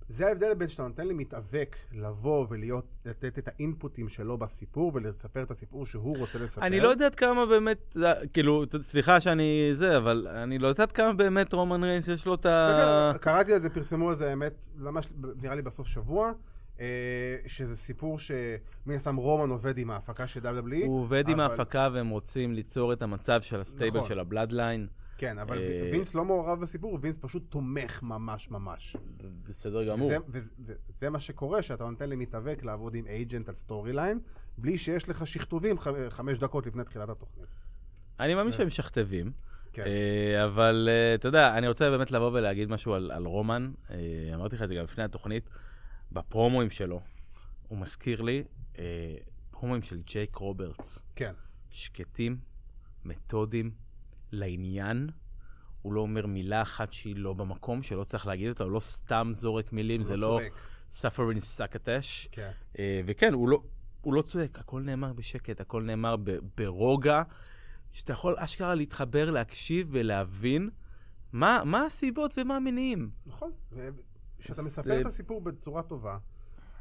זה 0.10 0.28
ההבדל 0.28 0.54
בין 0.54 0.70
שאתה 0.70 0.84
נותן 0.84 1.08
למתאבק 1.08 1.76
לבוא 1.92 2.46
ולהיות, 2.50 2.86
לתת 3.06 3.40
את 3.40 3.48
האינפוטים 3.48 4.08
שלו 4.10 4.38
בסיפור 4.38 4.92
ולספר 4.96 5.44
את 5.44 5.52
הסיפור 5.52 5.86
שהוא 5.86 6.18
רוצה 6.18 6.40
לספר. 6.40 6.62
אני 6.62 6.80
לא 6.80 6.90
יודעת 6.90 7.16
כמה 7.16 7.46
באמת, 7.46 7.98
כאילו, 8.34 8.64
סליחה 8.82 9.20
שאני 9.22 9.70
זה, 9.74 9.98
אבל 9.98 10.28
אני 10.28 10.60
לא 10.60 10.68
יודעת 10.68 10.92
כמה 10.92 11.14
באמת 11.14 11.54
רומן 11.54 11.84
ריינס 11.84 12.08
יש 12.08 12.26
לו 12.26 12.34
את 12.36 12.46
ה... 12.46 13.10
אגב, 13.12 13.18
קראתי 13.22 13.54
על 13.54 13.62
זה, 13.62 13.70
פרסמו 13.70 14.10
על 14.10 14.16
זה, 14.16 14.30
האמת, 14.30 14.68
ממש 14.78 15.08
נראה 15.42 15.56
לי 15.56 15.62
בסוף 15.62 15.88
שבוע, 15.88 16.32
אה, 16.80 16.86
שזה 17.48 17.76
סיפור 17.76 18.20
שמן 18.20 18.96
הסתם 18.96 19.16
רומן 19.16 19.50
עובד 19.50 19.78
עם 19.78 19.92
ההפקה 19.92 20.28
של 20.28 20.40
WWE. 20.40 20.86
הוא 20.86 21.02
עובד 21.02 21.30
עם 21.30 21.40
אבל- 21.40 21.52
ההפקה 21.52 21.90
והם 21.94 22.10
רוצים 22.10 22.54
ליצור 22.54 22.94
את 22.94 23.02
המצב 23.02 23.42
של 23.42 23.62
ה 23.62 23.67
stable 23.67 23.98
נכון. 23.98 24.10
של 24.10 24.20
הבלאדליין. 24.20 24.88
כן, 25.20 25.38
אבל 25.40 25.58
אה, 25.58 25.90
וינס 25.92 26.14
לא 26.14 26.26
מעורב 26.26 26.62
בסיפור, 26.62 26.98
וינס 27.02 27.18
פשוט 27.22 27.44
תומך 27.50 28.04
ממש 28.04 28.52
ממש. 28.52 28.96
בסדר 29.48 29.84
גמור. 29.84 30.08
וזה, 30.08 30.18
וזה, 30.30 30.74
וזה 30.90 31.10
מה 31.10 31.20
שקורה, 31.20 31.64
שאתה 31.64 31.84
נותן 31.84 32.10
למתאבק 32.10 32.64
לעבוד 32.64 32.96
עם 32.96 33.08
agent 33.08 33.50
על 33.50 33.56
storyline, 33.56 34.20
בלי 34.58 34.78
שיש 34.78 35.10
לך 35.10 35.28
שכתובים 35.28 35.76
חמש 36.10 36.40
דקות 36.40 36.66
לפני 36.68 36.84
תחילת 36.84 37.10
התוכנית. 37.10 37.48
אני 38.20 38.36
מאמין 38.36 38.52
שהם 38.52 38.68
משכתבים, 38.68 39.32
כן. 39.74 39.84
אה, 39.86 40.46
אבל 40.46 40.90
אה, 40.92 41.16
אתה 41.16 41.28
יודע, 41.28 41.58
אני 41.58 41.68
רוצה 41.68 41.90
באמת 41.90 42.12
לבוא 42.12 42.32
ולהגיד 42.34 42.70
משהו 42.70 42.94
על, 42.94 43.12
על 43.12 43.26
רומן. 43.26 43.72
אה, 43.90 43.98
אמרתי 44.36 44.56
לך 44.56 44.62
את 44.62 44.68
זה 44.68 44.76
גם 44.76 44.84
לפני 44.84 45.04
התוכנית. 45.04 45.50
בפרומואים 46.12 46.70
שלו, 46.70 47.02
הוא 47.68 47.78
מזכיר 47.78 48.22
לי 48.22 48.44
אה, 48.80 49.16
פרומואים 49.52 49.82
של 49.82 50.02
ג'ייק 50.02 50.36
רוברטס. 50.36 51.04
כן. 51.16 51.34
שקטים, 51.70 52.38
מתודיים, 53.06 53.72
לעניין. 54.32 55.10
הוא 55.82 55.94
לא 55.94 56.02
אומר 56.02 56.26
מילה 56.26 56.62
אחת 56.62 56.94
שהיא 56.94 57.16
לא 57.18 57.34
במקום, 57.34 57.82
שלא 57.84 58.04
צריך 58.04 58.28
להגיד 58.28 58.50
אותה, 58.50 58.64
הוא 58.64 58.72
לא 58.72 58.80
סתם 58.80 59.30
זורק 59.34 59.74
מילים, 59.74 60.04
זה 60.04 60.18
לא 60.18 60.40
צודק. 60.42 60.54
suffering 61.16 61.40
סקטש. 61.40 62.28
כן. 62.32 62.52
אה, 62.80 63.02
וכן, 63.06 63.34
הוא 63.34 63.50
לא, 63.50 63.62
הוא 64.02 64.14
לא 64.14 64.22
צועק, 64.22 64.60
הכל 64.60 64.82
נאמר 64.82 65.14
בשקט, 65.14 65.62
הכל 65.62 65.84
נאמר 65.84 66.16
ברוגע, 66.58 67.22
שאתה 67.92 68.14
יכול 68.14 68.36
אשכרה 68.38 68.76
להתחבר, 68.76 69.32
להקשיב 69.32 69.88
ולהבין 69.92 70.70
מה, 71.34 71.62
מה 71.66 71.86
הסיבות 71.86 72.34
ומה 72.38 72.56
המניעים. 72.56 73.10
נכון. 73.26 73.52
וכשאתה 73.72 74.54
זה- 74.54 74.62
מספר 74.64 75.02
את 75.02 75.06
הסיפור 75.06 75.42
בצורה 75.42 75.84
טובה, 75.84 76.18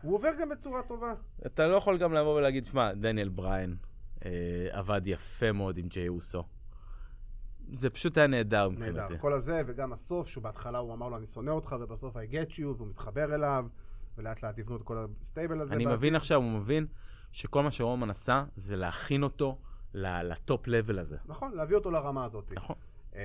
הוא 0.03 0.15
עובר 0.15 0.31
גם 0.41 0.49
בצורה 0.49 0.83
טובה. 0.83 1.15
אתה 1.47 1.67
לא 1.67 1.75
יכול 1.77 1.99
גם 1.99 2.13
לבוא 2.15 2.35
ולהגיד, 2.37 2.65
שמע, 2.65 2.93
דניאל 2.95 3.29
בריין 3.29 3.77
אה, 4.25 4.31
עבד 4.71 5.01
יפה 5.07 5.53
מאוד 5.53 5.79
עם 5.79 5.89
ג'יי 5.89 6.09
אוסו. 6.09 6.45
זה 7.71 7.91
פשוט 7.91 8.19
היה 8.19 8.27
נהדר 8.27 8.69
מבחינתי. 8.69 8.99
נהדר. 8.99 9.19
כל 9.19 9.33
הזה, 9.33 9.63
וגם 9.67 9.93
הסוף, 9.93 10.29
שהוא 10.29 10.43
בהתחלה 10.45 10.79
הוא 10.79 10.95
אמר 10.95 11.09
לו, 11.09 11.17
אני 11.17 11.27
שונא 11.27 11.51
אותך, 11.51 11.77
ובסוף 11.81 12.17
I 12.17 12.19
get 12.19 12.59
you, 12.59 12.67
והוא 12.77 12.89
מתחבר 12.89 13.35
אליו, 13.35 13.67
ולאט 14.19 14.43
לאט 14.43 14.59
יבנו 14.59 14.77
את 14.77 14.83
כל 14.83 15.07
ה 15.23 15.28
stable 15.28 15.61
הזה. 15.61 15.75
אני 15.75 15.85
בעתיד. 15.85 15.99
מבין 15.99 16.17
עכשיו, 16.17 16.43
הוא 16.43 16.51
מבין 16.51 16.87
שכל 17.33 17.63
מה 17.63 17.71
שרומן 17.71 18.11
עשה 18.11 18.45
זה 18.57 18.77
להכין 18.77 19.23
אותו 19.23 19.59
ל 19.95 20.13
top 20.13 20.67
level 20.67 20.99
הזה. 20.99 21.17
נכון, 21.27 21.53
להביא 21.53 21.77
אותו 21.77 21.91
לרמה 21.91 22.25
הזאת. 22.25 22.53
נכון. 22.53 22.77
אה, 23.15 23.21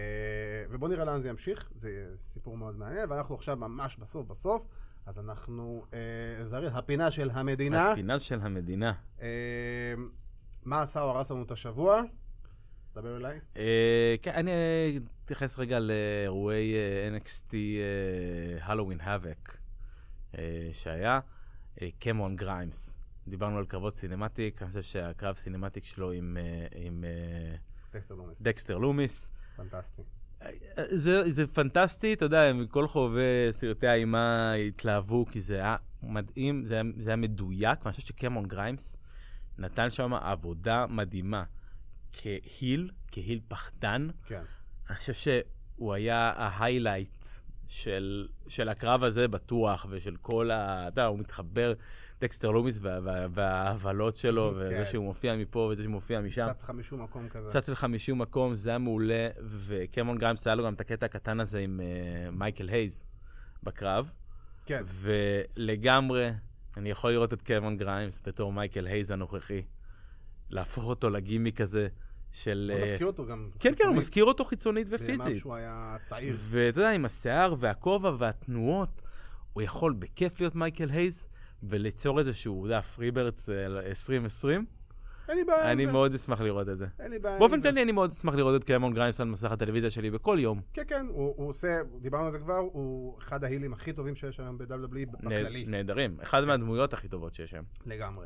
ובוא 0.69 0.89
נראה 0.89 1.05
לאן 1.05 1.21
זה 1.21 1.29
ימשיך, 1.29 1.71
זה 1.75 2.15
סיפור 2.33 2.57
מאוד 2.57 2.77
מעניין, 2.77 3.11
ואנחנו 3.11 3.35
עכשיו 3.35 3.55
ממש 3.55 3.97
בסוף 3.97 4.27
בסוף, 4.27 4.67
אז 5.05 5.19
אנחנו, 5.19 5.85
אה, 5.93 6.45
זריז, 6.45 6.71
הפינה 6.75 7.11
של 7.11 7.29
המדינה. 7.33 7.91
הפינה 7.91 8.19
של 8.19 8.39
המדינה. 8.41 8.93
אה, 9.21 9.27
מה 10.65 10.81
עשה 10.81 11.01
או 11.01 11.09
הרס 11.09 11.31
לנו 11.31 11.43
את 11.43 11.51
השבוע? 11.51 12.01
דבר 12.95 13.17
אליי. 13.17 13.39
אה, 13.57 14.15
כן, 14.21 14.31
אני 14.35 14.51
אה, 14.51 14.97
אתייחס 15.25 15.59
רגע 15.59 15.79
לאירועי 15.79 16.73
אה, 16.73 17.17
NXT 17.17 17.53
הלואוין 18.61 19.01
האבק 19.01 19.57
שהיה. 20.71 21.19
אה, 21.81 21.87
קמרון 21.99 22.35
גריימס. 22.35 22.97
דיברנו 23.27 23.57
על 23.57 23.65
קרבות 23.65 23.95
cinematic, 23.95 24.61
אני 24.61 24.67
חושב 24.69 24.81
שהקרב 24.81 25.35
cinematic 25.36 25.84
שלו 25.83 26.11
עם, 26.11 26.37
אה, 26.39 26.67
אה. 27.03 27.55
דקסטר 28.41 28.77
לומיס. 28.77 29.31
פנטסטי. 29.55 30.01
זה, 30.91 31.31
זה 31.31 31.47
פנטסטי, 31.47 32.13
אתה 32.13 32.25
יודע, 32.25 32.51
כל 32.69 32.87
חובבי 32.87 33.47
סרטי 33.51 33.87
האימה 33.87 34.53
התלהבו, 34.53 35.25
כי 35.25 35.41
זה 35.41 35.55
היה 35.55 35.75
מדהים, 36.03 36.63
זה 36.63 36.73
היה, 36.73 36.83
זה 36.97 37.09
היה 37.09 37.17
מדויק, 37.17 37.79
ואני 37.81 37.91
חושב 37.91 38.07
שקמרון 38.07 38.47
גריימס 38.47 38.97
נתן 39.57 39.89
שם 39.89 40.13
עבודה 40.13 40.85
מדהימה. 40.89 41.43
כ 42.13 42.36
heel, 42.36 42.91
כ 43.11 43.21
heel 43.21 43.39
פחדן, 43.47 44.07
כן. 44.28 44.43
אני 44.89 44.97
חושב 44.97 45.14
שהוא 45.14 45.93
היה 45.93 46.34
ה 46.36 46.44
highlight 46.44 47.26
של, 47.68 48.28
של 48.47 48.70
הקרב 48.70 49.03
הזה 49.03 49.28
בטוח, 49.28 49.86
ושל 49.89 50.16
כל 50.22 50.51
ה... 50.51 50.88
אתה 50.88 51.01
יודע, 51.01 51.05
הוא 51.05 51.20
מתחבר, 51.20 51.74
דקסטר 52.22 52.51
לומיס 52.51 52.80
וה, 52.82 52.99
וה, 53.03 53.28
וההבלות 53.32 54.16
שלו, 54.16 54.51
כן. 54.51 54.57
וזה 54.57 54.86
שהוא 54.86 55.05
מופיע 55.05 55.36
מפה 55.36 55.70
וזה 55.72 55.84
שהוא 55.84 55.91
מופיע 55.91 56.22
משם. 56.22 56.53
צץ 56.53 56.64
לך 56.64 56.70
משום 56.70 57.03
מקום 57.03 57.30
כזה. 57.30 57.49
צץ 57.49 57.70
לך 57.70 57.84
משום 57.84 58.22
מקום, 58.22 58.55
זה 58.55 58.70
היה 58.70 58.80
מעולה, 58.80 59.30
וקמרון 59.43 60.18
גריימס 60.18 60.47
היה 60.47 60.55
לו 60.55 60.66
גם 60.66 60.74
את 60.74 60.82
הקטע 60.82 61.05
הקטן 61.05 61.39
הזה 61.39 61.59
עם 61.59 61.80
אה, 61.80 62.32
מייקל 62.32 62.70
הייז 62.70 63.05
בקרב, 63.64 64.11
כן. 64.66 64.84
ולגמרי, 64.86 66.30
אני 66.78 66.89
יכול 66.89 67.11
לראות 67.11 67.34
את 67.34 67.41
קמרון 67.41 67.78
גריימס 67.78 68.22
בתור 68.26 68.53
מייקל 68.53 68.88
הייז 68.88 69.11
הנוכחי, 69.11 69.61
להפוך 70.54 70.84
אותו 70.86 71.10
לגימיק 71.10 71.62
הזה 71.62 71.88
של... 72.32 72.72
הוא 72.74 72.82
אה, 72.86 72.91
מזכיר 72.93 73.08
אותו 73.08 73.26
גם. 73.26 73.49
כן, 73.60 73.60
כן, 73.60 73.70
הוא 73.70 73.76
חיצונית, 73.78 73.97
מזכיר 73.97 74.26
אותו 74.26 74.45
חיצונית 74.45 74.88
ופיזית. 74.91 75.38
שהוא 75.38 75.56
היה 75.56 75.95
צעיר. 76.06 76.36
ואתה 76.39 76.80
יודע, 76.80 76.91
עם 76.91 77.06
השיער 77.06 77.56
והכובע 77.60 78.12
והתנועות, 78.18 79.01
הוא 79.54 79.64
יכול 79.64 79.93
בכיף 79.93 80.39
להיות 80.39 80.56
מייקל 80.56 80.89
הייז 80.89 81.28
וליצור 81.64 82.20
איזשהו, 82.20 82.66
אתה 82.66 82.74
יודע, 82.74 82.82
פריבירדס 82.82 83.49
2020. 83.49 84.66
אין 85.30 85.38
לי 85.38 85.43
בעיה 85.43 85.72
אני. 85.72 85.86
מאוד 85.86 86.14
אשמח 86.14 86.41
לראות 86.41 86.70
את 86.70 86.78
זה. 86.78 86.86
אין 86.99 87.12
לי 87.12 87.20
בעיה 87.20 87.39
באופן. 87.39 87.62
כללי, 87.62 87.82
אני 87.84 87.91
מאוד 87.91 88.12
אשמח 88.12 88.34
לראות 88.36 88.62
את 88.62 88.68
קמרון 88.67 88.93
גריימס 88.93 89.22
על 89.22 89.28
מסך 89.28 89.51
הטלוויזיה 89.51 89.89
שלי 89.89 90.12
בכל 90.12 90.38
יום. 90.39 90.62
כן, 90.74 90.84
כן, 90.88 91.06
הוא 91.10 91.49
עושה, 91.49 91.68
דיברנו 92.01 92.26
על 92.26 92.32
זה 92.32 92.39
כבר, 92.39 92.58
הוא 92.58 93.18
אחד 93.20 93.43
ההילים 93.43 93.74
הכי 93.74 93.93
טובים 93.93 94.16
שיש 94.16 94.39
היום 94.39 94.58
ב-WWE 94.58 95.12
בכללי. 95.12 95.66
נה- 95.66 95.72
נהדרים. 95.72 96.18
אחת 96.24 96.43
מהדמויות 96.43 96.93
הכי 96.93 97.08
טובות 97.08 97.34
שיש 97.34 97.54
היום. 97.54 97.66
לגמרי. 97.86 98.26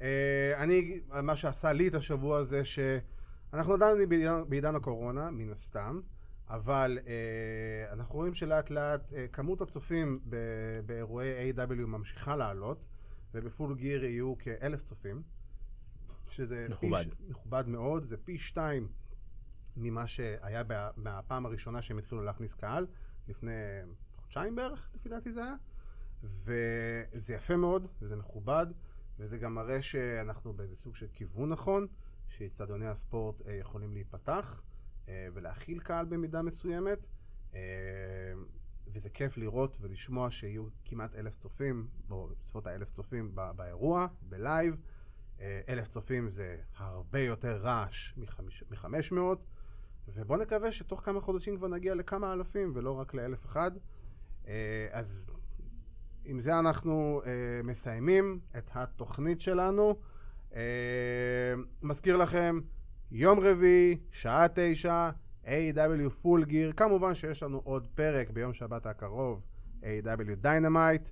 אה, 0.00 0.62
אני, 0.62 1.00
מה 1.22 1.36
שעשה 1.36 1.72
לי 1.72 1.88
את 1.88 1.94
השבוע 1.94 2.44
זה 2.44 2.62
שאנחנו 2.64 3.74
עדיין 3.74 4.08
בעידן, 4.08 4.42
בעידן 4.48 4.74
הקורונה, 4.74 5.30
מן 5.30 5.52
הסתם, 5.52 6.00
אבל 6.48 6.98
אה, 7.06 7.92
אנחנו 7.92 8.14
רואים 8.14 8.34
שלאט 8.34 8.70
לאט 8.70 9.12
אה, 9.12 9.26
כמות 9.32 9.60
הצופים 9.60 10.20
ב- 10.28 10.80
באירועי 10.86 11.52
A.W. 11.52 11.86
ממשיכה 11.86 12.36
לעלות, 12.36 12.86
ובפול 13.34 13.74
גיר 13.74 14.04
יהיו 14.04 14.34
כאלף 14.38 14.82
צופים, 14.82 15.22
שזה 16.28 16.66
מכובד. 16.70 17.04
פי, 17.04 17.24
מכובד 17.28 17.68
מאוד, 17.68 18.04
זה 18.04 18.16
פי 18.16 18.38
שתיים 18.38 18.88
ממה 19.76 20.06
שהיה 20.06 20.64
בה, 20.64 20.90
מהפעם 20.96 21.46
הראשונה 21.46 21.82
שהם 21.82 21.98
התחילו 21.98 22.22
להכניס 22.22 22.54
קהל, 22.54 22.86
לפני 23.28 23.52
חודשיים 24.16 24.56
בערך, 24.56 24.90
לפי 24.94 25.08
דעתי 25.08 25.32
זה 25.32 25.40
היה. 25.42 25.54
וזה 26.44 27.34
יפה 27.34 27.56
מאוד, 27.56 27.86
וזה 28.02 28.16
מכובד, 28.16 28.66
וזה 29.18 29.38
גם 29.38 29.54
מראה 29.54 29.82
שאנחנו 29.82 30.52
באיזה 30.52 30.76
סוג 30.76 30.96
של 30.96 31.06
כיוון 31.12 31.48
נכון, 31.48 31.86
שאיצטדיוני 32.28 32.86
הספורט 32.86 33.46
אה, 33.46 33.54
יכולים 33.54 33.92
להיפתח 33.92 34.62
אה, 35.08 35.28
ולהכיל 35.34 35.80
קהל 35.80 36.06
במידה 36.06 36.42
מסוימת, 36.42 36.98
אה, 37.54 37.60
וזה 38.86 39.10
כיף 39.10 39.36
לראות 39.36 39.76
ולשמוע 39.80 40.30
שיהיו 40.30 40.66
כמעט 40.84 41.14
אלף 41.14 41.36
צופים, 41.36 41.86
או 42.10 42.28
בסביבות 42.40 42.66
האלף 42.66 42.90
צופים 42.90 43.34
באירוע, 43.56 44.06
בלייב. 44.22 44.76
אלף 45.68 45.88
צופים 45.88 46.28
זה 46.28 46.56
הרבה 46.76 47.20
יותר 47.20 47.56
רעש 47.56 48.14
מחמש 48.70 49.12
מאות, 49.12 49.46
ובוא 50.08 50.36
נקווה 50.36 50.72
שתוך 50.72 51.00
כמה 51.04 51.20
חודשים 51.20 51.56
כבר 51.56 51.68
נגיע 51.68 51.94
לכמה 51.94 52.32
אלפים 52.32 52.72
ולא 52.74 52.92
רק 52.92 53.14
לאלף 53.14 53.46
אחד. 53.46 53.70
אז 54.90 55.30
עם 56.28 56.40
זה 56.40 56.58
אנחנו 56.58 57.22
אה, 57.26 57.30
מסיימים 57.64 58.38
את 58.58 58.70
התוכנית 58.74 59.40
שלנו. 59.40 59.96
אה, 60.54 60.60
מזכיר 61.82 62.16
לכם, 62.16 62.60
יום 63.10 63.40
רביעי, 63.40 63.98
שעה 64.10 64.46
תשע, 64.54 65.10
AEW 65.44 66.10
פול 66.22 66.44
גיר. 66.44 66.72
כמובן 66.72 67.14
שיש 67.14 67.42
לנו 67.42 67.60
עוד 67.64 67.86
פרק 67.94 68.30
ביום 68.30 68.52
שבת 68.52 68.86
הקרוב, 68.86 69.42
AEW 69.82 70.34
דיינמייט. 70.40 71.08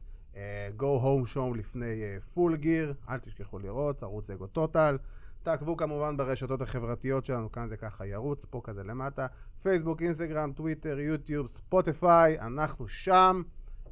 go 0.78 1.00
home 1.02 1.34
show 1.34 1.56
לפני 1.56 2.02
פול 2.34 2.56
גיר, 2.56 2.94
אל 3.08 3.18
תשכחו 3.18 3.58
לראות, 3.58 4.02
ערוץ 4.02 4.30
אגו 4.30 4.46
טוטל. 4.46 4.98
תעקבו 5.42 5.76
כמובן 5.76 6.16
ברשתות 6.16 6.62
החברתיות 6.62 7.24
שלנו, 7.24 7.52
כאן 7.52 7.68
זה 7.68 7.76
ככה 7.76 8.06
ירוץ, 8.06 8.44
פה 8.44 8.60
כזה 8.64 8.82
למטה. 8.82 9.26
פייסבוק, 9.62 10.02
אינסטגרם, 10.02 10.52
טוויטר, 10.52 10.98
יוטיוב, 10.98 11.48
ספוטיפיי, 11.48 12.40
אנחנו 12.40 12.88
שם. 12.88 13.42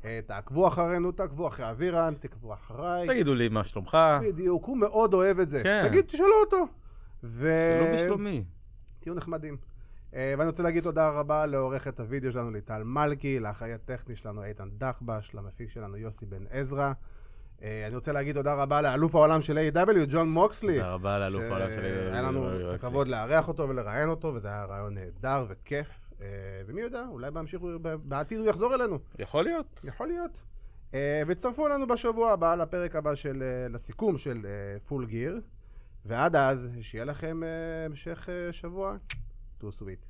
אה, 0.05 0.21
תעקבו 0.27 0.69
אחרינו, 0.69 1.13
תעקבו 1.13 1.49
אחרי 1.49 1.71
אבירן, 1.71 2.15
תעקבו 2.21 2.55
אחריי. 2.55 3.09
תגידו 3.09 3.35
לי 3.35 3.49
מה 3.49 3.65
שלומך, 3.65 3.99
בדיוק, 4.23 4.65
הוא 4.65 4.77
מאוד 4.77 5.15
אוהב 5.15 5.41
את 5.41 5.51
זה. 5.51 5.63
כן. 5.63 5.89
תגיד, 5.89 6.05
תשאלו 6.05 6.35
אותו. 6.45 6.67
ו... 7.25 7.49
שלא 7.81 7.95
בשלומי. 7.95 8.45
תהיו 9.01 9.15
נחמדים. 9.15 9.57
אה, 10.15 10.35
ואני 10.39 10.49
רוצה 10.51 10.63
להגיד 10.63 10.83
תודה 10.83 11.09
רבה 11.09 11.47
לעורכת 11.47 12.01
הוידאו 12.01 12.33
שלנו 12.33 12.51
ליטל 12.51 12.83
מלכי, 12.85 13.41
לאחראי 13.41 13.73
הטכני 13.73 14.17
שלנו 14.17 14.45
איתן 14.45 14.69
דחבש, 14.79 15.35
למפיק 15.35 15.71
שלנו 15.71 15.97
יוסי 15.97 16.27
בן 16.27 16.45
עזרא. 16.51 16.93
אה, 17.63 17.85
אני 17.87 17.95
רוצה 17.95 18.13
להגיד 18.13 18.35
תודה 18.35 18.55
רבה 18.55 18.83
לאלוף 18.83 19.15
העולם 19.15 19.43
של 19.43 19.59
AEW, 19.59 20.07
ג'ון 20.09 20.31
מוקסלי. 20.31 20.75
תודה 20.75 20.93
רבה 20.93 21.19
לאלוף 21.19 21.43
העולם 21.43 21.71
של 21.73 21.85
היה 22.13 22.23
לנו 22.23 22.75
את 22.75 22.75
הכבוד 22.75 23.09
לארח 23.09 23.49
אותו 23.49 23.69
ולראיין 23.69 24.09
אותו, 24.09 24.35
וזה 24.35 24.49
היה 24.49 24.65
ריאיון 24.65 24.95
נהדר 24.95 25.45
וכיף. 25.49 25.89
אה, 26.23 26.27
ומי 26.67 26.81
יודע, 26.81 27.05
אולי 27.09 27.31
בהמשך, 27.31 27.61
בעתיד 28.05 28.39
הוא 28.39 28.47
יחזור 28.47 28.75
אלינו. 28.75 28.99
יכול 29.19 29.45
להיות. 29.45 29.81
יכול 29.85 30.07
להיות. 30.07 30.41
אה, 30.95 31.23
והצטרפו 31.27 31.67
אלינו 31.67 31.87
בשבוע 31.87 32.33
הבא 32.33 32.55
לפרק 32.55 32.97
הבא 32.97 33.15
של, 33.15 33.43
אה, 33.43 33.69
לסיכום 33.69 34.19
של 34.19 34.47
Full 34.87 35.07
Gear. 35.07 35.41
ועד 36.05 36.37
אז, 36.37 36.69
שיהיה 36.81 37.05
לכם 37.05 37.41
המשך 37.87 38.29
שבוע. 38.53 38.97
Too 39.59 39.73
Sweet. 39.73 40.01